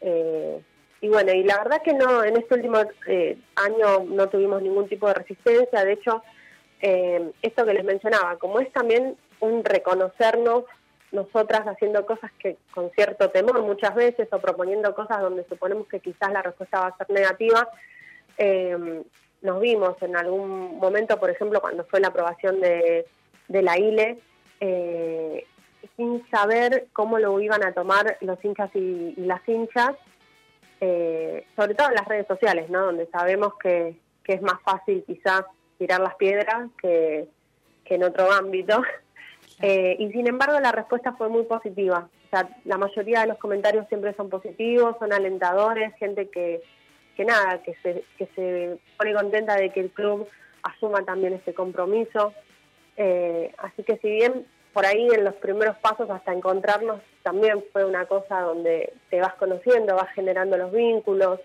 Eh, 0.00 0.60
y 1.02 1.08
bueno, 1.08 1.32
y 1.32 1.42
la 1.42 1.58
verdad 1.58 1.82
que 1.82 1.92
no, 1.92 2.24
en 2.24 2.38
este 2.38 2.54
último 2.54 2.78
eh, 3.06 3.36
año 3.56 4.04
no 4.08 4.30
tuvimos 4.30 4.62
ningún 4.62 4.88
tipo 4.88 5.08
de 5.08 5.14
resistencia, 5.14 5.84
de 5.84 5.92
hecho, 5.92 6.22
esto 6.80 7.64
que 7.64 7.74
les 7.74 7.84
mencionaba, 7.84 8.38
como 8.38 8.58
es 8.58 8.72
también 8.72 9.16
un 9.38 9.64
reconocernos 9.64 10.64
nosotras 11.12 11.60
haciendo 11.66 12.04
cosas 12.06 12.32
que 12.40 12.56
con 12.74 12.90
cierto 12.90 13.30
temor 13.30 13.62
muchas 13.62 13.94
veces 13.94 14.26
o 14.32 14.40
proponiendo 14.40 14.92
cosas 14.92 15.20
donde 15.20 15.44
suponemos 15.48 15.86
que 15.86 16.00
quizás 16.00 16.32
la 16.32 16.42
respuesta 16.42 16.80
va 16.80 16.86
a 16.88 16.96
ser 16.96 17.08
negativa, 17.10 17.68
nos 19.42 19.60
vimos 19.60 19.96
en 20.00 20.16
algún 20.16 20.78
momento, 20.78 21.18
por 21.18 21.30
ejemplo, 21.30 21.60
cuando 21.60 21.84
fue 21.84 22.00
la 22.00 22.08
aprobación 22.08 22.60
de, 22.60 23.06
la 23.48 23.78
ILE, 23.78 24.18
eh, 24.60 25.46
sin 25.96 26.24
saber 26.30 26.86
cómo 26.92 27.18
lo 27.18 27.38
iban 27.40 27.64
a 27.64 27.72
tomar 27.72 28.16
los 28.20 28.42
hinchas 28.44 28.70
y, 28.74 29.14
las 29.16 29.46
hinchas, 29.48 29.92
eh, 30.84 31.46
sobre 31.54 31.76
todo 31.76 31.90
en 31.90 31.94
las 31.94 32.08
redes 32.08 32.26
sociales, 32.26 32.68
¿no? 32.68 32.86
donde 32.86 33.06
sabemos 33.06 33.54
que, 33.62 33.96
que 34.24 34.32
es 34.32 34.42
más 34.42 34.60
fácil 34.64 35.04
quizás 35.06 35.44
tirar 35.78 36.00
las 36.00 36.16
piedras 36.16 36.70
que, 36.80 37.28
que 37.84 37.94
en 37.94 38.04
otro 38.04 38.30
ámbito. 38.30 38.82
Eh, 39.60 39.96
y 40.00 40.10
sin 40.10 40.26
embargo 40.26 40.58
la 40.58 40.72
respuesta 40.72 41.12
fue 41.12 41.28
muy 41.28 41.44
positiva. 41.44 42.08
O 42.26 42.30
sea, 42.30 42.48
la 42.64 42.78
mayoría 42.78 43.20
de 43.20 43.28
los 43.28 43.38
comentarios 43.38 43.86
siempre 43.88 44.12
son 44.14 44.28
positivos, 44.28 44.96
son 44.98 45.12
alentadores, 45.12 45.94
gente 45.98 46.28
que, 46.30 46.62
que 47.16 47.24
nada, 47.24 47.62
que 47.62 47.74
se, 47.82 48.02
que 48.18 48.26
se 48.34 48.78
pone 48.96 49.14
contenta 49.14 49.54
de 49.54 49.70
que 49.70 49.80
el 49.80 49.90
club 49.90 50.26
asuma 50.64 51.04
también 51.04 51.34
este 51.34 51.54
compromiso. 51.54 52.32
Eh, 52.96 53.52
así 53.58 53.84
que 53.84 53.98
si 53.98 54.10
bien 54.10 54.46
por 54.72 54.86
ahí 54.86 55.08
en 55.12 55.24
los 55.24 55.34
primeros 55.34 55.76
pasos 55.78 56.08
hasta 56.10 56.32
encontrarnos 56.32 57.00
también 57.22 57.62
fue 57.72 57.84
una 57.84 58.06
cosa 58.06 58.40
donde 58.40 58.92
te 59.10 59.20
vas 59.20 59.34
conociendo, 59.34 59.94
vas 59.94 60.12
generando 60.14 60.56
los 60.56 60.72
vínculos, 60.72 61.40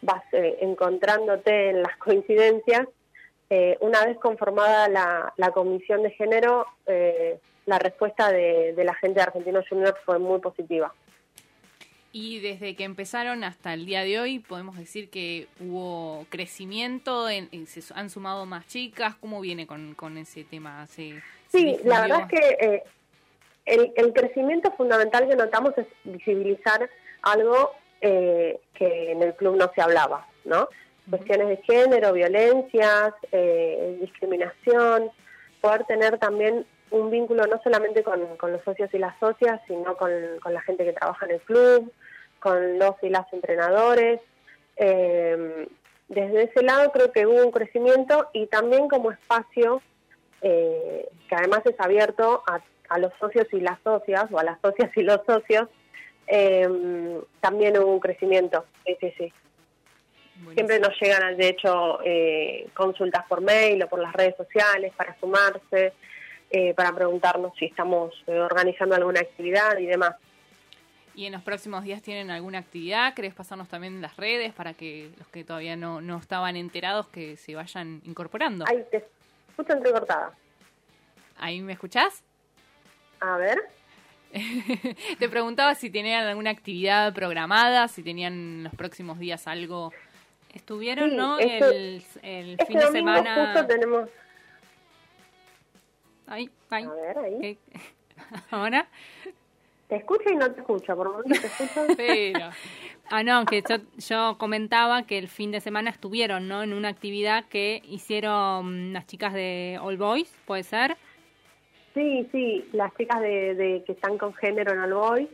vas 0.00 0.22
eh, 0.32 0.58
encontrándote 0.60 1.70
en 1.70 1.82
las 1.82 1.96
coincidencias, 1.98 2.86
eh, 3.50 3.76
una 3.80 4.04
vez 4.04 4.18
conformada 4.18 4.88
la, 4.88 5.50
comisión 5.52 6.02
de 6.02 6.10
género, 6.10 6.66
la 7.68 7.78
respuesta 7.78 8.32
de, 8.32 8.74
la 8.82 8.94
gente 8.94 9.20
de 9.20 9.22
Argentino 9.22 9.62
Junior 9.68 9.96
fue 10.04 10.18
muy 10.18 10.40
positiva. 10.40 10.92
Y 12.12 12.40
desde 12.40 12.74
que 12.74 12.84
empezaron 12.84 13.44
hasta 13.44 13.74
el 13.74 13.84
día 13.84 14.02
de 14.02 14.18
hoy, 14.18 14.38
podemos 14.38 14.78
decir 14.78 15.10
que 15.10 15.46
hubo 15.60 16.26
crecimiento, 16.30 17.28
en, 17.28 17.66
se 17.66 17.82
han 17.94 18.08
sumado 18.08 18.46
más 18.46 18.66
chicas. 18.66 19.14
¿Cómo 19.16 19.42
viene 19.42 19.66
con, 19.66 19.94
con 19.94 20.16
ese 20.16 20.44
tema? 20.44 20.86
Sí, 21.48 21.78
la 21.84 22.02
verdad 22.02 22.20
es 22.22 22.28
que 22.28 22.66
eh, 22.66 22.84
el, 23.66 23.92
el, 23.96 24.12
crecimiento 24.12 24.72
fundamental 24.72 25.28
que 25.28 25.36
notamos 25.36 25.76
es 25.76 25.86
visibilizar 26.04 26.88
algo 27.22 27.72
eh, 28.00 28.60
que 28.74 29.10
en 29.10 29.22
el 29.22 29.34
club 29.34 29.56
no 29.56 29.70
se 29.74 29.80
hablaba, 29.80 30.24
¿no? 30.44 30.68
Cuestiones 31.10 31.48
de 31.48 31.56
género, 31.58 32.12
violencias, 32.12 33.12
eh, 33.32 33.98
discriminación, 34.00 35.10
poder 35.60 35.84
tener 35.84 36.18
también 36.18 36.64
un 36.90 37.10
vínculo 37.10 37.44
no 37.46 37.60
solamente 37.62 38.04
con, 38.04 38.20
los 38.40 38.62
socios 38.64 38.88
y 38.92 38.98
las 38.98 39.18
socias, 39.18 39.60
sino 39.66 39.96
con, 39.96 40.12
la 40.48 40.60
gente 40.62 40.84
que 40.84 40.92
trabaja 40.92 41.26
en 41.26 41.32
el 41.32 41.40
club, 41.40 41.92
con 42.38 42.78
los 42.78 42.94
y 43.02 43.08
las 43.08 43.30
entrenadores. 43.32 44.20
Eh, 44.76 45.68
desde 46.08 46.44
ese 46.44 46.62
lado 46.62 46.92
creo 46.92 47.10
que 47.10 47.26
hubo 47.26 47.44
un 47.44 47.50
crecimiento 47.50 48.28
y 48.32 48.46
también 48.46 48.88
como 48.88 49.10
espacio 49.10 49.82
eh, 50.42 51.08
que 51.28 51.34
además 51.34 51.62
es 51.64 51.78
abierto 51.78 52.42
a, 52.46 52.98
los 52.98 53.12
socios 53.20 53.46
y 53.52 53.60
las 53.60 53.78
socias, 53.82 54.26
o 54.30 54.38
a 54.38 54.44
las 54.44 54.60
socias 54.60 54.90
y 54.96 55.02
los 55.02 55.20
socios, 55.26 55.68
eh, 56.26 57.20
también 57.40 57.78
hubo 57.78 57.92
un 57.92 58.00
crecimiento. 58.00 58.64
Sí, 58.86 58.96
sí, 59.00 59.14
sí. 59.18 59.32
Siempre 60.54 60.78
nos 60.78 60.98
llegan, 61.00 61.36
de 61.36 61.48
hecho, 61.48 61.98
consultas 62.72 63.24
por 63.28 63.40
mail 63.40 63.82
o 63.82 63.88
por 63.88 63.98
las 63.98 64.12
redes 64.12 64.36
sociales 64.36 64.92
para 64.96 65.18
sumarse. 65.18 65.92
Eh, 66.50 66.72
para 66.72 66.94
preguntarnos 66.94 67.52
si 67.58 67.66
estamos 67.66 68.14
eh, 68.26 68.38
organizando 68.38 68.94
alguna 68.94 69.20
actividad 69.20 69.76
y 69.76 69.84
demás. 69.84 70.14
¿Y 71.14 71.26
en 71.26 71.32
los 71.32 71.42
próximos 71.42 71.84
días 71.84 72.00
tienen 72.00 72.30
alguna 72.30 72.58
actividad? 72.58 73.12
¿Querés 73.12 73.34
pasarnos 73.34 73.68
también 73.68 74.00
las 74.00 74.16
redes 74.16 74.54
para 74.54 74.72
que 74.72 75.10
los 75.18 75.28
que 75.28 75.44
todavía 75.44 75.76
no, 75.76 76.00
no 76.00 76.16
estaban 76.16 76.56
enterados 76.56 77.06
que 77.08 77.36
se 77.36 77.54
vayan 77.54 78.00
incorporando? 78.04 78.64
Ahí 78.66 78.82
te 78.90 79.04
escucho 79.58 79.72
entrecortada. 79.72 80.32
¿Ahí 81.36 81.60
me 81.60 81.72
escuchás? 81.72 82.22
A 83.20 83.36
ver. 83.36 83.58
te 85.18 85.28
preguntaba 85.28 85.74
si 85.74 85.90
tenían 85.90 86.26
alguna 86.26 86.50
actividad 86.50 87.12
programada, 87.12 87.88
si 87.88 88.04
tenían 88.04 88.64
los 88.64 88.74
próximos 88.74 89.18
días 89.18 89.48
algo. 89.48 89.92
Estuvieron, 90.54 91.16
¿no? 91.16 91.38
el, 91.38 92.04
el 92.22 92.50
este 92.52 92.66
fin 92.66 92.78
de 92.78 92.86
semana. 92.92 93.52
Justo 93.52 93.66
tenemos 93.66 94.08
Ahí, 96.26 96.50
ahí. 96.70 96.84
A 96.84 96.92
ver, 96.92 97.18
ahí. 97.18 97.58
¿Ahora? 98.50 98.88
Te 99.88 99.96
escucho 99.96 100.30
y 100.30 100.36
no 100.36 100.52
te 100.52 100.60
escucho, 100.60 100.96
por 100.96 101.10
momento 101.10 101.40
te 101.40 101.46
escucho. 101.46 101.86
Pero... 101.96 102.50
Ah, 103.10 103.22
no, 103.22 103.46
que 103.46 103.62
yo, 103.66 103.76
yo, 103.96 104.36
comentaba 104.36 105.04
que 105.04 105.16
el 105.16 105.28
fin 105.28 105.50
de 105.50 105.60
semana 105.60 105.88
estuvieron, 105.88 106.46
¿no? 106.46 106.62
En 106.62 106.74
una 106.74 106.88
actividad 106.88 107.46
que 107.46 107.80
hicieron 107.86 108.92
las 108.92 109.06
chicas 109.06 109.32
de 109.32 109.78
All 109.80 109.96
Boys, 109.96 110.30
¿puede 110.44 110.62
ser? 110.62 110.98
Sí, 111.94 112.28
sí, 112.30 112.68
las 112.72 112.94
chicas 112.96 113.20
de, 113.22 113.54
de 113.54 113.82
que 113.86 113.92
están 113.92 114.18
con 114.18 114.34
género 114.34 114.74
en 114.74 114.80
All 114.80 114.92
Boys 114.92 115.28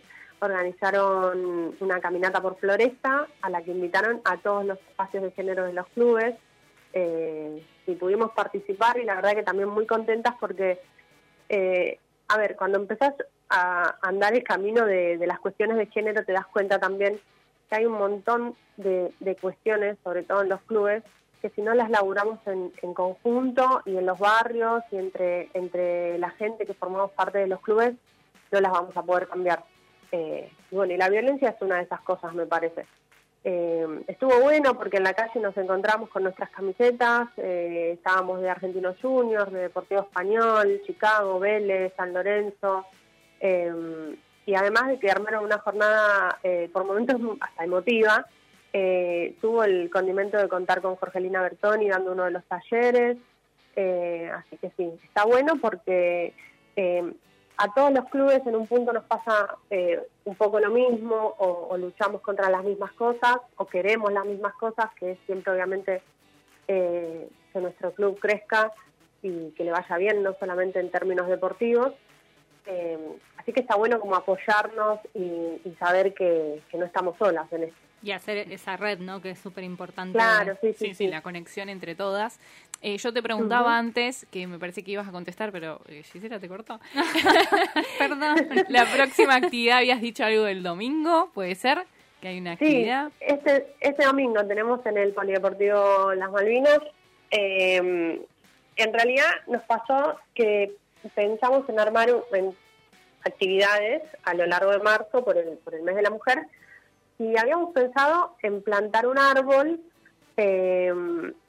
organizaron 0.44 1.74
una 1.80 2.00
caminata 2.00 2.40
por 2.40 2.56
Floresta 2.58 3.26
a 3.40 3.50
la 3.50 3.62
que 3.62 3.72
invitaron 3.72 4.20
a 4.24 4.36
todos 4.36 4.64
los 4.64 4.78
espacios 4.78 5.22
de 5.24 5.30
género 5.32 5.64
de 5.64 5.72
los 5.72 5.86
clubes 5.88 6.34
eh, 6.92 7.64
y 7.86 7.94
pudimos 7.96 8.30
participar 8.32 8.98
y 8.98 9.04
la 9.04 9.16
verdad 9.16 9.34
que 9.34 9.42
también 9.42 9.68
muy 9.68 9.86
contentas 9.86 10.34
porque, 10.38 10.80
eh, 11.48 11.98
a 12.28 12.38
ver, 12.38 12.56
cuando 12.56 12.78
empezás 12.78 13.14
a 13.50 13.96
andar 14.02 14.34
el 14.34 14.42
camino 14.42 14.84
de, 14.84 15.18
las 15.26 15.38
cuestiones 15.38 15.76
de 15.76 15.86
género 15.86 16.24
te 16.24 16.32
das 16.32 16.46
cuenta 16.46 16.78
también 16.78 17.20
que 17.68 17.76
hay 17.76 17.86
un 17.86 17.94
montón 17.94 18.54
de, 18.76 19.12
cuestiones, 19.40 19.96
sobre 20.02 20.22
todo 20.22 20.42
en 20.42 20.48
los 20.48 20.60
clubes, 20.62 21.02
que 21.40 21.50
si 21.50 21.62
no 21.62 21.74
las 21.74 21.90
laburamos 21.90 22.38
en, 22.46 22.94
conjunto 22.94 23.82
y 23.84 23.96
en 23.96 24.06
los 24.06 24.18
barrios 24.18 24.82
y 24.90 24.96
entre, 24.96 25.50
entre 25.54 26.18
la 26.18 26.30
gente 26.30 26.66
que 26.66 26.74
formamos 26.74 27.10
parte 27.12 27.38
de 27.38 27.46
los 27.46 27.60
clubes, 27.60 27.94
no 28.50 28.60
las 28.60 28.72
vamos 28.72 28.96
a 28.96 29.02
poder 29.02 29.28
cambiar. 29.28 29.64
Eh, 30.12 30.50
y 30.70 30.74
bueno, 30.74 30.94
y 30.94 30.96
la 30.96 31.08
violencia 31.08 31.50
es 31.50 31.60
una 31.60 31.76
de 31.76 31.82
esas 31.82 32.00
cosas, 32.00 32.32
me 32.34 32.46
parece. 32.46 32.86
Eh, 33.46 33.86
estuvo 34.06 34.40
bueno 34.40 34.74
porque 34.74 34.96
en 34.96 35.04
la 35.04 35.12
calle 35.12 35.38
nos 35.38 35.54
encontramos 35.58 36.08
con 36.08 36.22
nuestras 36.22 36.48
camisetas, 36.48 37.28
eh, 37.36 37.90
estábamos 37.92 38.40
de 38.40 38.48
Argentinos 38.48 38.96
Juniors, 39.02 39.52
de 39.52 39.60
Deportivo 39.60 40.00
Español, 40.00 40.80
Chicago, 40.86 41.38
Vélez, 41.38 41.92
San 41.94 42.14
Lorenzo, 42.14 42.86
eh, 43.44 44.16
y 44.46 44.54
además 44.56 44.88
de 44.88 44.98
que 44.98 45.10
armaron 45.10 45.44
una 45.44 45.58
jornada 45.58 46.38
por 46.72 46.84
momentos 46.84 47.20
hasta 47.40 47.64
emotiva, 47.64 48.26
eh, 48.76 49.36
tuvo 49.40 49.62
el 49.62 49.88
condimento 49.88 50.36
de 50.36 50.48
contar 50.48 50.82
con 50.82 50.96
Jorgelina 50.96 51.40
Bertoni 51.40 51.88
dando 51.88 52.10
uno 52.10 52.24
de 52.24 52.32
los 52.32 52.44
talleres, 52.46 53.16
eh, 53.76 54.28
así 54.34 54.56
que 54.56 54.72
sí, 54.76 54.90
está 55.04 55.24
bueno 55.24 55.54
porque 55.62 56.34
eh, 56.74 57.12
a 57.56 57.72
todos 57.72 57.92
los 57.92 58.04
clubes 58.06 58.44
en 58.46 58.56
un 58.56 58.66
punto 58.66 58.92
nos 58.92 59.04
pasa 59.04 59.56
eh, 59.70 60.02
un 60.24 60.34
poco 60.34 60.58
lo 60.58 60.70
mismo 60.70 61.14
o, 61.38 61.68
o 61.70 61.78
luchamos 61.78 62.20
contra 62.20 62.50
las 62.50 62.64
mismas 62.64 62.92
cosas 62.94 63.36
o 63.56 63.66
queremos 63.66 64.12
las 64.12 64.24
mismas 64.24 64.54
cosas, 64.54 64.86
que 64.98 65.12
es 65.12 65.18
siempre 65.26 65.52
obviamente 65.52 66.02
eh, 66.66 67.28
que 67.52 67.60
nuestro 67.60 67.92
club 67.92 68.18
crezca 68.18 68.72
y 69.22 69.50
que 69.50 69.62
le 69.62 69.70
vaya 69.70 69.96
bien, 69.98 70.24
no 70.24 70.34
solamente 70.40 70.80
en 70.80 70.90
términos 70.90 71.28
deportivos. 71.28 71.92
Eh, 72.66 72.98
así 73.36 73.52
que 73.52 73.60
está 73.60 73.76
bueno 73.76 74.00
como 74.00 74.14
apoyarnos 74.16 74.98
y, 75.14 75.20
y 75.64 75.76
saber 75.78 76.14
que, 76.14 76.60
que 76.70 76.78
no 76.78 76.84
estamos 76.86 77.16
solas 77.18 77.52
en 77.52 77.64
esto. 77.64 77.76
Y 78.02 78.10
hacer 78.12 78.52
esa 78.52 78.76
red, 78.76 78.98
¿no? 78.98 79.22
Que 79.22 79.30
es 79.30 79.38
súper 79.38 79.64
importante. 79.64 80.18
Claro, 80.18 80.58
sí, 80.60 80.72
sí, 80.74 80.88
Sí, 80.88 80.94
sí, 80.94 81.06
la 81.08 81.22
conexión 81.22 81.70
entre 81.70 81.94
todas. 81.94 82.38
Eh, 82.82 82.98
yo 82.98 83.14
te 83.14 83.22
preguntaba 83.22 83.78
antes, 83.78 84.26
que 84.30 84.46
me 84.46 84.58
parece 84.58 84.82
que 84.84 84.90
ibas 84.90 85.08
a 85.08 85.10
contestar, 85.10 85.52
pero 85.52 85.80
eh, 85.88 86.02
Gisela 86.02 86.38
te 86.38 86.46
cortó. 86.48 86.78
Perdón. 87.98 88.36
La 88.68 88.84
próxima 88.84 89.36
actividad, 89.36 89.78
habías 89.78 90.00
dicho 90.00 90.24
algo 90.24 90.44
del 90.44 90.62
domingo, 90.62 91.30
¿puede 91.32 91.54
ser? 91.54 91.84
Que 92.20 92.28
hay 92.28 92.38
una 92.40 92.56
Sí, 92.56 92.64
actividad. 92.66 93.12
este, 93.20 93.74
este 93.80 94.04
domingo 94.04 94.44
tenemos 94.46 94.84
en 94.86 94.98
el 94.98 95.12
Polideportivo 95.12 96.12
Las 96.14 96.30
Malvinas. 96.30 96.80
eh, 97.30 98.20
en 98.76 98.92
realidad 98.92 99.28
nos 99.46 99.62
pasó 99.62 100.16
que 100.34 100.72
pensamos 101.14 101.68
en 101.68 101.80
armar 101.80 102.08
en 102.32 102.54
actividades 103.24 104.02
a 104.24 104.34
lo 104.34 104.46
largo 104.46 104.70
de 104.70 104.78
marzo 104.78 105.24
por 105.24 105.36
el, 105.36 105.58
por 105.58 105.74
el 105.74 105.82
mes 105.82 105.96
de 105.96 106.02
la 106.02 106.10
mujer 106.10 106.46
y 107.18 107.36
habíamos 107.36 107.72
pensado 107.72 108.36
en 108.42 108.62
plantar 108.62 109.06
un 109.06 109.18
árbol 109.18 109.80
eh, 110.36 110.92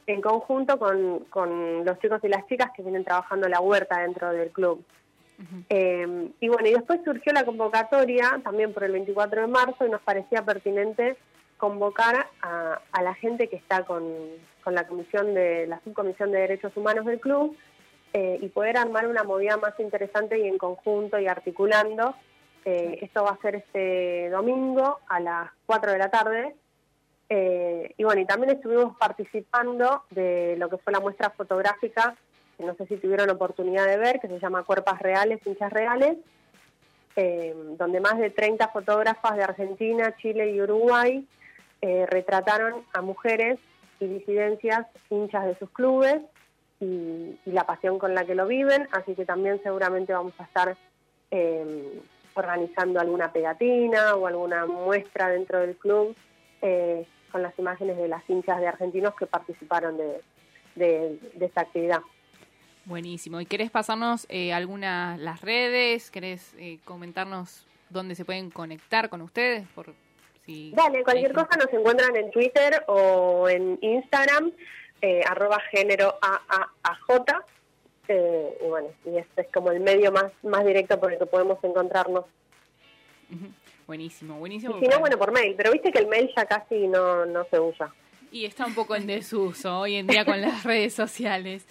en 0.08 0.22
conjunto 0.22 0.78
con, 0.78 1.26
con 1.30 1.84
los 1.84 2.00
chicos 2.00 2.24
y 2.24 2.28
las 2.28 2.46
chicas 2.48 2.72
que 2.76 2.84
vienen 2.84 3.04
trabajando 3.04 3.50
la 3.50 3.60
huerta 3.60 4.00
dentro 4.00 4.32
del 4.32 4.50
club. 4.52 4.84
Eh, 5.70 6.30
y 6.40 6.48
bueno, 6.48 6.70
y 6.70 6.72
después 6.72 7.02
surgió 7.04 7.34
la 7.34 7.44
convocatoria 7.44 8.40
también 8.42 8.72
por 8.72 8.86
el 8.86 8.94
24 8.94 9.42
de 9.42 9.48
marzo 9.48 9.86
y 9.86 9.90
nos 9.90 10.02
parecía 10.02 10.46
pertinente 10.46 11.18
convocar 11.58 12.28
a, 12.42 12.80
a 12.92 13.02
la 13.02 13.14
gente 13.16 13.50
que 13.50 13.58
está 13.58 13.84
con, 13.84 14.06
con 14.64 14.76
la 14.76 14.88
comisión 14.88 15.34
de 15.34 15.68
la 15.68 15.82
subcomisión 15.84 16.32
de 16.32 16.40
derechos 16.40 16.72
humanos 16.78 17.06
del 17.06 17.20
club 17.20 17.58
eh, 18.18 18.40
y 18.42 18.48
poder 18.48 18.78
armar 18.78 19.08
una 19.08 19.26
movida 19.26 19.58
más 19.58 19.78
interesante 19.78 20.40
y 20.40 20.48
en 20.48 20.58
conjunto 20.58 21.20
y 21.20 21.28
articulando. 21.28 22.16
Eh, 22.64 23.00
esto 23.02 23.26
va 23.26 23.32
a 23.32 23.42
ser 23.42 23.56
este 23.56 24.30
domingo 24.30 25.00
a 25.10 25.20
las 25.20 25.52
4 25.66 25.92
de 25.92 25.98
la 25.98 26.10
tarde. 26.10 26.56
Eh, 27.28 27.94
y 27.98 28.04
bueno, 28.06 28.22
y 28.22 28.26
también 28.26 28.56
estuvimos 28.56 28.96
participando 28.96 30.06
de 30.12 30.56
lo 30.58 30.70
que 30.70 30.78
fue 30.78 30.94
la 30.94 31.02
muestra 31.02 31.30
fotográfica 31.32 32.16
que 32.58 32.64
no 32.64 32.74
sé 32.76 32.86
si 32.86 32.96
tuvieron 32.96 33.30
oportunidad 33.32 33.86
de 33.86 33.98
ver, 33.98 34.22
que 34.22 34.30
se 34.30 34.40
llama 34.40 34.64
Cuerpas 34.64 35.02
Reales, 35.02 35.46
Hinchas 35.46 35.74
Reales, 35.74 36.16
eh, 37.18 37.54
donde 37.78 38.00
más 38.00 38.18
de 38.18 38.30
30 38.30 38.70
fotógrafas 38.70 39.36
de 39.36 39.44
Argentina, 39.44 40.16
Chile 40.16 40.52
y 40.52 40.62
Uruguay 40.62 41.28
retrataron 41.82 42.84
a 42.94 43.02
mujeres 43.02 43.60
y 44.00 44.08
disidencias 44.08 44.88
hinchas 45.12 45.46
de 45.46 45.56
sus 45.60 45.70
clubes 45.70 46.22
y, 46.80 47.38
y 47.46 47.52
la 47.52 47.66
pasión 47.66 48.00
con 48.00 48.14
la 48.14 48.26
que 48.26 48.36
lo 48.36 48.48
viven, 48.48 48.88
así 48.92 49.16
que 49.16 49.26
también 49.26 49.62
seguramente 49.64 50.14
vamos 50.14 50.34
a 50.38 50.44
estar 50.44 50.78
eh, 51.32 52.02
organizando 52.34 53.00
alguna 53.00 53.32
pegatina 53.32 54.16
o 54.16 54.28
alguna 54.28 54.66
muestra 54.66 55.30
dentro 55.30 55.60
del 55.60 55.76
club 55.78 56.16
eh, 56.62 57.06
con 57.32 57.42
las 57.42 57.58
imágenes 57.58 57.98
de 57.98 58.08
las 58.08 58.28
hinchas 58.30 58.60
de 58.60 58.68
argentinos 58.68 59.16
que 59.16 59.26
participaron 59.26 59.98
de, 59.98 60.22
de, 60.76 61.20
de 61.34 61.46
esta 61.46 61.62
actividad. 61.62 62.00
Buenísimo. 62.86 63.42
¿Y 63.42 63.46
querés 63.46 63.72
pasarnos 63.72 64.28
eh, 64.30 64.54
algunas 64.54 65.20
las 65.20 65.42
redes? 65.42 66.12
¿Querés 66.12 66.54
eh, 66.60 66.78
comentarnos 66.86 67.66
dónde 67.90 68.14
se 68.14 68.26
pueden 68.26 68.52
conectar 68.52 69.10
con 69.10 69.22
ustedes? 69.22 69.68
Por 69.74 69.94
si 70.46 70.72
Dale, 70.76 71.04
cualquier 71.04 71.34
cosa 71.34 71.58
nos 71.58 71.74
encuentran 71.74 72.16
en 72.16 72.30
Twitter 72.30 72.84
o 72.88 73.50
en 73.50 73.80
Instagram, 73.82 74.52
eh, 75.02 75.22
arroba 75.28 75.60
género 75.72 76.16
AAAJ. 76.22 77.44
Eh, 78.08 78.58
y 78.62 78.66
bueno, 78.68 78.90
y 79.06 79.18
este 79.18 79.42
es 79.42 79.48
como 79.52 79.72
el 79.72 79.80
medio 79.80 80.12
más, 80.12 80.32
más 80.44 80.64
directo 80.66 81.00
por 81.00 81.12
el 81.12 81.18
que 81.20 81.26
podemos 81.26 81.58
encontrarnos. 81.64 82.26
Buenísimo, 83.88 84.36
Y 84.36 84.40
buenísimo. 84.40 84.80
si 84.80 84.88
no, 84.88 85.00
bueno, 85.00 85.18
por 85.18 85.32
mail. 85.32 85.56
Pero 85.58 85.72
viste 85.72 85.92
que 85.92 85.98
el 86.00 86.08
mail 86.08 86.32
ya 86.36 86.46
casi 86.46 86.88
no, 86.88 87.26
no 87.26 87.46
se 87.50 87.60
usa. 87.60 87.92
Y 88.32 88.46
está 88.46 88.66
un 88.66 88.76
poco 88.76 88.96
en 88.96 89.08
desuso 89.08 89.80
hoy 89.80 89.96
en 89.96 90.08
día 90.08 90.26
con 90.26 90.42
las 90.42 90.64
redes 90.64 90.94
sociales. 90.94 91.66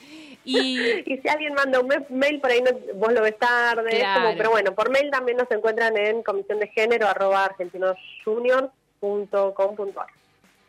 Y 0.44 0.80
Y 1.06 1.18
si 1.18 1.28
alguien 1.28 1.54
manda 1.54 1.80
un 1.80 1.88
ma- 1.88 2.04
mail, 2.08 2.40
por 2.40 2.50
ahí 2.50 2.62
no, 2.62 2.70
vos 2.94 3.12
lo 3.12 3.22
ves 3.22 3.38
tarde. 3.38 3.90
es 3.92 3.98
Claro. 3.98 4.22
como- 4.24 4.36
pero 4.36 4.50
bueno, 4.50 4.74
por 4.74 4.90
mail 4.90 5.10
también 5.10 5.36
nos 5.38 5.50
encuentran 5.50 5.96
en 5.96 6.22
comisión 6.22 6.58
de 6.60 6.68
género 6.68 7.06
arroba 7.08 7.44
argentinosjunior.com.ar. 7.44 10.06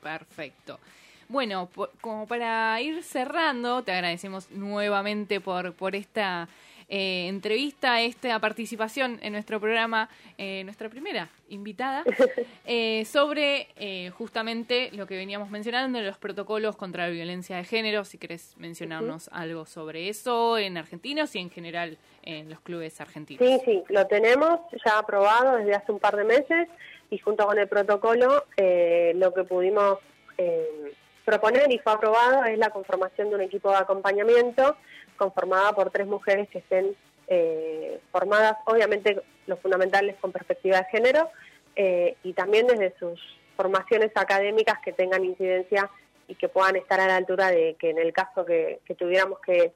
Perfecto. 0.02 0.80
Bueno, 1.28 1.68
po- 1.74 1.90
como 2.02 2.28
para 2.28 2.80
ir 2.82 3.04
cerrando, 3.04 3.84
te 3.84 3.92
agradecemos 3.92 4.52
nuevamente 4.52 5.42
por, 5.42 5.74
por 5.74 5.96
esta 5.96 6.48
eh, 6.88 7.26
entrevista, 7.28 8.00
esta 8.02 8.38
participación 8.40 9.18
en 9.24 9.34
nuestro 9.34 9.60
programa, 9.60 10.08
eh, 10.38 10.64
nuestra 10.66 10.88
primera 10.88 11.28
invitada, 11.50 12.04
eh, 12.66 13.06
sobre 13.06 13.70
eh, 13.76 14.12
justamente 14.12 14.92
lo 14.92 15.08
que 15.08 15.16
veníamos 15.16 15.50
mencionando, 15.50 16.00
los 16.02 16.20
protocolos 16.20 16.76
contra 16.76 17.06
la 17.08 17.10
violencia 17.10 17.58
de 17.58 17.64
género. 17.64 18.06
Si 18.06 18.20
querés 18.20 18.54
mencionarnos 18.58 19.30
algo 19.34 19.66
sobre 19.66 20.10
eso 20.10 20.60
en 20.60 20.78
argentinos 20.78 21.36
y 21.36 21.40
en 21.40 21.50
general 21.50 21.98
en 22.22 22.52
los 22.52 22.60
clubes 22.60 23.02
argentinos. 23.02 23.44
Sí, 23.48 23.62
sí, 23.66 23.84
lo 23.90 24.06
tenemos 24.06 24.60
ya 24.86 25.00
aprobado 25.00 25.58
desde 25.58 25.74
hace 25.74 25.92
un 25.92 26.00
par 26.00 26.16
de 26.16 26.24
meses 26.24 26.68
y 27.10 27.18
junto 27.18 27.48
con 27.48 27.58
el 27.58 27.68
protocolo 27.68 28.46
eh, 28.58 29.14
lo 29.16 29.34
que 29.34 29.44
pudimos 29.44 29.98
eh, 30.38 30.85
proponer 31.26 31.72
y 31.72 31.80
fue 31.80 31.94
aprobado 31.94 32.46
es 32.46 32.58
la 32.58 32.70
conformación 32.70 33.30
de 33.30 33.36
un 33.36 33.42
equipo 33.42 33.70
de 33.72 33.78
acompañamiento 33.78 34.78
conformada 35.18 35.74
por 35.74 35.90
tres 35.90 36.08
mujeres 36.08 36.48
que 36.50 36.60
estén 36.60 36.96
eh, 37.28 38.00
formadas, 38.12 38.58
obviamente 38.66 39.22
lo 39.48 39.58
fundamental 39.58 40.08
es 40.10 40.16
con 40.18 40.32
perspectiva 40.32 40.78
de 40.78 40.86
género 40.86 41.30
eh, 41.76 42.16
y 42.24 42.34
también 42.34 42.68
desde 42.68 42.94
sus 43.00 43.20
formaciones 43.58 44.12
académicas 44.16 44.80
que 44.84 44.94
tengan 44.94 45.26
incidencia 45.26 45.90
y 46.28 46.36
que 46.36 46.50
puedan 46.50 46.76
estar 46.76 47.00
a 47.00 47.08
la 47.08 47.16
altura 47.18 47.50
de 47.50 47.76
que 47.80 47.90
en 47.90 47.98
el 47.98 48.14
caso 48.14 48.46
que, 48.46 48.80
que 48.86 48.96
tuviéramos 48.96 49.40
que 49.40 49.74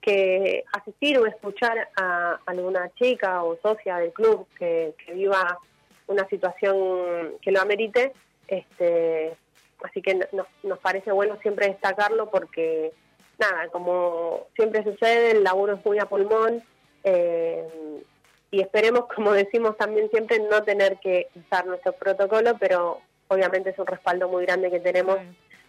que 0.00 0.64
asistir 0.72 1.18
o 1.18 1.26
escuchar 1.26 1.88
a 1.96 2.40
alguna 2.46 2.90
chica 2.94 3.42
o 3.42 3.58
socia 3.60 3.98
del 3.98 4.12
club 4.12 4.46
que, 4.58 4.94
que 5.04 5.12
viva 5.12 5.58
una 6.06 6.26
situación 6.28 7.36
que 7.40 7.52
lo 7.52 7.60
amerite, 7.60 8.12
este, 8.48 9.36
así 9.84 10.02
que 10.02 10.14
nos, 10.14 10.46
nos 10.62 10.78
parece 10.78 11.12
bueno 11.12 11.38
siempre 11.42 11.68
destacarlo 11.68 12.30
porque, 12.30 12.92
nada, 13.38 13.68
como 13.68 14.46
siempre 14.54 14.84
sucede, 14.84 15.32
el 15.32 15.44
laburo 15.44 15.74
es 15.74 15.84
muy 15.84 15.98
a 15.98 16.06
pulmón 16.06 16.62
eh, 17.04 18.02
y 18.50 18.60
esperemos, 18.60 19.06
como 19.14 19.32
decimos 19.32 19.76
también 19.76 20.10
siempre, 20.10 20.38
no 20.38 20.62
tener 20.62 20.98
que 20.98 21.28
usar 21.34 21.66
nuestro 21.66 21.92
protocolo, 21.92 22.56
pero 22.58 23.00
obviamente 23.28 23.70
es 23.70 23.78
un 23.78 23.86
respaldo 23.86 24.28
muy 24.28 24.44
grande 24.44 24.70
que 24.70 24.80
tenemos 24.80 25.18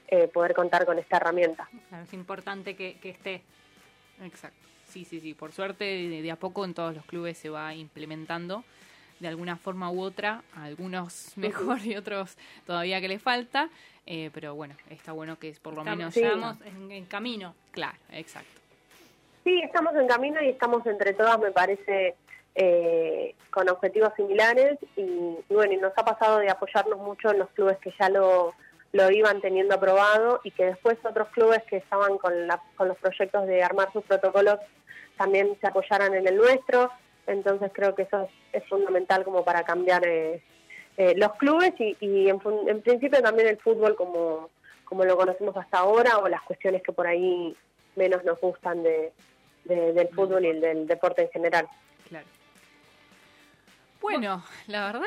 eh, 0.07 0.27
poder 0.27 0.53
contar 0.53 0.85
con 0.85 0.99
esta 0.99 1.17
herramienta. 1.17 1.69
Claro, 1.89 2.03
es 2.03 2.13
importante 2.13 2.75
que, 2.75 2.99
que 2.99 3.09
esté. 3.09 3.41
Exacto. 4.21 4.57
Sí, 4.85 5.05
sí, 5.05 5.21
sí. 5.21 5.33
Por 5.33 5.53
suerte, 5.53 5.85
de, 5.85 6.21
de 6.21 6.31
a 6.31 6.35
poco 6.35 6.65
en 6.65 6.73
todos 6.73 6.93
los 6.93 7.05
clubes 7.05 7.37
se 7.37 7.49
va 7.49 7.73
implementando 7.73 8.65
de 9.21 9.27
alguna 9.27 9.55
forma 9.55 9.91
u 9.91 10.01
otra, 10.01 10.43
algunos 10.55 11.33
mejor 11.37 11.79
y 11.85 11.95
otros 11.95 12.37
todavía 12.65 12.99
que 12.99 13.07
les 13.07 13.21
falta, 13.21 13.69
eh, 14.05 14.29
pero 14.33 14.55
bueno, 14.55 14.75
está 14.89 15.11
bueno 15.11 15.37
que 15.39 15.53
por 15.61 15.73
lo 15.73 15.81
Estamos, 15.81 15.97
menos 15.97 16.13
sí. 16.13 16.21
estamos 16.23 16.57
en, 16.65 16.91
en 16.91 17.05
camino. 17.05 17.55
Claro, 17.71 17.97
exacto. 18.11 18.49
Sí, 19.43 19.59
estamos 19.63 19.95
en 19.95 20.07
camino 20.07 20.41
y 20.41 20.49
estamos 20.49 20.85
entre 20.85 21.13
todas, 21.13 21.39
me 21.39 21.51
parece, 21.51 22.15
eh, 22.55 23.35
con 23.49 23.69
objetivos 23.69 24.11
similares 24.15 24.77
y, 24.95 25.01
y 25.01 25.53
bueno, 25.53 25.73
y 25.73 25.77
nos 25.77 25.93
ha 25.97 26.03
pasado 26.05 26.39
de 26.39 26.49
apoyarnos 26.49 26.99
mucho 26.99 27.31
en 27.31 27.39
los 27.39 27.49
clubes 27.49 27.77
que 27.79 27.93
ya 27.99 28.09
lo, 28.09 28.53
lo 28.91 29.09
iban 29.11 29.41
teniendo 29.41 29.75
aprobado 29.75 30.41
y 30.43 30.51
que 30.51 30.65
después 30.65 30.97
otros 31.03 31.29
clubes 31.29 31.63
que 31.63 31.77
estaban 31.77 32.17
con, 32.17 32.47
la- 32.47 32.61
con 32.75 32.87
los 32.87 32.97
proyectos 32.97 33.47
de 33.47 33.63
armar 33.63 33.91
sus 33.93 34.03
protocolos 34.03 34.59
también 35.17 35.57
se 35.59 35.67
apoyaran 35.67 36.13
en 36.13 36.27
el 36.27 36.35
nuestro. 36.37 36.91
Entonces 37.27 37.71
creo 37.73 37.95
que 37.95 38.03
eso 38.03 38.23
es, 38.23 38.61
es 38.61 38.69
fundamental 38.69 39.23
como 39.23 39.43
para 39.45 39.63
cambiar 39.63 40.05
eh, 40.05 40.43
eh, 41.01 41.13
los 41.17 41.33
clubes 41.41 41.73
y, 41.79 41.95
y 41.99 42.29
en, 42.29 42.39
en 42.67 42.81
principio 42.81 43.21
también 43.21 43.47
el 43.47 43.57
fútbol 43.57 43.95
como, 43.95 44.49
como 44.85 45.03
lo 45.05 45.15
conocemos 45.17 45.55
hasta 45.57 45.79
ahora 45.79 46.17
o 46.19 46.27
las 46.27 46.41
cuestiones 46.43 46.81
que 46.83 46.91
por 46.91 47.07
ahí 47.07 47.55
menos 47.95 48.23
nos 48.23 48.39
gustan 48.39 48.83
de, 48.83 49.11
de- 49.65 49.93
del 49.93 50.09
fútbol 50.09 50.45
y 50.45 50.49
el 50.49 50.61
del 50.61 50.87
deporte 50.87 51.23
en 51.23 51.29
general. 51.31 51.67
Claro. 52.09 52.27
Bueno, 54.01 54.43
la 54.67 54.85
verdad, 54.87 55.05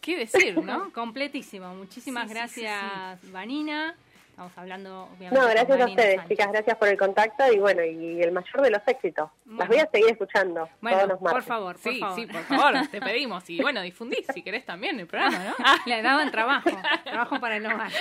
qué 0.00 0.16
decir, 0.18 0.62
¿no? 0.62 0.92
Completísimo. 1.00 1.74
Muchísimas 1.74 2.28
Sí, 2.30 2.34
sí, 2.34 2.34
sí, 2.54 2.60
gracias, 2.62 3.30
Vanina. 3.32 3.94
Estamos 4.32 4.52
hablando, 4.56 5.02
obviamente. 5.14 5.34
No, 5.34 5.42
con 5.42 5.50
gracias 5.50 5.80
a 5.80 5.84
ustedes, 5.84 6.16
Sánchez. 6.16 6.28
chicas, 6.30 6.52
gracias 6.52 6.76
por 6.78 6.88
el 6.88 6.96
contacto 6.98 7.52
y 7.52 7.58
bueno, 7.58 7.84
y 7.84 8.22
el 8.22 8.32
mayor 8.32 8.62
de 8.62 8.70
los 8.70 8.80
éxitos. 8.88 9.28
Bueno. 9.44 9.58
Las 9.58 9.68
voy 9.68 9.78
a 9.78 9.86
seguir 9.90 10.10
escuchando 10.10 10.68
Bueno, 10.80 10.96
todos 10.96 11.08
los 11.10 11.18
por 11.18 11.32
martes. 11.32 11.44
favor, 11.48 11.74
por 11.78 11.92
Sí, 11.92 12.00
favor. 12.00 12.16
sí, 12.18 12.26
por 12.26 12.42
favor, 12.44 12.86
te 12.88 13.00
pedimos. 13.02 13.50
Y 13.50 13.60
bueno, 13.60 13.82
difundís 13.82 14.26
si 14.32 14.40
querés 14.42 14.64
también 14.64 14.98
el 14.98 15.06
programa, 15.06 15.38
¿no? 15.38 15.54
Le 15.86 16.00
daban 16.00 16.30
trabajo, 16.30 16.70
trabajo 17.04 17.40
para 17.40 17.56
el 17.58 17.66
hogar. 17.66 17.92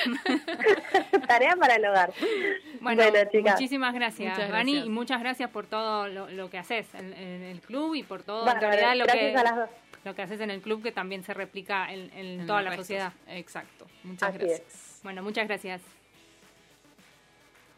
Tarea 1.28 1.56
para 1.58 1.76
el 1.76 1.86
hogar. 1.86 2.14
Bueno, 2.80 3.04
Bueno, 3.04 3.30
chicas. 3.30 3.54
muchísimas 3.56 3.94
gracias, 3.94 4.30
Muchas 4.34 4.52
Vani, 4.52 4.72
gracias. 4.72 4.86
y 4.88 4.90
muchas 4.90 5.20
gracias 5.20 5.50
por 5.50 5.68
todo 5.68 6.08
lo, 6.08 6.30
lo 6.30 6.50
que 6.50 6.58
haces 6.58 6.88
en, 6.96 7.14
en 7.14 7.44
el 7.44 7.60
club 7.60 7.94
y 7.96 8.04
por 8.04 8.24
todo, 8.24 8.50
en 8.50 8.60
realidad, 8.62 8.96
lo 8.96 9.06
que, 9.06 9.36
a 9.36 9.44
las 9.44 9.56
dos. 9.58 9.70
lo 10.06 10.16
que 10.16 10.22
haces 10.22 10.40
en 10.40 10.50
el 10.50 10.62
club 10.62 10.82
que 10.82 10.94
también 10.94 11.24
se 11.24 11.34
replica 11.34 11.92
en, 11.92 12.10
en 12.14 12.40
En 12.42 12.48
toda 12.48 12.62
la 12.62 12.70
restos. 12.70 12.88
sociedad. 12.88 13.12
Exacto. 13.28 13.86
Muchas 14.04 14.30
Así 14.30 14.38
gracias. 14.38 15.00
Bueno, 15.04 15.22
muchas 15.24 15.46
gracias. 15.48 15.82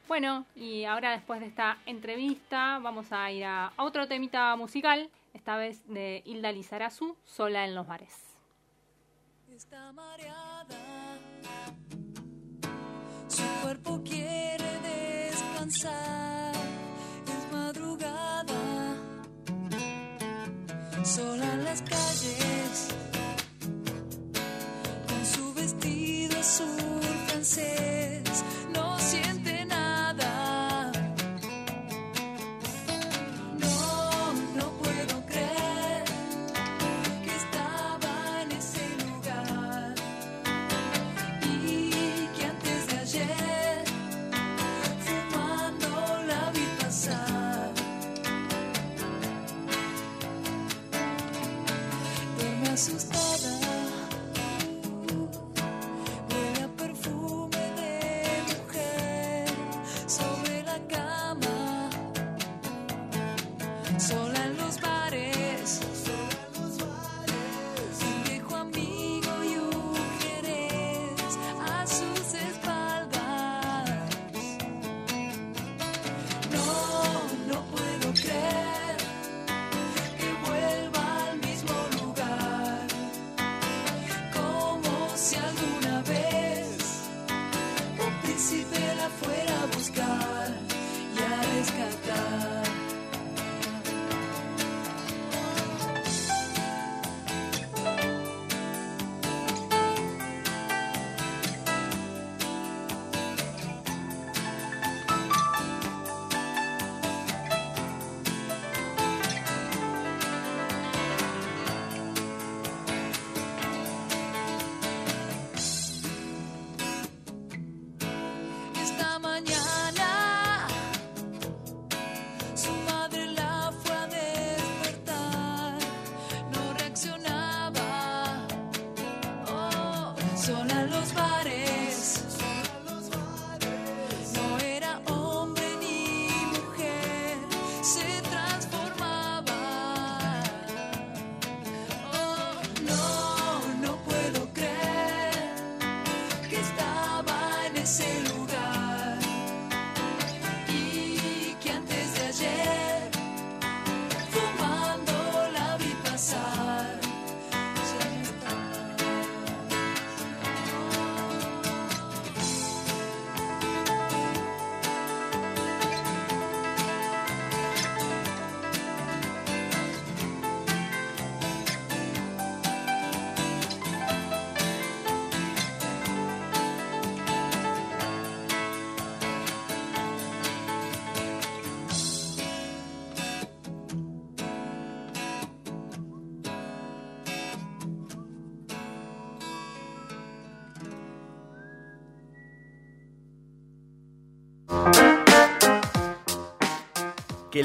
Bueno, 0.07 0.45
y 0.55 0.83
ahora 0.83 1.11
después 1.11 1.39
de 1.39 1.47
esta 1.47 1.77
entrevista 1.85 2.79
vamos 2.79 3.11
a 3.11 3.31
ir 3.31 3.45
a 3.45 3.71
otro 3.77 4.07
temita 4.07 4.55
musical, 4.55 5.09
esta 5.33 5.55
vez 5.57 5.81
de 5.87 6.21
Hilda 6.25 6.51
Lizarazu, 6.51 7.15
Sola 7.23 7.65
en 7.65 7.73
los 7.73 7.87
bares. 7.87 8.13
Está 9.55 9.91
mareada, 9.93 11.17
su 13.27 13.43
cuerpo 13.61 14.01
quiere 14.03 14.79
descansar, 14.81 16.53
es 17.25 17.51
madrugada, 17.51 18.95
sola 21.03 21.53
en 21.53 21.63
las 21.63 21.81
calles, 21.81 22.95
con 25.07 25.25
su 25.25 25.53
vestido 25.53 26.39
azul 26.39 27.01
francés, 27.27 28.43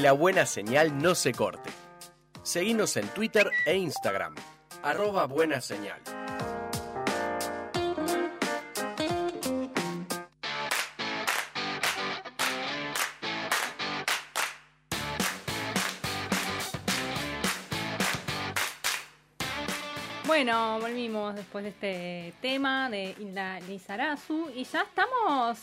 La 0.01 0.13
buena 0.13 0.45
señal 0.45 0.97
no 0.97 1.13
se 1.13 1.33
corte. 1.33 1.69
Seguinos 2.41 2.95
en 2.95 3.05
Twitter 3.09 3.51
e 3.65 3.75
Instagram. 3.75 4.33
Arroba 4.81 5.25
buena 5.25 5.59
señal. 5.59 5.99
Bueno, 20.25 20.79
volvimos 20.79 21.35
después 21.35 21.65
de 21.65 21.69
este 21.71 22.33
tema 22.41 22.89
de 22.89 23.15
Hilda 23.19 23.59
Lizarazu 23.59 24.49
y 24.55 24.63
ya 24.63 24.83
estamos 24.83 25.59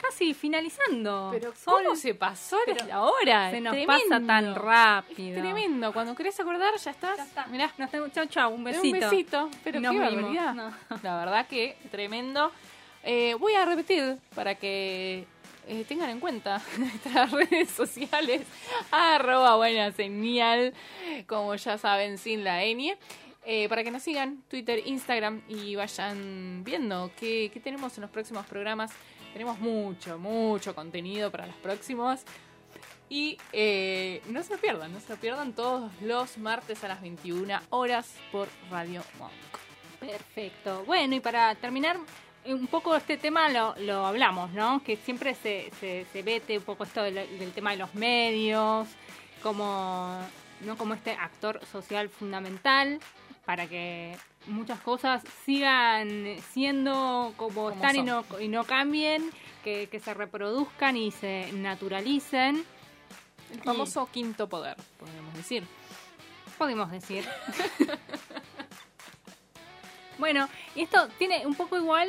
casi 0.00 0.32
finalizando. 0.34 1.28
Pero 1.32 1.54
Sol, 1.54 1.82
¿cómo 1.84 1.96
se 1.96 2.14
pasó 2.14 2.56
Pero 2.64 2.86
la 2.86 3.02
hora? 3.02 3.50
se 3.50 3.60
nos 3.60 3.72
Tremendo. 3.72 4.08
pasa 4.08 4.26
tan 4.26 4.54
rápido. 4.54 5.36
Es 5.36 5.42
tremendo. 5.42 5.92
Cuando 5.92 6.14
querés 6.14 6.38
acordar, 6.40 6.74
ya 6.76 6.90
estás. 6.90 7.16
Ya 7.16 7.24
está. 7.24 7.46
Mirá, 7.46 7.72
Nos 7.76 7.90
vemos. 7.90 8.12
Chau, 8.12 8.26
chau. 8.26 8.54
Un 8.54 8.64
besito. 8.64 8.86
un 8.86 8.92
besito. 9.00 9.50
Pero 9.64 9.80
Nos 9.80 9.92
qué 9.92 9.98
barbaridad. 9.98 10.54
No. 10.54 10.72
La 11.02 11.18
verdad 11.18 11.46
que 11.46 11.76
tremendo. 11.90 12.50
Eh, 13.04 13.34
voy 13.38 13.54
a 13.54 13.64
repetir 13.64 14.18
para 14.34 14.54
que 14.56 15.24
eh, 15.66 15.84
tengan 15.86 16.10
en 16.10 16.20
cuenta 16.20 16.60
nuestras 16.78 17.30
redes 17.30 17.70
sociales. 17.70 18.42
Arroba 18.90 19.56
buena 19.56 19.92
señal, 19.92 20.74
como 21.26 21.54
ya 21.54 21.78
saben, 21.78 22.18
sin 22.18 22.44
la 22.44 22.62
ñ. 22.64 22.96
Eh, 23.50 23.66
para 23.70 23.82
que 23.82 23.90
nos 23.90 24.02
sigan, 24.02 24.42
Twitter, 24.50 24.82
Instagram 24.84 25.40
y 25.48 25.74
vayan 25.74 26.62
viendo 26.64 27.10
qué, 27.18 27.50
qué 27.54 27.60
tenemos 27.60 27.96
en 27.96 28.02
los 28.02 28.10
próximos 28.10 28.44
programas. 28.44 28.90
Tenemos 29.32 29.58
mucho, 29.58 30.18
mucho 30.18 30.74
contenido 30.74 31.30
para 31.30 31.46
los 31.46 31.56
próximos. 31.56 32.20
Y 33.10 33.38
eh, 33.52 34.20
no 34.28 34.42
se 34.42 34.54
lo 34.54 34.60
pierdan, 34.60 34.92
no 34.92 35.00
se 35.00 35.08
lo 35.08 35.16
pierdan 35.16 35.54
todos 35.54 35.90
los 36.02 36.36
martes 36.36 36.84
a 36.84 36.88
las 36.88 37.00
21 37.00 37.60
horas 37.70 38.14
por 38.30 38.48
Radio 38.70 39.02
Monk. 39.18 39.32
Perfecto. 39.98 40.84
Bueno, 40.84 41.14
y 41.14 41.20
para 41.20 41.54
terminar, 41.54 41.98
eh, 42.44 42.52
un 42.52 42.66
poco 42.66 42.94
este 42.94 43.16
tema 43.16 43.48
lo, 43.48 43.74
lo 43.78 44.04
hablamos, 44.04 44.50
¿no? 44.52 44.82
Que 44.82 44.96
siempre 44.96 45.34
se, 45.34 45.70
se, 45.80 46.06
se 46.12 46.22
vete 46.22 46.58
un 46.58 46.64
poco 46.64 46.84
esto 46.84 47.02
del, 47.02 47.14
del 47.14 47.52
tema 47.52 47.70
de 47.70 47.78
los 47.78 47.94
medios, 47.94 48.88
como, 49.42 50.18
¿no? 50.60 50.76
como 50.76 50.94
este 50.94 51.12
actor 51.12 51.64
social 51.66 52.08
fundamental 52.08 53.00
para 53.44 53.66
que 53.66 54.16
muchas 54.48 54.80
cosas 54.80 55.22
sigan 55.44 56.36
siendo 56.52 57.32
como, 57.36 57.54
Como 57.54 57.70
están 57.70 57.96
y 57.96 58.02
no, 58.02 58.24
y 58.40 58.48
no 58.48 58.64
cambien, 58.64 59.30
que, 59.62 59.88
que 59.88 60.00
se 60.00 60.14
reproduzcan 60.14 60.96
y 60.96 61.10
se 61.10 61.52
naturalicen, 61.52 62.64
El 63.52 63.60
famoso 63.62 64.08
quinto 64.12 64.48
poder, 64.48 64.76
podemos 64.98 65.34
decir. 65.34 65.64
podemos 66.56 66.90
decir. 66.90 67.24
bueno, 70.18 70.48
y 70.74 70.82
esto 70.82 71.08
tiene 71.18 71.46
un 71.46 71.54
poco 71.54 71.76
igual, 71.76 72.08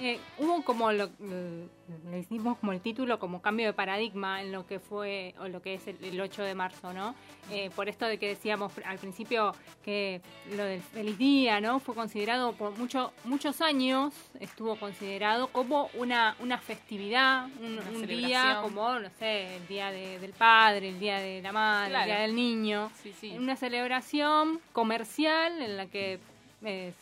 eh, 0.00 0.18
hubo 0.38 0.62
como 0.64 0.90
lo, 0.92 1.10
le 1.18 2.18
hicimos 2.18 2.58
como 2.58 2.72
el 2.72 2.80
título, 2.80 3.18
como 3.18 3.42
cambio 3.42 3.66
de 3.66 3.72
paradigma 3.72 4.40
en 4.42 4.50
lo 4.52 4.66
que 4.66 4.78
fue, 4.80 5.34
o 5.38 5.48
lo 5.48 5.60
que 5.62 5.74
es 5.74 5.86
el, 5.86 6.02
el 6.02 6.20
8 6.20 6.42
de 6.42 6.54
marzo, 6.54 6.92
¿no? 6.92 7.14
Eh, 7.50 7.70
por 7.74 7.88
esto 7.88 8.06
de 8.06 8.18
que 8.18 8.28
decíamos 8.28 8.72
al 8.84 8.98
principio 8.98 9.54
que 9.84 10.20
lo 10.56 10.64
del 10.64 10.80
feliz 10.80 11.18
día, 11.18 11.60
¿no? 11.60 11.80
Fue 11.80 11.94
considerado 11.94 12.52
por 12.52 12.76
mucho, 12.78 13.12
muchos 13.24 13.60
años, 13.60 14.14
estuvo 14.40 14.76
considerado 14.76 15.48
como 15.48 15.90
una, 15.94 16.36
una 16.40 16.58
festividad, 16.58 17.46
un, 17.60 17.78
Una 17.78 17.90
un 17.90 18.06
día 18.06 18.58
como, 18.62 18.98
no 19.00 19.10
sé, 19.18 19.56
el 19.56 19.66
día 19.66 19.90
de- 19.90 20.18
del 20.18 20.32
padre, 20.32 20.88
el 20.88 20.98
día 21.00 21.18
de 21.18 21.42
la 21.42 21.52
madre, 21.52 21.90
Claro. 21.90 22.04
el 22.04 22.10
día 22.16 22.20
del 22.22 22.34
niño 22.36 22.90
Sí, 23.02 23.12
sí. 23.20 23.36
una 23.36 23.56
celebración 23.56 24.60
comercial 24.72 25.60
en 25.60 25.76
la 25.76 25.86
que 25.86 26.18
eh, 26.62 26.92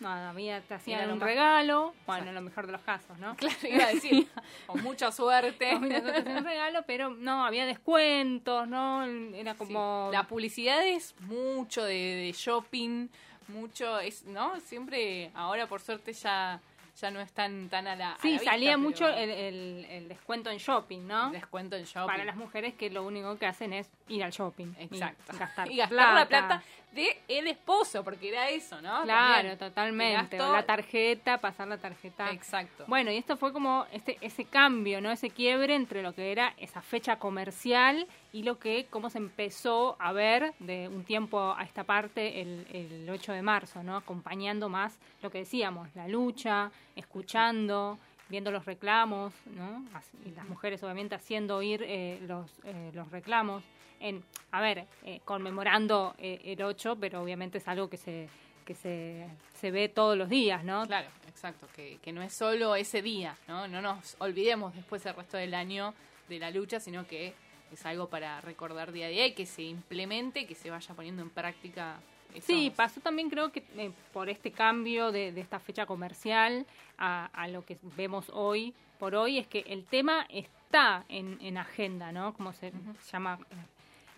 nada, 0.00 0.30
había, 0.30 0.60
te 0.60 0.74
hacían 0.74 1.10
un 1.10 1.20
regalo, 1.20 1.94
bueno, 2.06 2.28
en 2.28 2.34
lo 2.34 2.40
mejor 2.42 2.66
de 2.66 2.72
los 2.72 2.82
casos, 2.82 3.18
¿no? 3.18 3.36
Claro, 3.36 3.56
iba 3.68 3.84
a 3.84 3.88
decir, 3.94 4.28
con 4.66 4.82
mucha 4.82 5.10
suerte. 5.12 5.78
Te 5.78 5.96
hacían 5.96 6.36
un 6.38 6.44
regalo, 6.44 6.82
pero 6.86 7.10
no, 7.10 7.44
había 7.44 7.64
descuentos, 7.66 8.68
¿no? 8.68 9.04
Era 9.04 9.52
Sí. 9.52 9.58
como... 9.58 10.10
La 10.12 10.24
publicidad 10.26 10.84
es 10.86 11.14
mucho 11.20 11.84
de, 11.84 11.94
de 11.94 12.32
shopping, 12.36 13.08
mucho, 13.48 13.98
es, 14.00 14.24
¿no? 14.24 14.58
Siempre, 14.60 15.30
ahora 15.34 15.66
por 15.66 15.80
suerte 15.80 16.12
ya, 16.12 16.60
ya 17.00 17.10
no 17.10 17.20
es 17.20 17.32
tan, 17.32 17.68
tan 17.68 17.86
a 17.86 17.96
la. 17.96 18.12
a 18.12 18.18
sí, 18.18 18.28
la 18.28 18.32
vista, 18.38 18.50
salía 18.52 18.78
mucho 18.78 19.08
el, 19.08 19.30
el- 19.30 19.84
el 19.88 20.08
descuento 20.08 20.50
en 20.50 20.58
shopping, 20.58 21.06
¿no? 21.06 21.30
descuento 21.30 21.76
en 21.76 21.84
shopping. 21.84 22.06
Para 22.06 22.24
las 22.24 22.36
mujeres 22.36 22.74
que 22.74 22.90
lo 22.90 23.02
único 23.04 23.36
que 23.38 23.46
hacen 23.46 23.72
es 23.72 23.90
ir 24.08 24.22
al 24.22 24.30
shopping. 24.30 24.72
y 24.78 24.84
Exacto. 24.84 25.32
gastar, 25.38 25.68
y 25.72 25.76
gastar 25.76 26.14
la 26.14 26.26
plata 26.26 26.62
de 26.92 27.20
el 27.26 27.48
esposo, 27.48 28.04
porque 28.04 28.28
era 28.28 28.48
eso, 28.50 28.80
¿no? 28.80 29.02
Claro, 29.02 29.34
También. 29.48 29.58
totalmente. 29.58 30.38
La 30.38 30.62
tarjeta, 30.64 31.38
pasar 31.38 31.66
la 31.66 31.78
tarjeta. 31.78 32.30
Exacto. 32.30 32.84
Bueno, 32.86 33.10
y 33.10 33.16
esto 33.16 33.36
fue 33.36 33.52
como 33.52 33.86
este, 33.92 34.16
ese 34.20 34.44
cambio, 34.44 35.00
¿no? 35.00 35.10
Ese 35.10 35.30
quiebre 35.30 35.74
entre 35.74 36.02
lo 36.02 36.14
que 36.14 36.30
era 36.30 36.54
esa 36.56 36.80
fecha 36.82 37.18
comercial 37.18 38.06
y 38.34 38.42
lo 38.42 38.58
que, 38.58 38.86
cómo 38.90 39.10
se 39.10 39.18
empezó 39.18 39.96
a 40.00 40.12
ver 40.12 40.54
de 40.58 40.88
un 40.88 41.04
tiempo 41.04 41.54
a 41.56 41.62
esta 41.62 41.84
parte 41.84 42.40
el, 42.40 42.66
el 42.72 43.08
8 43.08 43.32
de 43.32 43.42
marzo, 43.42 43.84
¿no? 43.84 43.96
Acompañando 43.96 44.68
más 44.68 44.98
lo 45.22 45.30
que 45.30 45.38
decíamos, 45.38 45.88
la 45.94 46.08
lucha, 46.08 46.72
escuchando, 46.96 47.96
viendo 48.28 48.50
los 48.50 48.64
reclamos, 48.64 49.32
¿no? 49.46 49.84
Y 50.26 50.32
las 50.32 50.48
mujeres 50.48 50.82
obviamente 50.82 51.14
haciendo 51.14 51.58
oír 51.58 51.84
eh, 51.86 52.18
los, 52.26 52.50
eh, 52.64 52.90
los 52.92 53.08
reclamos. 53.12 53.62
En, 54.00 54.24
a 54.50 54.60
ver, 54.60 54.88
eh, 55.04 55.20
conmemorando 55.24 56.16
el 56.18 56.60
8, 56.60 56.96
pero 57.00 57.22
obviamente 57.22 57.58
es 57.58 57.68
algo 57.68 57.88
que 57.88 57.96
se 57.96 58.28
que 58.64 58.74
se, 58.74 59.28
se 59.60 59.70
ve 59.70 59.90
todos 59.90 60.16
los 60.16 60.30
días, 60.30 60.64
¿no? 60.64 60.86
Claro, 60.86 61.08
exacto, 61.28 61.68
que, 61.76 61.98
que 62.02 62.12
no 62.12 62.22
es 62.22 62.34
solo 62.34 62.74
ese 62.74 63.02
día, 63.02 63.36
¿no? 63.46 63.68
No 63.68 63.82
nos 63.82 64.16
olvidemos 64.20 64.74
después 64.74 65.04
el 65.04 65.14
resto 65.14 65.36
del 65.36 65.52
año 65.52 65.92
de 66.30 66.38
la 66.38 66.50
lucha, 66.50 66.80
sino 66.80 67.06
que 67.06 67.34
es 67.74 67.86
algo 67.86 68.08
para 68.08 68.40
recordar 68.40 68.90
día 68.92 69.06
a 69.06 69.10
día 69.10 69.26
y 69.26 69.32
que 69.34 69.46
se 69.46 69.62
implemente, 69.62 70.46
que 70.46 70.54
se 70.54 70.70
vaya 70.70 70.94
poniendo 70.94 71.22
en 71.22 71.30
práctica. 71.30 72.00
esos- 72.32 72.44
Sí, 72.46 72.72
pasó 72.74 73.00
también 73.00 73.30
creo 73.30 73.52
que 73.52 73.62
eh, 73.76 73.90
por 74.12 74.28
este 74.28 74.50
cambio 74.50 75.12
de, 75.12 75.30
de 75.32 75.40
esta 75.40 75.58
fecha 75.60 75.86
comercial 75.86 76.66
a, 76.98 77.26
a 77.32 77.48
lo 77.48 77.64
que 77.64 77.78
vemos 77.96 78.30
hoy 78.32 78.74
por 78.98 79.14
hoy 79.14 79.38
es 79.38 79.46
que 79.46 79.60
el 79.68 79.84
tema 79.84 80.26
está 80.30 81.04
en, 81.08 81.38
en 81.42 81.58
agenda, 81.58 82.10
¿no? 82.12 82.32
Como 82.34 82.52
se 82.52 82.72
llama 83.12 83.38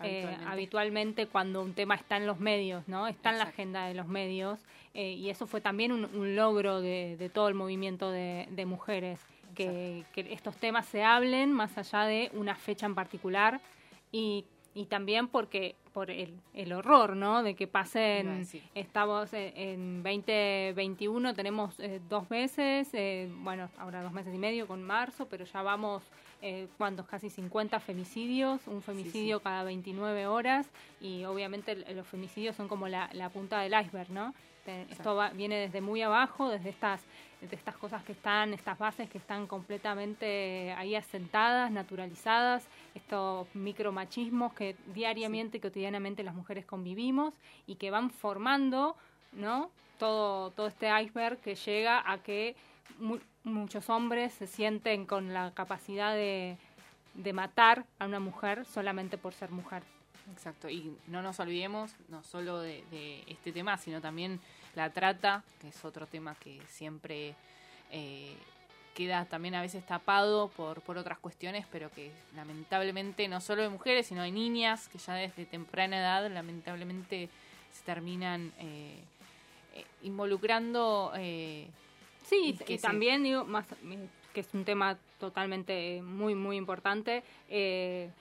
eh, 0.03 0.21
Habitualmente. 0.23 0.45
habitualmente 0.51 1.27
cuando 1.27 1.61
un 1.63 1.73
tema 1.73 1.95
está 1.95 2.17
en 2.17 2.27
los 2.27 2.39
medios, 2.39 2.87
¿no? 2.87 3.07
Está 3.07 3.31
en 3.31 3.39
la 3.39 3.45
agenda 3.45 3.87
de 3.87 3.95
los 3.95 4.07
medios 4.07 4.59
eh, 4.93 5.11
y 5.13 5.29
eso 5.31 5.47
fue 5.47 5.59
también 5.61 5.91
un, 5.91 6.05
un 6.05 6.35
logro 6.35 6.79
de, 6.81 7.17
de 7.17 7.29
todo 7.29 7.47
el 7.49 7.55
movimiento 7.55 8.11
de, 8.11 8.47
de 8.51 8.65
mujeres, 8.67 9.19
que, 9.65 10.03
que 10.13 10.33
estos 10.33 10.55
temas 10.57 10.85
se 10.85 11.03
hablen 11.03 11.51
más 11.51 11.77
allá 11.77 12.03
de 12.05 12.29
una 12.33 12.55
fecha 12.55 12.85
en 12.85 12.95
particular 12.95 13.59
y, 14.11 14.45
y 14.73 14.85
también 14.85 15.27
porque 15.27 15.75
por 15.93 16.11
el, 16.11 16.35
el 16.53 16.71
horror, 16.73 17.15
¿no? 17.15 17.41
De 17.41 17.55
que 17.55 17.65
pasen, 17.67 18.27
estamos 18.75 19.33
en, 19.33 19.51
en 19.55 20.03
2021, 20.03 21.33
tenemos 21.33 21.79
eh, 21.79 21.99
dos 22.07 22.29
meses, 22.29 22.87
eh, 22.93 23.29
bueno, 23.39 23.69
ahora 23.79 24.03
dos 24.03 24.11
meses 24.13 24.33
y 24.33 24.37
medio 24.37 24.67
con 24.67 24.83
marzo, 24.83 25.27
pero 25.27 25.45
ya 25.45 25.61
vamos, 25.63 26.03
eh, 26.41 26.67
¿cuántos? 26.77 27.07
Casi 27.07 27.29
50 27.29 27.79
femicidios, 27.79 28.67
un 28.67 28.81
femicidio 28.83 29.39
cada 29.39 29.63
29 29.63 30.27
horas 30.27 30.69
y 31.01 31.23
obviamente 31.25 31.75
los 31.95 32.05
femicidios 32.07 32.55
son 32.55 32.67
como 32.67 32.87
la, 32.87 33.09
la 33.13 33.29
punta 33.29 33.59
del 33.61 33.73
iceberg, 33.73 34.11
¿no? 34.11 34.33
Esto 34.91 35.15
va- 35.15 35.29
viene 35.29 35.55
desde 35.55 35.79
muy 35.81 36.01
abajo, 36.01 36.49
desde 36.49 36.69
estas, 36.69 37.01
de 37.41 37.55
estas 37.55 37.77
cosas 37.77 38.03
que 38.03 38.13
están, 38.13 38.53
estas 38.53 38.77
bases 38.79 39.09
que 39.09 39.19
están 39.19 39.45
completamente 39.47 40.73
ahí 40.77 40.95
asentadas, 40.95 41.71
naturalizadas, 41.71 42.65
estos 42.95 43.47
micromachismos 43.53 44.53
que 44.53 44.75
diariamente 44.93 45.57
y 45.57 45.61
cotidianamente 45.61 46.23
las 46.23 46.33
mujeres 46.33 46.65
convivimos 46.65 47.35
y 47.67 47.75
que 47.75 47.91
van 47.91 48.09
formando, 48.09 48.95
¿no? 49.33 49.69
Todo, 49.99 50.51
todo 50.51 50.67
este 50.67 50.89
iceberg 51.01 51.37
que 51.39 51.55
llega 51.55 52.03
a 52.11 52.17
que 52.23 52.55
mu- 52.99 53.19
muchos 53.43 53.89
hombres 53.89 54.33
se 54.33 54.47
sienten 54.47 55.05
con 55.05 55.33
la 55.33 55.51
capacidad 55.51 56.13
de, 56.13 56.57
de 57.13 57.33
matar 57.33 57.85
a 57.99 58.05
una 58.05 58.19
mujer 58.19 58.65
solamente 58.65 59.17
por 59.17 59.33
ser 59.33 59.51
mujer. 59.51 59.83
Exacto, 60.33 60.69
y 60.69 60.93
no 61.07 61.21
nos 61.21 61.39
olvidemos 61.39 61.95
no 62.09 62.21
solo 62.23 62.59
de, 62.59 62.83
de 62.91 63.23
este 63.27 63.53
tema, 63.53 63.77
sino 63.77 64.01
también 64.01 64.41
la 64.77 64.91
trata, 64.91 65.43
que 65.59 65.69
es 65.69 65.83
otro 65.83 66.05
tema 66.05 66.35
que 66.35 66.61
siempre 66.69 67.33
eh, 67.91 68.35
queda 68.93 69.25
también 69.25 69.55
a 69.55 69.61
veces 69.61 69.83
tapado 69.85 70.49
por, 70.49 70.81
por 70.81 70.97
otras 70.99 71.17
cuestiones, 71.17 71.65
pero 71.71 71.91
que 71.91 72.11
lamentablemente 72.35 73.27
no 73.27 73.41
solo 73.41 73.63
de 73.63 73.69
mujeres, 73.69 74.05
sino 74.07 74.21
de 74.21 74.31
niñas 74.31 74.87
que 74.87 74.99
ya 74.99 75.15
desde 75.15 75.45
temprana 75.45 75.97
edad 75.99 76.29
lamentablemente 76.31 77.27
se 77.73 77.83
terminan 77.85 78.53
eh, 78.59 78.99
eh, 79.75 79.85
involucrando. 80.03 81.11
eh, 81.17 81.67
Sí, 82.25 82.49
Y 82.49 82.53
que 82.57 82.73
y 82.73 82.77
se- 82.77 82.81
también 82.87 83.23
digo, 83.23 83.45
más 83.45 83.65
que 84.33 84.41
es 84.41 84.53
un 84.53 84.63
tema 84.65 84.97
totalmente 85.19 86.01
muy, 86.03 86.35
muy 86.35 86.57
importante, 86.57 87.23
eh, 87.49 88.11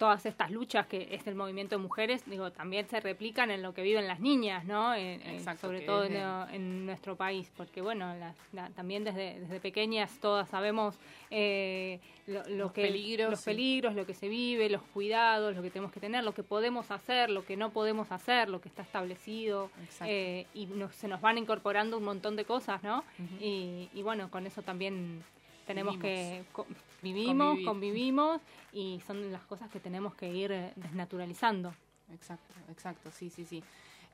todas 0.00 0.24
estas 0.24 0.50
luchas 0.50 0.86
que 0.86 1.08
es 1.14 1.26
el 1.26 1.34
movimiento 1.34 1.76
de 1.76 1.82
mujeres, 1.82 2.22
digo, 2.24 2.50
también 2.50 2.88
se 2.88 3.00
replican 3.00 3.50
en 3.50 3.60
lo 3.60 3.74
que 3.74 3.82
viven 3.82 4.08
las 4.08 4.18
niñas, 4.18 4.64
¿no? 4.64 4.94
En- 4.94 5.20
en- 5.20 5.34
Exacto, 5.34 5.66
sobre 5.66 5.82
todo 5.82 6.04
en, 6.50 6.86
nuestro 6.86 7.16
país, 7.16 7.52
porque 7.54 7.82
bueno, 7.82 8.14
las- 8.16 8.34
la- 8.54 8.70
también 8.70 9.04
desde, 9.04 9.38
desde 9.40 9.60
pequeñas 9.60 10.10
todas 10.18 10.48
sabemos 10.48 10.98
eh, 11.30 12.00
lo, 12.26 12.42
lo 12.48 12.56
Los 12.56 12.72
que 12.72 12.80
peligros, 12.82 13.30
los 13.30 13.40
sí. 13.40 13.44
peligros, 13.50 13.94
lo 13.94 14.06
que 14.06 14.14
se 14.14 14.28
vive, 14.28 14.70
los 14.70 14.80
cuidados, 14.94 15.54
lo 15.54 15.60
que 15.60 15.68
tenemos 15.70 15.92
que 15.92 16.00
tener, 16.00 16.24
lo 16.24 16.32
que 16.32 16.44
podemos 16.44 16.90
hacer, 16.90 17.28
lo 17.28 17.44
que 17.44 17.58
no 17.58 17.68
podemos 17.68 18.10
hacer, 18.10 18.48
lo 18.48 18.62
que 18.62 18.70
está 18.70 18.80
establecido, 18.80 19.70
eh, 20.06 20.46
y 20.54 20.64
nos- 20.64 20.94
se 20.96 21.08
nos 21.08 21.20
van 21.20 21.36
incorporando 21.36 21.98
un 21.98 22.04
montón 22.04 22.36
de 22.36 22.46
cosas, 22.46 22.82
¿no? 22.82 23.04
Y, 23.38 23.90
y 23.92 24.02
bueno, 24.02 24.30
con 24.30 24.46
eso 24.46 24.62
también 24.62 25.22
tenemos 25.66 25.98
Vivimos. 26.00 26.44
que 26.54 26.62
vivimos, 27.02 27.48
Convivir. 27.48 27.66
convivimos 27.66 28.40
y 28.72 29.00
son 29.06 29.32
las 29.32 29.42
cosas 29.42 29.70
que 29.70 29.80
tenemos 29.80 30.14
que 30.14 30.28
ir 30.32 30.52
eh, 30.52 30.72
desnaturalizando. 30.76 31.74
Exacto, 32.12 32.54
exacto, 32.70 33.10
sí, 33.12 33.30
sí, 33.30 33.44
sí. 33.44 33.62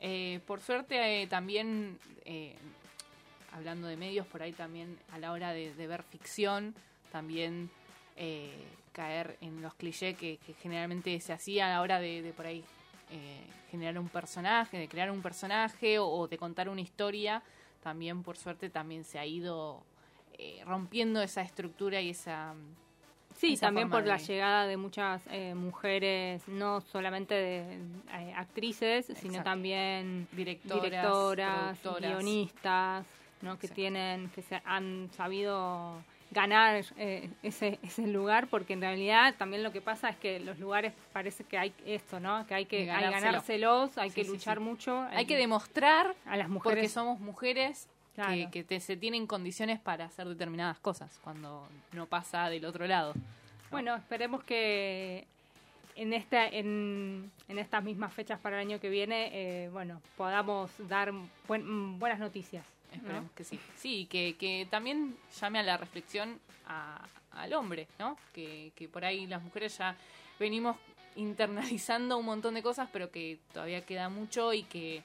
Eh, 0.01 0.41
por 0.47 0.61
suerte 0.61 1.23
eh, 1.23 1.27
también, 1.27 1.99
eh, 2.25 2.55
hablando 3.53 3.87
de 3.87 3.97
medios, 3.97 4.27
por 4.27 4.43
ahí 4.43 4.53
también 4.53 4.99
a 5.13 5.19
la 5.19 5.33
hora 5.33 5.53
de, 5.53 5.75
de 5.75 5.87
ver 5.87 6.03
ficción, 6.03 6.75
también 7.11 7.71
caer 8.93 9.37
en 9.43 9.61
los 9.61 9.75
clichés 9.75 10.17
que, 10.17 10.39
que 10.47 10.55
generalmente 10.55 11.21
se 11.21 11.35
hacía 11.35 11.67
a 11.67 11.71
la 11.71 11.83
hora 11.83 12.01
de, 12.01 12.23
de 12.23 12.33
por 12.33 12.47
ahí 12.47 12.65
generar 13.71 13.99
un 13.99 14.09
personaje, 14.09 14.79
de 14.79 14.89
crear 14.89 15.11
un 15.11 15.21
personaje 15.21 15.99
o, 15.99 16.09
o 16.09 16.27
de 16.29 16.39
contar 16.39 16.71
una 16.71 16.81
historia, 16.81 17.43
también 17.83 18.23
por 18.23 18.39
suerte 18.39 18.71
también 18.71 19.05
se 19.05 19.19
ha 19.19 19.27
ido 19.27 19.83
eh, 20.39 20.63
rompiendo 20.67 21.23
esa 21.23 21.43
estructura 21.43 22.01
y 22.01 22.11
esa 22.11 22.55
Sí, 23.37 23.53
esa 23.53 23.67
también 23.67 23.91
por 23.91 24.07
la 24.07 24.17
llegada 24.17 24.67
de 24.67 24.79
muchas 24.79 25.23
eh, 25.31 25.55
mujeres, 25.55 26.47
no 26.49 26.81
solamente 26.81 27.35
de 27.35 27.75
eh, 28.15 28.33
actrices, 28.35 29.13
sino 29.21 29.43
también 29.43 30.27
Directoras, 30.33 30.83
directoras, 31.83 31.83
guionistas, 32.01 33.07
¿no? 33.43 33.59
que 33.59 33.67
Exacto. 33.67 33.75
tienen, 33.75 34.31
que 34.31 34.41
se 34.41 34.63
han 34.65 35.11
sabido 35.13 36.03
ganar 36.31 36.83
eh, 36.97 37.29
ese, 37.43 37.79
ese 37.83 38.07
lugar, 38.07 38.47
porque 38.49 38.73
en 38.73 38.81
realidad 38.81 39.35
también 39.37 39.63
lo 39.63 39.71
que 39.71 39.83
pasa 39.83 40.09
es 40.09 40.17
que 40.17 40.41
los 40.41 40.59
lugares 40.59 40.95
parece 41.13 41.45
que 41.45 41.59
hay 41.59 41.75
esto, 41.85 42.19
¿no? 42.19 42.47
Que 42.47 42.55
hay 42.55 42.65
que 42.65 42.79
hay 42.81 42.87
ganárselo. 42.87 43.21
ganárselos, 43.23 43.99
hay 43.99 44.11
Sí, 44.11 44.23
que 44.23 44.29
luchar 44.29 44.57
sí. 44.59 44.65
mucho. 44.65 44.99
Hay 45.11 45.27
que 45.27 45.37
demostrar 45.37 46.15
a 46.25 46.37
las 46.39 46.47
porque 46.49 46.55
mujeres. 46.55 46.93
somos 46.93 47.21
mujeres 47.21 47.87
Claro. 48.17 48.51
que 48.51 48.65
te- 48.65 48.81
se 48.81 48.97
tienen 48.97 49.27
condiciones 49.29 49.79
para 49.79 50.07
hacer 50.07 50.27
determinadas 50.27 50.79
cosas 50.81 51.19
cuando 51.23 51.69
no 51.93 52.07
pasa 52.07 52.49
del 52.51 52.65
otro 52.65 52.87
lado. 52.87 53.15
Bueno, 53.71 53.95
esperemos 53.95 54.43
que 54.43 55.27
en 55.95 56.13
esta 56.13 56.47
en, 56.49 57.31
en 57.49 57.59
estas 57.59 57.83
mismas 57.85 58.13
fechas 58.13 58.39
para 58.41 58.61
el 58.61 58.67
año 58.69 58.81
que 58.81 58.89
viene, 58.91 59.31
eh, 59.33 59.69
bueno, 59.71 60.01
podamos 60.17 60.71
dar 60.89 61.13
buen- 61.47 61.99
buenas 61.99 62.19
noticias. 62.19 62.65
¿no? 62.91 62.97
Esperemos 62.97 63.31
que 63.33 63.45
sí. 63.45 63.61
Sí, 63.77 64.07
que, 64.11 64.37
que 64.39 64.67
también 64.71 65.17
llame 65.41 65.59
a 65.59 65.63
la 65.63 65.77
reflexión 65.77 66.39
a- 66.67 67.05
al 67.33 67.53
hombre, 67.53 67.87
¿no? 67.99 68.17
Que, 68.33 68.73
que 68.75 68.89
por 68.89 69.05
ahí 69.05 69.27
las 69.27 69.43
mujeres 69.43 69.77
ya 69.79 69.95
venimos 70.41 70.77
internalizando 71.17 72.17
un 72.19 72.25
montón 72.27 72.55
de 72.55 72.63
cosas, 72.63 72.89
pero 72.93 73.11
que 73.11 73.39
todavía 73.53 73.81
queda 73.85 74.09
mucho 74.09 74.53
y 74.53 74.63
que 74.63 75.03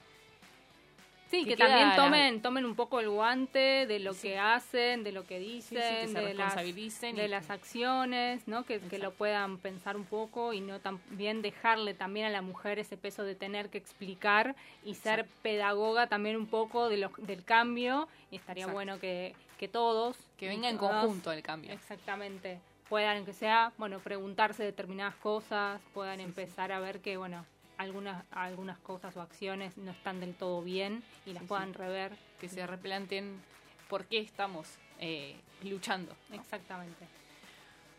Sí, 1.32 1.44
que 1.46 1.56
también 1.56 1.88
la- 1.88 1.96
tomen 1.96 2.42
tomen 2.42 2.64
un 2.66 2.74
poco 2.76 3.00
el 3.00 3.08
guante 3.08 3.86
de 3.86 3.98
lo 4.00 4.12
Sí. 4.12 4.28
que 4.28 4.38
hacen, 4.38 5.02
de 5.02 5.12
lo 5.12 5.24
que 5.26 5.38
dicen, 5.38 5.78
sí, 5.82 5.94
que 6.02 6.06
se 6.08 6.12
de 6.20 6.34
las 6.34 6.54
responsabilicen. 6.54 7.16
y 7.16 7.20
de 7.20 7.28
las 7.28 7.48
acciones, 7.50 8.46
¿no? 8.46 8.64
Que, 8.64 8.78
que 8.80 8.98
lo 8.98 9.12
puedan 9.12 9.56
pensar 9.58 9.96
un 9.96 10.04
poco 10.04 10.52
y 10.52 10.60
no 10.60 10.78
también 10.78 11.40
dejarle 11.42 11.94
también 11.94 12.26
a 12.26 12.30
la 12.30 12.42
mujer 12.42 12.78
ese 12.78 12.96
peso 12.96 13.24
de 13.24 13.34
tener 13.34 13.70
que 13.70 13.78
explicar 13.78 14.54
y 14.84 14.94
ser 14.94 15.26
pedagoga 15.42 16.06
también 16.06 16.36
un 16.36 16.46
poco 16.46 16.88
de 16.90 16.98
lo, 16.98 17.10
del 17.16 17.42
cambio 17.44 18.08
y 18.30 18.36
estaría 18.36 18.64
Exacto. 18.64 18.74
bueno 18.74 19.00
que, 19.00 19.34
que 19.58 19.68
todos 19.68 20.18
que 20.36 20.48
venga 20.48 20.68
en 20.68 20.76
conjunto 20.76 21.32
el 21.32 21.42
cambio. 21.42 21.72
exactamente 21.72 22.60
puedan 22.90 23.24
que 23.24 23.32
sea 23.32 23.72
bueno 23.78 24.00
preguntarse 24.00 24.62
determinadas 24.64 25.14
cosas 25.16 25.80
puedan 25.94 26.20
empezar 26.20 26.72
a 26.72 26.78
ver 26.80 27.00
que 27.00 27.16
bueno 27.16 27.46
algunas 27.82 28.24
algunas 28.30 28.78
cosas 28.78 29.16
o 29.16 29.20
acciones 29.20 29.76
no 29.76 29.90
están 29.92 30.20
del 30.20 30.34
todo 30.34 30.62
bien 30.62 31.02
y 31.26 31.32
las 31.32 31.42
Sí, 31.42 31.48
puedan 31.48 31.72
sí. 31.72 31.78
rever 31.78 32.12
Que 32.40 32.48
se 32.48 32.66
replanten 32.66 33.40
por 33.88 34.06
qué 34.06 34.18
estamos 34.18 34.66
eh, 34.98 35.36
luchando. 35.62 36.14
¿no? 36.30 36.36
exactamente 36.36 37.06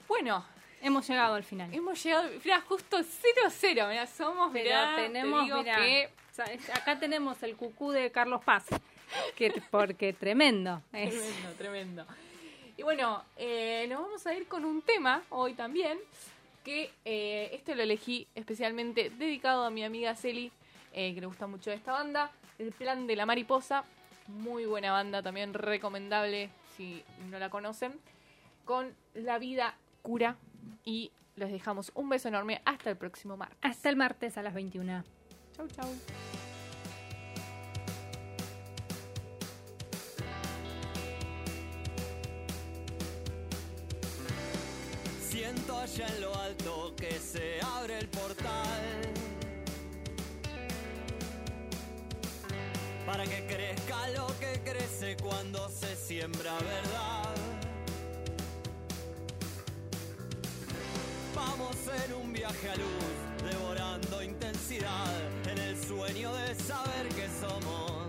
Bueno, 0.07 0.43
hemos 0.81 1.07
llegado 1.07 1.35
al 1.35 1.43
final 1.43 1.73
hemos 1.73 2.01
llegado, 2.03 2.29
mirá, 2.43 2.61
justo 2.61 2.97
0-0, 2.99 3.89
mirá, 3.89 4.07
somos, 4.07 4.51
Pero 4.51 4.63
mirá, 4.65 4.95
te 4.95 5.01
tenemos, 5.03 5.43
digo 5.45 5.57
mirá, 5.59 5.75
que 5.77 6.09
o 6.31 6.35
sea, 6.35 6.45
es- 6.45 6.69
acá 6.69 6.99
tenemos 6.99 7.41
el 7.43 7.55
cucú 7.55 7.91
de 7.91 8.11
Carlos 8.11 8.43
Paz, 8.43 8.65
que 9.35 9.51
porque 9.69 10.13
tremendo. 10.13 10.81
es. 10.91 11.11
Tremendo, 11.11 11.49
tremendo. 11.57 12.05
Y 12.75 12.81
bueno, 12.81 13.23
eh, 13.37 13.85
nos 13.87 14.01
vamos 14.01 14.25
a 14.25 14.33
ir 14.33 14.47
con 14.47 14.65
un 14.65 14.81
tema 14.81 15.21
hoy 15.29 15.53
también, 15.53 15.99
que 16.63 16.91
eh, 17.05 17.49
este 17.53 17.75
lo 17.75 17.83
elegí 17.83 18.27
especialmente 18.35 19.09
dedicado 19.09 19.65
a 19.65 19.69
mi 19.69 19.83
amiga 19.83 20.15
Celi, 20.15 20.51
eh, 20.93 21.13
que 21.13 21.21
le 21.21 21.27
gusta 21.27 21.47
mucho 21.47 21.71
esta 21.71 21.91
banda, 21.91 22.31
El 22.59 22.71
Plan 22.71 23.07
de 23.07 23.15
la 23.15 23.25
Mariposa, 23.25 23.83
muy 24.27 24.65
buena 24.65 24.91
banda 24.91 25.21
también, 25.21 25.53
recomendable 25.53 26.49
si 26.75 27.03
no 27.29 27.39
la 27.39 27.49
conocen, 27.49 27.99
con 28.65 28.93
La 29.13 29.37
Vida 29.37 29.75
Cura, 30.01 30.37
y 30.85 31.11
les 31.35 31.51
dejamos 31.51 31.91
un 31.95 32.09
beso 32.09 32.27
enorme, 32.27 32.61
hasta 32.65 32.89
el 32.89 32.97
próximo 32.97 33.37
martes. 33.37 33.57
Hasta 33.61 33.89
el 33.89 33.95
martes 33.95 34.37
a 34.37 34.43
las 34.43 34.53
21. 34.53 35.03
Chau, 35.55 35.67
chau. 35.67 36.42
Allá 45.83 46.07
en 46.07 46.21
lo 46.21 46.33
alto 46.35 46.93
que 46.95 47.11
se 47.19 47.59
abre 47.61 47.99
el 47.99 48.07
portal. 48.07 48.81
Para 53.05 53.25
que 53.25 53.45
crezca 53.45 54.07
lo 54.09 54.27
que 54.39 54.61
crece 54.63 55.17
cuando 55.17 55.67
se 55.69 55.93
siembra 55.97 56.53
verdad. 56.53 57.35
Vamos 61.35 61.75
en 62.05 62.13
un 62.13 62.31
viaje 62.31 62.69
a 62.69 62.75
luz, 62.75 63.51
devorando 63.51 64.23
intensidad, 64.23 65.11
en 65.51 65.57
el 65.57 65.77
sueño 65.83 66.33
de 66.33 66.55
saber 66.55 67.09
que 67.09 67.27
somos 67.41 68.02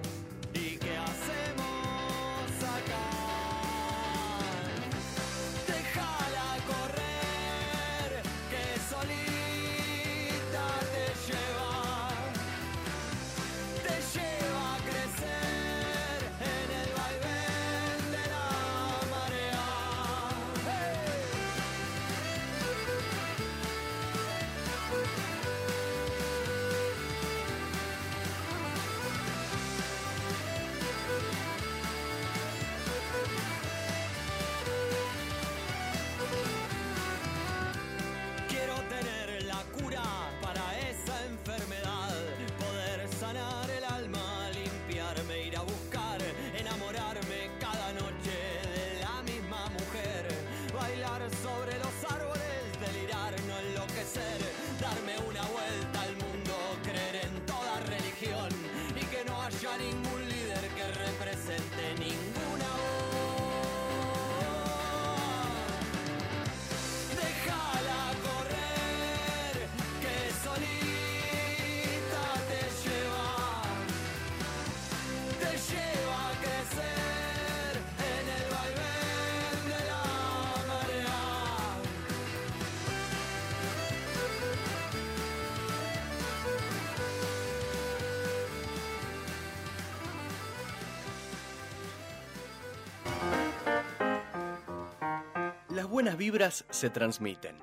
buenas 96.14 96.18
vibras 96.18 96.64
se 96.70 96.90
transmiten. 96.90 97.56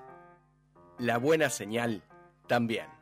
La 0.97 1.17
buena 1.17 1.49
señal 1.49 2.03
también. 2.47 3.00